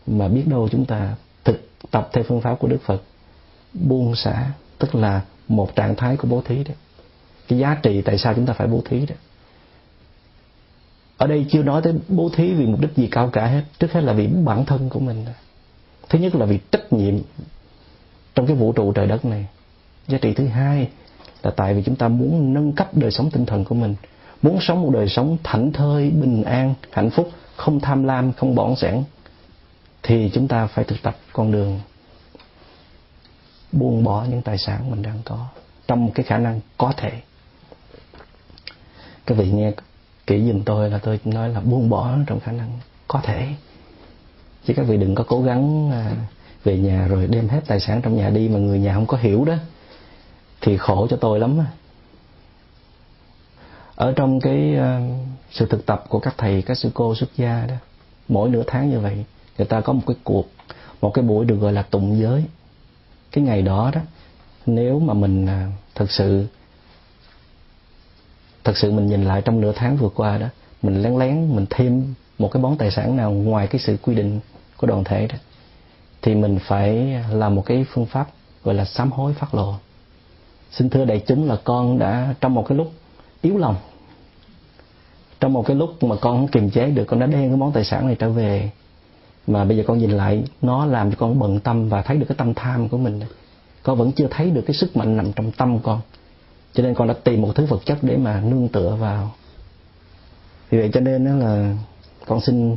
Mà 0.07 0.29
biết 0.29 0.45
đâu 0.47 0.69
chúng 0.69 0.85
ta 0.85 1.15
thực 1.45 1.69
tập 1.91 2.09
theo 2.13 2.25
phương 2.25 2.41
pháp 2.41 2.59
của 2.59 2.69
Đức 2.69 2.83
Phật, 2.85 3.03
buông 3.73 4.17
xả, 4.17 4.51
tức 4.79 4.95
là 4.95 5.21
một 5.49 5.77
trạng 5.77 5.97
thái 5.97 6.17
của 6.17 6.29
bố 6.29 6.43
thí 6.45 6.65
đấy. 6.65 6.77
Cái 7.49 7.59
giá 7.59 7.77
trị 7.83 8.03
tại 8.03 8.19
sao 8.19 8.35
chúng 8.35 8.47
ta 8.47 8.53
phải 8.53 8.67
bố 8.67 8.83
thí 8.85 9.07
đó 9.07 9.15
ở 11.25 11.27
đây 11.27 11.47
chưa 11.51 11.63
nói 11.63 11.83
tới 11.83 11.95
bố 12.09 12.31
thí 12.35 12.53
vì 12.53 12.67
mục 12.67 12.81
đích 12.81 12.97
gì 12.97 13.09
cao 13.11 13.31
cả 13.33 13.47
hết. 13.47 13.63
Trước 13.79 13.93
hết 13.93 14.01
là 14.01 14.13
vì 14.13 14.27
bản 14.27 14.65
thân 14.65 14.89
của 14.89 15.01
mình. 15.01 15.25
Thứ 16.09 16.19
nhất 16.19 16.35
là 16.35 16.47
vì 16.47 16.59
trách 16.73 16.93
nhiệm 16.93 17.15
trong 18.35 18.47
cái 18.47 18.57
vũ 18.57 18.73
trụ 18.73 18.93
trời 18.93 19.07
đất 19.07 19.25
này. 19.25 19.47
Giá 20.09 20.19
trị 20.19 20.35
thứ 20.35 20.47
hai 20.47 20.89
là 21.43 21.51
tại 21.51 21.75
vì 21.75 21.83
chúng 21.83 21.97
ta 21.97 22.09
muốn 22.09 22.55
nâng 22.55 22.73
cấp 22.73 22.89
đời 22.93 23.11
sống 23.11 23.31
tinh 23.31 23.47
thần 23.47 23.65
của 23.65 23.75
mình. 23.75 23.95
Muốn 24.43 24.59
sống 24.61 24.83
một 24.83 24.91
đời 24.93 25.09
sống 25.09 25.37
thảnh 25.45 25.73
thơi, 25.73 26.11
bình 26.11 26.43
an, 26.45 26.75
hạnh 26.91 27.11
phúc, 27.11 27.31
không 27.57 27.81
tham 27.81 28.05
lam, 28.05 28.33
không 28.33 28.55
bỏng 28.55 28.77
sẻn, 28.77 29.03
thì 30.03 30.31
chúng 30.35 30.49
ta 30.49 30.67
phải 30.67 30.85
thực 30.85 31.03
tập 31.03 31.17
con 31.33 31.53
đường 31.53 31.81
buông 33.73 34.05
bỏ 34.05 34.27
những 34.31 34.43
tài 34.43 34.59
sản 34.59 34.91
mình 34.91 35.03
đang 35.03 35.19
có 35.25 35.47
trong 35.87 36.11
cái 36.11 36.25
khả 36.25 36.39
năng 36.39 36.61
có 36.79 36.93
thể. 36.97 37.13
Các 39.27 39.39
vị 39.39 39.51
nghe 39.51 39.73
kỹ 40.27 40.41
nhìn 40.41 40.63
tôi 40.65 40.91
là 40.91 40.99
tôi 40.99 41.21
nói 41.25 41.49
là 41.49 41.61
buông 41.61 41.89
bỏ 41.89 42.17
trong 42.27 42.41
khả 42.41 42.53
năng 42.53 42.71
có 43.09 43.21
thể. 43.23 43.49
Chứ 44.67 44.75
các 44.77 44.87
vị 44.87 44.97
đừng 44.97 45.15
có 45.15 45.25
cố 45.29 45.43
gắng 45.43 45.91
à, 45.91 46.13
về 46.65 46.79
nhà 46.79 47.07
rồi 47.07 47.27
đem 47.27 47.49
hết 47.49 47.61
tài 47.67 47.81
sản 47.81 48.01
trong 48.03 48.17
nhà 48.17 48.31
đi 48.31 48.49
mà 48.49 48.59
người 48.59 48.79
nhà 48.79 48.95
không 48.95 49.07
có 49.07 49.17
hiểu 49.17 49.45
đó, 49.45 49.55
thì 50.61 50.77
khổ 50.77 51.07
cho 51.11 51.17
tôi 51.17 51.41
lắm 51.41 51.59
ở 53.97 54.13
trong 54.17 54.41
cái 54.41 54.77
à, 54.77 55.01
sự 55.51 55.67
thực 55.67 55.87
tập 55.87 56.05
của 56.09 56.19
các 56.19 56.35
thầy, 56.39 56.63
các 56.63 56.79
sư 56.79 56.91
cô, 56.95 57.15
xuất 57.15 57.37
gia 57.37 57.67
đó, 57.67 57.75
mỗi 58.29 58.49
nửa 58.49 58.63
tháng 58.67 58.91
như 58.91 59.01
vậy, 59.01 59.25
người 59.59 59.67
ta 59.67 59.81
có 59.81 59.93
một 59.93 60.03
cái 60.07 60.17
cuộc, 60.25 60.47
một 61.01 61.11
cái 61.15 61.25
buổi 61.25 61.45
được 61.45 61.57
gọi 61.57 61.73
là 61.73 61.83
tụng 61.83 62.19
giới. 62.21 62.45
Cái 63.33 63.45
ngày 63.45 63.63
đó 63.63 63.91
đó, 63.95 64.01
nếu 64.67 64.99
mà 64.99 65.15
mình 65.15 65.47
à, 65.47 65.71
thực 65.95 66.05
thật 66.05 66.11
sự 66.11 66.47
thật 68.65 68.77
sự 68.77 68.93
mình 68.93 69.07
nhìn 69.07 69.25
lại 69.25 69.43
trong 69.45 69.61
nửa 69.61 69.73
tháng 69.77 69.97
vừa 69.97 70.09
qua 70.09 70.39
đó, 70.39 70.47
mình 70.83 71.03
lén 71.03 71.19
lén, 71.19 71.57
mình 71.57 71.67
thêm 71.71 72.15
một 72.39 72.51
cái 72.53 72.63
món 72.63 72.77
tài 72.77 72.91
sản 72.91 73.17
nào 73.17 73.31
ngoài 73.31 73.67
cái 73.67 73.81
sự 73.81 73.97
quy 74.03 74.15
định 74.15 74.41
của 74.77 74.87
đoàn 74.87 75.05
thể 75.05 75.27
đó, 75.27 75.37
thì 76.23 76.35
mình 76.35 76.59
phải 76.67 77.15
làm 77.31 77.55
một 77.55 77.63
cái 77.67 77.87
phương 77.89 78.07
pháp 78.07 78.29
gọi 78.65 78.75
là 78.75 78.85
sám 78.85 79.13
hối 79.13 79.33
phát 79.35 79.55
lộ. 79.55 79.75
Xin 80.71 80.91
thưa 80.91 81.05
đại 81.05 81.23
chúng 81.27 81.49
là 81.49 81.57
con 81.65 81.99
đã, 81.99 82.35
trong 82.41 82.55
một 82.55 82.65
cái 82.69 82.79
lúc 82.79 82.93
yếu 83.43 83.59
lòng, 83.59 83.77
trong 85.41 85.53
một 85.53 85.67
cái 85.67 85.77
lúc 85.77 86.03
mà 86.03 86.17
con 86.17 86.37
không 86.37 86.49
kiềm 86.49 86.71
chế 86.71 86.91
được, 86.91 87.05
con 87.05 87.21
đã 87.21 87.27
đem 87.27 87.49
cái 87.49 87.57
món 87.57 87.73
tài 87.73 87.85
sản 87.85 88.07
này 88.07 88.17
trở 88.19 88.31
về, 88.31 88.71
mà 89.47 89.65
bây 89.65 89.77
giờ 89.77 89.83
con 89.87 89.99
nhìn 89.99 90.11
lại, 90.11 90.45
nó 90.63 90.87
làm 90.87 91.11
cho 91.11 91.17
con 91.21 91.39
bận 91.39 91.61
tâm 91.61 91.89
và 91.89 92.03
thấy 92.03 92.17
được 92.17 92.27
cái 92.29 92.37
tâm 92.37 92.55
tham 92.55 92.89
của 92.89 92.99
mình 92.99 93.21
con 93.85 93.99
vẫn 93.99 94.13
chưa 94.13 94.29
thấy 94.31 94.51
được 94.51 94.63
cái 94.67 94.75
sức 94.75 94.97
mạnh 94.97 95.17
nằm 95.17 95.33
trong 95.33 95.53
tâm 95.53 95.79
con 95.79 96.01
cho 96.75 96.83
nên 96.83 96.95
con 96.95 97.09
đã 97.09 97.15
tìm 97.25 97.43
một 97.43 97.53
thứ 97.55 97.67
vật 97.67 97.83
chất 97.85 97.99
để 98.03 98.17
mà 98.17 98.41
nương 98.41 98.69
tựa 98.69 98.97
vào. 99.01 99.35
Vì 100.71 100.79
vậy 100.79 100.91
cho 100.93 101.01
nên 101.01 101.25
đó 101.25 101.33
là 101.47 101.77
con 102.27 102.41
xin 102.41 102.77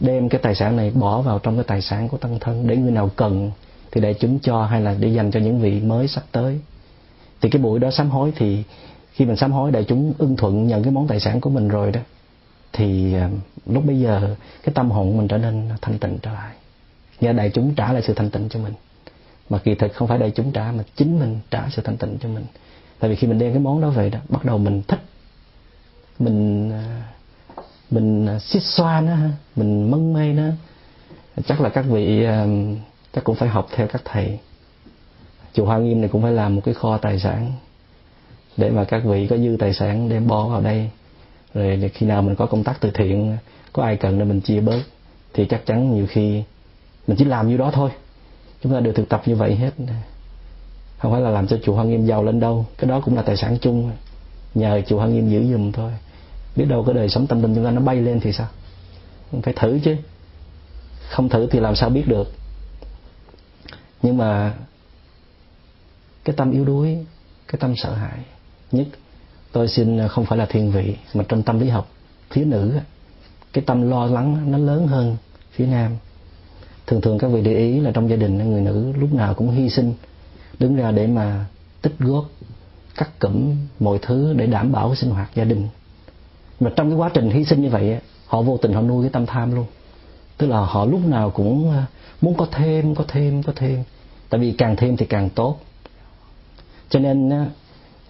đem 0.00 0.28
cái 0.28 0.40
tài 0.42 0.54
sản 0.54 0.76
này 0.76 0.90
bỏ 0.90 1.20
vào 1.20 1.38
trong 1.38 1.54
cái 1.54 1.64
tài 1.64 1.82
sản 1.82 2.08
của 2.08 2.16
tăng 2.16 2.38
thân 2.38 2.66
để 2.66 2.76
người 2.76 2.90
nào 2.90 3.10
cần 3.16 3.50
thì 3.90 4.00
để 4.00 4.14
chúng 4.14 4.38
cho 4.38 4.64
hay 4.64 4.80
là 4.80 4.94
để 5.00 5.08
dành 5.08 5.30
cho 5.30 5.40
những 5.40 5.60
vị 5.60 5.80
mới 5.80 6.08
sắp 6.08 6.24
tới. 6.32 6.60
Thì 7.40 7.50
cái 7.50 7.62
buổi 7.62 7.78
đó 7.78 7.90
sám 7.90 8.10
hối 8.10 8.32
thì 8.36 8.62
khi 9.12 9.24
mình 9.24 9.36
sám 9.36 9.52
hối 9.52 9.70
đại 9.70 9.84
chúng 9.84 10.12
ưng 10.18 10.36
thuận 10.36 10.66
nhận 10.66 10.82
cái 10.82 10.92
món 10.92 11.08
tài 11.08 11.20
sản 11.20 11.40
của 11.40 11.50
mình 11.50 11.68
rồi 11.68 11.92
đó, 11.92 12.00
thì 12.72 13.14
à, 13.14 13.30
lúc 13.66 13.84
bây 13.86 14.00
giờ 14.00 14.36
cái 14.62 14.74
tâm 14.74 14.90
hồn 14.90 15.16
mình 15.16 15.28
trở 15.28 15.38
nên 15.38 15.68
thanh 15.82 15.98
tịnh 15.98 16.18
trở 16.22 16.32
lại. 16.32 16.54
Nhờ 17.20 17.32
đại 17.32 17.50
chúng 17.54 17.74
trả 17.74 17.92
lại 17.92 18.02
sự 18.06 18.14
thanh 18.14 18.30
tịnh 18.30 18.48
cho 18.48 18.60
mình. 18.60 18.74
Mà 19.50 19.58
kỳ 19.58 19.74
thực 19.74 19.94
không 19.94 20.08
phải 20.08 20.18
đại 20.18 20.30
chúng 20.30 20.52
trả 20.52 20.72
mà 20.72 20.84
chính 20.96 21.20
mình 21.20 21.38
trả 21.50 21.68
sự 21.70 21.82
thanh 21.82 21.96
tịnh 21.96 22.18
cho 22.20 22.28
mình 22.28 22.44
tại 23.00 23.10
vì 23.10 23.16
khi 23.16 23.26
mình 23.26 23.38
đem 23.38 23.52
cái 23.52 23.60
món 23.60 23.80
đó 23.80 23.90
về 23.90 24.10
đó, 24.10 24.18
bắt 24.28 24.44
đầu 24.44 24.58
mình 24.58 24.82
thích. 24.88 25.00
Mình 26.18 26.70
à, 26.72 27.02
mình 27.90 28.26
à, 28.26 28.38
xiết 28.38 28.62
xoa 28.62 29.00
nó 29.00 29.16
mình 29.56 29.90
mân 29.90 30.12
mê 30.12 30.32
nó. 30.32 30.50
Chắc 31.46 31.60
là 31.60 31.68
các 31.68 31.84
vị 31.88 32.24
à, 32.24 32.46
chắc 33.14 33.24
cũng 33.24 33.36
phải 33.36 33.48
học 33.48 33.68
theo 33.74 33.86
các 33.86 34.02
thầy. 34.04 34.38
Chùa 35.52 35.64
Hoa 35.64 35.78
Nghiêm 35.78 36.00
này 36.00 36.08
cũng 36.08 36.22
phải 36.22 36.32
làm 36.32 36.54
một 36.54 36.60
cái 36.64 36.74
kho 36.74 36.98
tài 36.98 37.20
sản 37.20 37.52
để 38.56 38.70
mà 38.70 38.84
các 38.84 39.04
vị 39.04 39.26
có 39.30 39.36
dư 39.36 39.56
tài 39.58 39.74
sản 39.74 40.08
đem 40.08 40.26
bỏ 40.26 40.48
vào 40.48 40.60
đây. 40.60 40.90
Rồi 41.54 41.90
khi 41.94 42.06
nào 42.06 42.22
mình 42.22 42.36
có 42.36 42.46
công 42.46 42.64
tác 42.64 42.80
từ 42.80 42.90
thiện, 42.90 43.36
có 43.72 43.82
ai 43.82 43.96
cần 43.96 44.18
để 44.18 44.24
mình 44.24 44.40
chia 44.40 44.60
bớt, 44.60 44.82
thì 45.34 45.46
chắc 45.46 45.66
chắn 45.66 45.94
nhiều 45.94 46.06
khi 46.08 46.42
mình 47.06 47.16
chỉ 47.16 47.24
làm 47.24 47.48
như 47.48 47.56
đó 47.56 47.70
thôi. 47.74 47.90
Chúng 48.62 48.72
ta 48.72 48.80
đều 48.80 48.92
thực 48.92 49.08
tập 49.08 49.22
như 49.26 49.36
vậy 49.36 49.54
hết 49.54 49.70
không 50.98 51.12
phải 51.12 51.20
là 51.20 51.30
làm 51.30 51.46
cho 51.46 51.58
chùa 51.62 51.74
Hoa 51.74 51.84
Nghiêm 51.84 52.06
giàu 52.06 52.24
lên 52.24 52.40
đâu. 52.40 52.66
Cái 52.78 52.90
đó 52.90 53.00
cũng 53.00 53.16
là 53.16 53.22
tài 53.22 53.36
sản 53.36 53.58
chung. 53.60 53.90
Nhờ 54.54 54.82
chùa 54.86 54.98
Hoa 54.98 55.06
Nghiêm 55.06 55.30
giữ 55.30 55.52
giùm 55.52 55.72
thôi. 55.72 55.92
Biết 56.56 56.64
đâu 56.64 56.84
cái 56.84 56.94
đời 56.94 57.08
sống 57.08 57.26
tâm 57.26 57.42
linh 57.42 57.54
chúng 57.54 57.64
ta 57.64 57.70
nó 57.70 57.80
bay 57.80 57.96
lên 57.96 58.20
thì 58.20 58.32
sao? 58.32 58.46
Phải 59.42 59.54
thử 59.56 59.78
chứ. 59.84 59.96
Không 61.10 61.28
thử 61.28 61.46
thì 61.50 61.60
làm 61.60 61.76
sao 61.76 61.90
biết 61.90 62.08
được. 62.08 62.32
Nhưng 64.02 64.16
mà 64.16 64.54
cái 66.24 66.36
tâm 66.36 66.50
yếu 66.50 66.64
đuối, 66.64 67.06
cái 67.48 67.58
tâm 67.60 67.76
sợ 67.76 67.94
hãi 67.94 68.18
nhất, 68.72 68.86
tôi 69.52 69.68
xin 69.68 70.08
không 70.08 70.24
phải 70.24 70.38
là 70.38 70.46
thiên 70.46 70.70
vị, 70.70 70.96
mà 71.14 71.24
trong 71.28 71.42
tâm 71.42 71.60
lý 71.60 71.68
học 71.68 71.88
phía 72.30 72.44
nữ, 72.44 72.78
cái 73.52 73.64
tâm 73.66 73.90
lo 73.90 74.06
lắng 74.06 74.52
nó 74.52 74.58
lớn 74.58 74.86
hơn 74.86 75.16
phía 75.52 75.66
nam. 75.66 75.92
Thường 76.86 77.00
thường 77.00 77.18
các 77.18 77.28
vị 77.28 77.42
để 77.42 77.56
ý 77.56 77.80
là 77.80 77.90
trong 77.90 78.10
gia 78.10 78.16
đình, 78.16 78.50
người 78.50 78.60
nữ 78.60 78.92
lúc 78.98 79.14
nào 79.14 79.34
cũng 79.34 79.50
hy 79.50 79.70
sinh 79.70 79.94
đứng 80.58 80.76
ra 80.76 80.90
để 80.90 81.06
mà 81.06 81.46
tích 81.82 81.94
góp, 81.98 82.24
cắt 82.96 83.18
cụm 83.18 83.56
mọi 83.80 83.98
thứ 84.02 84.34
để 84.36 84.46
đảm 84.46 84.72
bảo 84.72 84.94
sinh 84.94 85.10
hoạt 85.10 85.30
gia 85.34 85.44
đình. 85.44 85.68
Mà 86.60 86.70
trong 86.76 86.90
cái 86.90 86.96
quá 86.96 87.10
trình 87.14 87.30
hy 87.30 87.44
sinh 87.44 87.62
như 87.62 87.68
vậy 87.68 87.98
họ 88.26 88.42
vô 88.42 88.56
tình 88.56 88.72
họ 88.72 88.82
nuôi 88.82 89.02
cái 89.04 89.10
tâm 89.10 89.26
tham 89.26 89.54
luôn. 89.54 89.66
Tức 90.38 90.46
là 90.46 90.60
họ 90.60 90.84
lúc 90.84 91.06
nào 91.06 91.30
cũng 91.30 91.70
à, 91.70 91.86
muốn 92.20 92.36
có 92.36 92.46
thêm 92.52 92.94
có 92.94 93.04
thêm 93.08 93.42
có 93.42 93.52
thêm. 93.56 93.82
Tại 94.28 94.40
vì 94.40 94.52
càng 94.52 94.76
thêm 94.76 94.96
thì 94.96 95.06
càng 95.06 95.30
tốt. 95.30 95.60
Cho 96.88 96.98
nên 96.98 97.30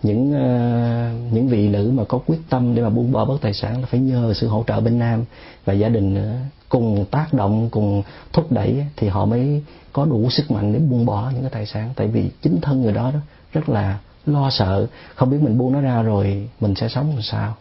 những 0.03 0.30
uh, 0.30 1.32
những 1.32 1.49
vị 1.49 1.68
nữ 1.68 1.90
mà 1.94 2.05
có 2.05 2.18
quyết 2.26 2.38
tâm 2.49 2.74
để 2.74 2.82
mà 2.82 2.88
buông 2.88 3.12
bỏ 3.12 3.24
bất 3.24 3.38
tài 3.40 3.55
sản 3.55 3.80
là 3.80 3.86
phải 3.86 4.01
nhờ 4.01 4.32
sự 4.36 4.49
hỗ 4.49 4.64
trợ 4.66 4.80
bên 4.80 4.99
nam 4.99 5.24
và 5.64 5.72
gia 5.72 5.88
đình 5.88 6.14
ờ, 6.14 6.34
cùng 6.68 7.05
tác 7.11 7.34
động 7.34 7.68
cùng 7.70 8.03
thúc 8.32 8.53
đẩy 8.53 8.86
thì 8.96 9.09
họ 9.09 9.24
mới 9.24 9.62
có 9.92 10.05
đủ 10.05 10.30
sức 10.30 10.51
mạnh 10.51 10.72
để 10.72 10.78
buông 10.78 11.07
bỏ 11.07 11.30
những 11.34 11.42
cái 11.42 11.51
tài 11.51 11.66
sản. 11.66 11.90
Tại 11.96 12.07
vì 12.07 12.30
chính 12.42 12.61
thân 12.61 12.82
người 12.82 12.92
đó, 12.92 13.11
đó 13.14 13.20
rất 13.53 13.68
là 13.68 13.99
lo 14.26 14.51
sợ 14.51 14.86
không 15.14 15.30
biết 15.30 15.38
mình 15.40 15.59
buông 15.59 15.72
nó 15.72 15.80
ra 15.80 16.03
rồi 16.03 16.49
mình 16.61 16.74
sẽ 16.74 16.88
sống 16.88 17.11
làm 17.11 17.22
sao. 17.22 17.55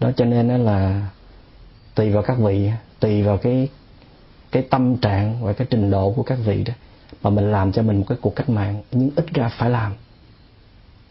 Đó 0.00 0.10
cho 0.16 0.24
nên 0.24 0.48
là 0.48 1.08
tùy 1.94 2.10
vào 2.10 2.22
các 2.22 2.38
vị 2.38 2.70
tùy 3.00 3.22
vào 3.22 3.36
cái 3.36 3.68
cái 4.52 4.62
tâm 4.62 4.96
trạng 4.96 5.44
và 5.44 5.52
cái 5.52 5.66
trình 5.70 5.90
độ 5.90 6.12
của 6.16 6.22
các 6.22 6.38
vị 6.44 6.64
đó 6.64 6.72
mà 7.22 7.30
mình 7.30 7.52
làm 7.52 7.72
cho 7.72 7.82
mình 7.82 7.98
một 7.98 8.04
cái 8.08 8.18
cuộc 8.20 8.36
cách 8.36 8.48
mạng 8.48 8.82
nhưng 8.92 9.10
ít 9.16 9.26
ra 9.34 9.50
phải 9.58 9.70
làm 9.70 9.92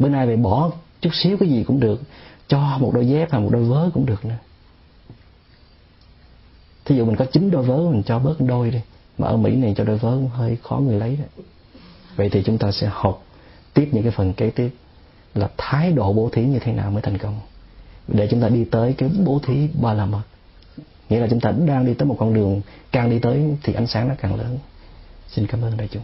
bữa 0.02 0.10
nay 0.10 0.28
bị 0.28 0.36
bỏ 0.36 0.72
chút 1.02 1.10
xíu 1.14 1.38
cái 1.38 1.50
gì 1.50 1.64
cũng 1.64 1.80
được, 1.80 2.02
cho 2.48 2.78
một 2.80 2.92
đôi 2.94 3.08
dép 3.08 3.32
hay 3.32 3.42
một 3.42 3.50
đôi 3.52 3.64
vớ 3.64 3.90
cũng 3.94 4.06
được 4.06 4.26
nữa. 4.26 4.38
Thí 6.86 6.96
dụ 6.96 7.06
mình 7.06 7.16
có 7.16 7.26
chín 7.26 7.52
đôi 7.52 7.64
vớ, 7.64 7.78
mình 7.78 8.04
cho 8.04 8.20
bớt 8.20 8.36
đôi 8.40 8.72
đi. 8.72 8.80
Mà 9.18 9.28
ở 9.28 9.38
mỹ 9.38 9.56
này 9.56 9.74
cho 9.78 9.84
đôi 9.84 9.98
vớ 9.98 10.12
cũng 10.12 10.28
hơi 10.28 10.58
khó 10.64 10.78
người 10.78 11.00
lấy 11.00 11.16
đấy 11.16 11.28
vậy 12.16 12.30
thì 12.30 12.44
chúng 12.44 12.58
ta 12.58 12.72
sẽ 12.72 12.90
học 12.92 13.24
tiếp 13.74 13.90
những 13.92 14.04
cái 14.04 14.12
phần 14.12 14.34
kế 14.34 14.50
tiếp 14.50 14.70
là 15.36 15.50
thái 15.58 15.92
độ 15.92 16.14
bố 16.14 16.30
thí 16.34 16.46
như 16.46 16.60
thế 16.60 16.74
nào 16.74 16.92
mới 16.92 17.02
thành 17.02 17.18
công. 17.18 17.40
Để 18.08 18.28
chúng 18.32 18.42
ta 18.42 18.50
đi 18.50 18.66
tới 18.72 18.94
cái 18.98 19.10
bố 19.26 19.40
thí 19.44 19.68
ba 19.82 19.94
la 19.94 20.06
mật. 20.06 20.22
Nghĩa 21.10 21.20
là 21.20 21.28
chúng 21.30 21.40
ta 21.40 21.52
đang 21.52 21.86
đi 21.86 21.94
tới 21.94 22.06
một 22.06 22.16
con 22.20 22.34
đường, 22.34 22.62
càng 22.92 23.10
đi 23.10 23.20
tới 23.20 23.58
thì 23.64 23.74
ánh 23.74 23.88
sáng 23.88 24.08
nó 24.08 24.16
càng 24.22 24.36
lớn. 24.36 24.58
Xin 25.28 25.48
cảm 25.48 25.62
ơn 25.62 25.78
đại 25.78 25.88
chúng. 25.92 26.04